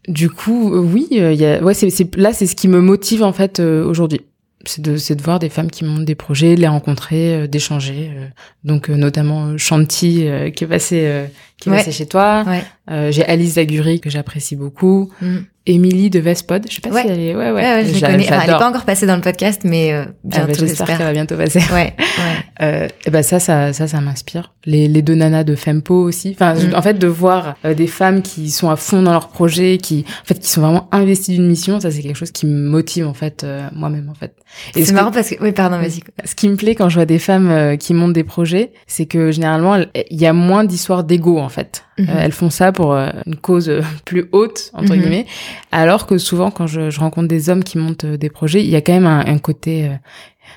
Du 0.08 0.30
coup, 0.30 0.74
euh, 0.74 0.78
oui, 0.78 1.08
il 1.10 1.18
y 1.18 1.46
a, 1.46 1.62
ouais, 1.62 1.74
c'est, 1.74 2.16
là, 2.16 2.32
c'est 2.32 2.46
ce 2.46 2.54
qui 2.54 2.68
me 2.68 2.80
motive 2.80 3.22
en 3.22 3.32
fait 3.32 3.60
aujourd'hui. 3.60 4.20
C'est 4.64 4.82
de, 4.82 4.96
c'est 4.96 5.14
de 5.14 5.22
voir 5.22 5.38
des 5.38 5.48
femmes 5.48 5.70
qui 5.70 5.84
montent 5.84 6.04
des 6.04 6.16
projets, 6.16 6.56
de 6.56 6.60
les 6.60 6.66
rencontrer, 6.66 7.46
d'échanger. 7.46 8.10
donc 8.64 8.88
notamment 8.88 9.56
Shanti 9.56 10.26
qui 10.56 10.64
est 10.64 10.66
passé, 10.66 11.26
qui 11.60 11.70
est 11.70 11.92
chez 11.92 12.06
toi. 12.06 12.44
Ouais. 12.44 13.12
j'ai 13.12 13.24
Alice 13.24 13.54
Zaguri 13.54 14.00
que 14.00 14.10
j'apprécie 14.10 14.56
beaucoup. 14.56 15.12
Mm. 15.22 15.36
Émilie 15.66 16.10
de 16.10 16.20
Vespod. 16.20 16.66
Je 16.68 16.74
sais 16.76 16.80
pas 16.80 17.02
si 17.02 17.08
elle 17.08 17.20
est. 17.20 17.34
Ouais, 17.34 17.50
ouais. 17.50 17.62
ouais, 17.62 17.84
je 17.84 18.00
connais. 18.00 18.26
elle 18.26 18.50
est 18.50 18.58
pas 18.58 18.68
encore 18.68 18.84
passée 18.84 19.06
dans 19.06 19.16
le 19.16 19.22
podcast, 19.22 19.62
mais 19.64 19.92
euh, 19.92 20.04
bientôt. 20.24 20.46
Ah 20.50 20.52
bah, 20.52 20.66
j'espère 20.66 20.86
qu'elle 20.86 21.06
va 21.06 21.12
bientôt 21.12 21.36
passer. 21.36 21.60
Ouais. 21.72 21.74
ouais. 21.74 21.94
Euh, 22.62 22.88
et 23.04 23.10
ben 23.10 23.22
ça, 23.22 23.38
ça, 23.38 23.74
ça, 23.74 23.86
ça 23.86 24.00
m'inspire. 24.00 24.54
Les, 24.64 24.88
les 24.88 25.02
deux 25.02 25.14
nanas 25.14 25.44
de 25.44 25.54
Fempo 25.54 25.94
aussi. 25.94 26.30
Enfin, 26.34 26.54
mm. 26.54 26.74
en 26.74 26.80
fait, 26.80 26.94
de 26.94 27.06
voir 27.06 27.56
euh, 27.66 27.74
des 27.74 27.86
femmes 27.86 28.22
qui 28.22 28.50
sont 28.50 28.70
à 28.70 28.76
fond 28.76 29.02
dans 29.02 29.12
leur 29.12 29.28
projet, 29.28 29.76
qui, 29.76 30.06
en 30.22 30.24
fait, 30.24 30.38
qui 30.38 30.48
sont 30.48 30.62
vraiment 30.62 30.88
investies 30.92 31.32
d'une 31.32 31.46
mission, 31.46 31.80
ça 31.80 31.90
c'est 31.90 32.00
quelque 32.00 32.16
chose 32.16 32.30
qui 32.30 32.46
me 32.46 32.68
motive 32.68 33.06
en 33.06 33.14
fait 33.14 33.44
euh, 33.44 33.68
moi-même 33.74 34.08
en 34.08 34.14
fait. 34.14 34.34
C'est 34.74 34.92
marrant 34.92 35.10
parce 35.10 35.30
que, 35.30 35.42
oui, 35.42 35.52
pardon, 35.52 35.78
vas-y. 35.78 36.00
Ce 36.24 36.34
qui 36.34 36.48
me 36.48 36.56
plaît 36.56 36.74
quand 36.74 36.88
je 36.88 36.94
vois 36.94 37.06
des 37.06 37.18
femmes 37.18 37.50
euh, 37.50 37.76
qui 37.76 37.94
montent 37.94 38.12
des 38.12 38.24
projets, 38.24 38.72
c'est 38.86 39.06
que 39.06 39.32
généralement 39.32 39.76
il 39.76 40.20
y 40.20 40.26
a 40.26 40.32
moins 40.32 40.64
d'histoires 40.64 41.04
d'ego 41.04 41.38
en 41.38 41.48
fait. 41.48 41.84
Mhm. 41.98 42.08
elles 42.08 42.32
font 42.32 42.50
ça 42.50 42.72
pour 42.72 42.94
une 42.94 43.36
cause 43.40 43.72
plus 44.04 44.28
haute 44.32 44.70
entre 44.74 44.94
mhm. 44.94 45.00
guillemets 45.00 45.26
alors 45.76 46.06
que 46.06 46.16
souvent, 46.16 46.50
quand 46.50 46.66
je, 46.66 46.88
je, 46.88 47.00
rencontre 47.00 47.28
des 47.28 47.50
hommes 47.50 47.62
qui 47.62 47.76
montent 47.76 48.04
euh, 48.04 48.16
des 48.16 48.30
projets, 48.30 48.62
il 48.62 48.70
y 48.70 48.76
a 48.76 48.80
quand 48.80 48.94
même 48.94 49.06
un, 49.06 49.26
un 49.26 49.38
côté 49.38 49.84
euh, 49.84 49.94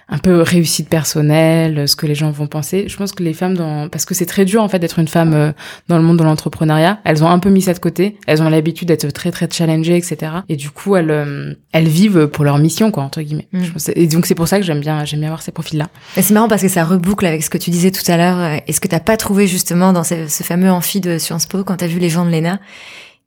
un 0.09 0.17
peu 0.17 0.41
réussite 0.41 0.89
personnelle, 0.89 1.87
ce 1.87 1.95
que 1.95 2.05
les 2.05 2.15
gens 2.15 2.31
vont 2.31 2.47
penser. 2.47 2.85
Je 2.87 2.97
pense 2.97 3.11
que 3.11 3.23
les 3.23 3.33
femmes, 3.33 3.55
dans... 3.55 3.89
parce 3.89 4.05
que 4.05 4.13
c'est 4.13 4.25
très 4.25 4.45
dur 4.45 4.63
en 4.63 4.69
fait 4.69 4.79
d'être 4.79 4.99
une 4.99 5.07
femme 5.07 5.33
euh, 5.33 5.51
dans 5.87 5.97
le 5.97 6.03
monde 6.03 6.17
de 6.17 6.23
l'entrepreneuriat, 6.23 6.99
elles 7.03 7.23
ont 7.23 7.29
un 7.29 7.39
peu 7.39 7.49
mis 7.49 7.61
ça 7.61 7.73
de 7.73 7.79
côté. 7.79 8.17
Elles 8.27 8.41
ont 8.41 8.49
l'habitude 8.49 8.87
d'être 8.87 9.09
très 9.11 9.31
très 9.31 9.47
challengées, 9.49 9.95
etc. 9.95 10.31
Et 10.49 10.55
du 10.55 10.69
coup, 10.69 10.95
elles 10.95 11.57
elles 11.71 11.87
vivent 11.87 12.27
pour 12.27 12.43
leur 12.43 12.57
mission, 12.57 12.91
quoi, 12.91 13.03
entre 13.03 13.21
guillemets. 13.21 13.47
Mm. 13.51 13.63
Et 13.95 14.07
donc 14.07 14.25
c'est 14.25 14.35
pour 14.35 14.47
ça 14.47 14.59
que 14.59 14.65
j'aime 14.65 14.79
bien 14.79 15.05
j'aime 15.05 15.19
bien 15.19 15.29
voir 15.29 15.41
ces 15.41 15.51
profils-là. 15.51 15.87
C'est 16.15 16.31
marrant 16.31 16.47
parce 16.47 16.61
que 16.61 16.67
ça 16.67 16.83
reboucle 16.83 17.25
avec 17.25 17.43
ce 17.43 17.49
que 17.49 17.57
tu 17.57 17.69
disais 17.69 17.91
tout 17.91 18.09
à 18.11 18.17
l'heure. 18.17 18.61
Est-ce 18.67 18.81
que 18.81 18.87
t'as 18.87 18.99
pas 18.99 19.17
trouvé 19.17 19.47
justement 19.47 19.93
dans 19.93 20.03
ce, 20.03 20.27
ce 20.27 20.43
fameux 20.43 20.71
amphi 20.71 21.01
de 21.01 21.17
Sciences 21.17 21.45
Po 21.45 21.63
quand 21.63 21.77
t'as 21.77 21.87
vu 21.87 21.99
les 21.99 22.09
gens 22.09 22.25
de 22.25 22.31
l'ENA 22.31 22.59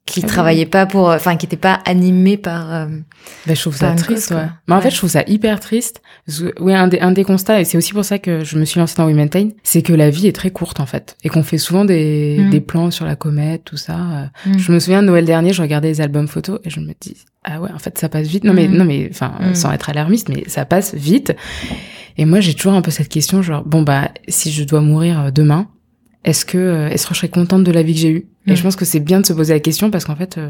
qui 0.04 0.20
ah 0.24 0.26
travaillait 0.26 0.66
pas 0.66 0.84
pour 0.84 1.08
enfin 1.08 1.36
qui 1.36 1.46
était 1.46 1.56
pas 1.56 1.80
animé 1.84 2.36
par 2.36 2.74
euh, 2.74 2.86
ben, 3.46 3.54
je 3.54 3.60
trouve 3.60 3.76
ça 3.76 3.94
triste 3.94 4.32
ouais. 4.32 4.48
mais 4.66 4.74
en 4.74 4.80
fait 4.80 4.90
je 4.90 4.96
trouve 4.96 5.10
ça 5.10 5.22
hyper 5.28 5.60
triste. 5.60 6.02
Oui 6.58 6.74
un 6.74 6.88
des 6.88 6.98
un 6.98 7.12
des 7.12 7.22
constats 7.22 7.60
et 7.60 7.64
c'est 7.64 7.78
aussi 7.78 7.92
pour 7.92 8.04
ça 8.04 8.18
que 8.18 8.42
je 8.42 8.58
me 8.58 8.64
suis 8.64 8.80
lancée 8.80 8.96
dans 8.96 9.06
We 9.06 9.14
Maintain 9.14 9.50
c'est 9.62 9.82
que 9.82 9.92
la 9.92 10.10
vie 10.10 10.26
est 10.26 10.34
très 10.34 10.50
courte 10.50 10.80
en 10.80 10.86
fait. 10.86 11.16
Et 11.22 11.28
qu'on 11.28 11.44
fait 11.44 11.58
souvent 11.58 11.84
des 11.84 12.38
mm. 12.40 12.50
des 12.50 12.60
plans 12.60 12.90
sur 12.90 13.04
la 13.04 13.14
comète 13.14 13.64
tout 13.64 13.76
ça 13.76 14.30
mm. 14.44 14.58
je 14.58 14.72
me 14.72 14.80
souviens 14.80 15.02
de 15.02 15.06
Noël 15.06 15.24
dernier 15.24 15.52
je 15.52 15.62
regardais 15.62 15.88
les 15.88 16.00
albums 16.00 16.28
photos 16.28 16.58
et 16.64 16.70
je 16.70 16.80
me 16.80 16.92
dis 17.00 17.16
ah 17.44 17.60
ouais 17.60 17.70
en 17.72 17.78
fait 17.78 17.96
ça 17.96 18.08
passe 18.08 18.26
vite. 18.26 18.42
Non 18.42 18.54
mais 18.54 18.66
mm. 18.66 18.76
non 18.76 18.84
mais 18.84 19.08
enfin 19.08 19.32
sans 19.54 19.70
être 19.70 19.88
alarmiste 19.88 20.28
mais 20.28 20.44
ça 20.48 20.64
passe 20.64 20.94
vite. 20.94 21.32
Et 22.18 22.24
moi 22.24 22.40
j'ai 22.40 22.54
toujours 22.54 22.74
un 22.74 22.82
peu 22.82 22.90
cette 22.90 23.08
question 23.08 23.40
genre 23.40 23.62
bon 23.64 23.82
bah 23.82 24.10
si 24.26 24.50
je 24.50 24.64
dois 24.64 24.80
mourir 24.80 25.20
euh, 25.20 25.30
demain 25.30 25.68
est-ce 26.24 26.44
que 26.44 26.58
euh, 26.58 26.88
est-ce 26.88 27.06
que 27.06 27.14
je 27.14 27.20
serais 27.20 27.28
contente 27.28 27.64
de 27.64 27.72
la 27.72 27.82
vie 27.82 27.94
que 27.94 28.00
j'ai 28.00 28.10
eue? 28.10 28.26
Et 28.46 28.52
mm. 28.52 28.56
je 28.56 28.62
pense 28.62 28.76
que 28.76 28.84
c'est 28.84 29.00
bien 29.00 29.20
de 29.20 29.26
se 29.26 29.32
poser 29.32 29.54
la 29.54 29.60
question 29.60 29.90
parce 29.90 30.04
qu'en 30.04 30.16
fait 30.16 30.38
euh, 30.38 30.48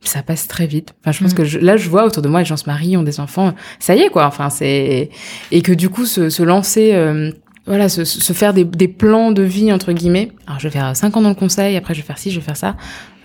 ça 0.00 0.22
passe 0.22 0.46
très 0.46 0.66
vite. 0.66 0.94
Enfin, 1.00 1.12
je 1.12 1.22
pense 1.22 1.32
mm. 1.32 1.36
que 1.36 1.64
là 1.64 1.76
je 1.76 1.88
vois 1.88 2.04
autour 2.04 2.22
de 2.22 2.28
moi 2.28 2.40
les 2.40 2.46
gens 2.46 2.56
se 2.56 2.66
marient, 2.66 2.96
ont 2.96 3.02
des 3.02 3.20
enfants, 3.20 3.54
ça 3.78 3.94
y 3.94 4.00
est 4.00 4.10
quoi. 4.10 4.26
Enfin, 4.26 4.50
c'est 4.50 5.10
et 5.50 5.62
que 5.62 5.72
du 5.72 5.88
coup 5.88 6.04
se, 6.04 6.28
se 6.28 6.42
lancer 6.42 6.92
euh, 6.94 7.30
voilà, 7.66 7.88
se, 7.88 8.04
se 8.04 8.32
faire 8.32 8.54
des, 8.54 8.64
des, 8.64 8.88
plans 8.88 9.32
de 9.32 9.42
vie 9.42 9.72
entre 9.72 9.92
guillemets. 9.92 10.30
Alors 10.46 10.60
je 10.60 10.68
vais 10.68 10.72
faire 10.72 10.94
cinq 10.94 11.16
ans 11.16 11.22
dans 11.22 11.30
le 11.30 11.34
conseil, 11.34 11.76
après 11.76 11.94
je 11.94 12.00
vais 12.00 12.06
faire 12.06 12.18
ci, 12.18 12.30
je 12.30 12.38
vais 12.38 12.44
faire 12.44 12.56
ça. 12.56 12.76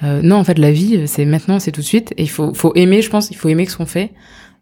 non, 0.02 0.38
en 0.38 0.44
fait, 0.44 0.58
la 0.58 0.72
vie, 0.72 1.08
c'est 1.08 1.26
maintenant, 1.26 1.60
c'est 1.60 1.72
tout 1.72 1.82
de 1.82 1.86
suite. 1.86 2.12
Et 2.18 2.24
il 2.24 2.30
faut, 2.30 2.52
faut 2.56 2.74
aimer, 2.74 3.04
je 3.04 3.12
pense, 3.12 3.30
il 3.30 3.38
faut 3.38 3.50
aimer 3.50 3.68
ce 3.68 3.78
qu'on 3.78 3.86
fait. 3.86 4.10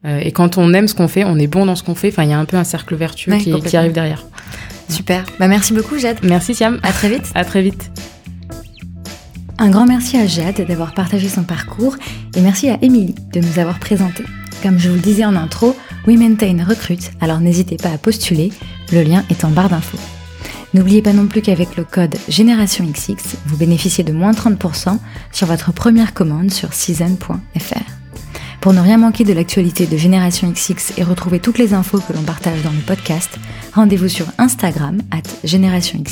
Et 0.05 0.31
quand 0.31 0.57
on 0.57 0.73
aime 0.73 0.87
ce 0.87 0.95
qu'on 0.95 1.07
fait, 1.07 1.25
on 1.25 1.37
est 1.37 1.47
bon 1.47 1.65
dans 1.65 1.75
ce 1.75 1.83
qu'on 1.83 1.95
fait. 1.95 2.07
Enfin, 2.07 2.23
il 2.23 2.29
y 2.29 2.33
a 2.33 2.39
un 2.39 2.45
peu 2.45 2.57
un 2.57 2.63
cercle 2.63 2.95
vertueux 2.95 3.35
qui, 3.37 3.53
qui, 3.61 3.75
arrive 3.75 3.91
derrière. 3.91 4.25
Super. 4.87 5.25
Bah, 5.39 5.47
merci 5.47 5.73
beaucoup, 5.73 5.97
Jade. 5.97 6.17
Merci, 6.23 6.55
Siam. 6.55 6.79
À 6.83 6.91
très 6.91 7.09
vite. 7.09 7.31
À 7.35 7.43
très 7.43 7.61
vite. 7.61 7.91
Un 9.61 9.69
grand 9.69 9.85
merci 9.85 10.15
à 10.17 10.25
Jade 10.25 10.65
d'avoir 10.65 10.93
partagé 10.93 11.27
son 11.27 11.43
parcours 11.43 11.97
et 12.33 12.39
merci 12.39 12.69
à 12.69 12.77
Émilie 12.81 13.15
de 13.33 13.41
nous 13.41 13.59
avoir 13.59 13.77
présenté. 13.77 14.23
Comme 14.63 14.79
je 14.79 14.87
vous 14.87 14.95
le 14.95 15.01
disais 15.01 15.25
en 15.25 15.35
intro, 15.35 15.75
We 16.07 16.17
Maintain 16.17 16.63
recrute, 16.63 17.11
alors 17.19 17.41
n'hésitez 17.41 17.75
pas 17.75 17.89
à 17.89 17.97
postuler, 17.97 18.53
le 18.93 19.03
lien 19.03 19.25
est 19.29 19.43
en 19.43 19.49
barre 19.49 19.67
d'infos. 19.67 19.99
N'oubliez 20.73 21.01
pas 21.01 21.11
non 21.11 21.27
plus 21.27 21.41
qu'avec 21.41 21.75
le 21.75 21.83
code 21.83 22.15
Génération 22.29 22.85
XX, 22.85 23.35
vous 23.47 23.57
bénéficiez 23.57 24.05
de 24.05 24.13
moins 24.13 24.31
30% 24.31 24.97
sur 25.33 25.47
votre 25.47 25.73
première 25.73 26.13
commande 26.13 26.51
sur 26.51 26.73
season.fr. 26.73 27.98
Pour 28.62 28.74
ne 28.74 28.82
rien 28.82 28.97
manquer 28.97 29.24
de 29.24 29.32
l'actualité 29.32 29.88
de 29.88 29.95
Génération 29.95 30.51
XX 30.51 30.97
et 30.97 31.03
retrouver 31.03 31.39
toutes 31.39 31.57
les 31.57 31.74
infos 31.74 31.99
que 31.99 32.12
l'on 32.12 32.24
partage 32.24 32.62
dans 32.62 32.72
le 32.72 32.82
podcast, 32.86 33.39
rendez-vous 33.74 34.10
sur 34.10 34.26
Instagram, 34.38 34.99
at 35.12 35.47
Génération 35.47 36.03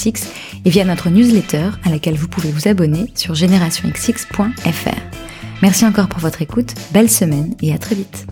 et 0.66 0.70
via 0.70 0.86
notre 0.86 1.10
newsletter 1.10 1.72
à 1.84 1.89
laquelle 1.89 2.16
vous 2.16 2.30
pouvez 2.30 2.52
vous 2.52 2.70
abonner 2.70 3.12
sur 3.16 3.36
générationxx.fr. 3.36 5.02
Merci 5.62 5.86
encore 5.86 6.08
pour 6.08 6.20
votre 6.20 6.41
écoute, 6.41 6.74
belle 6.91 7.10
semaine 7.10 7.54
et 7.62 7.74
à 7.74 7.78
très 7.78 7.95
vite. 7.95 8.28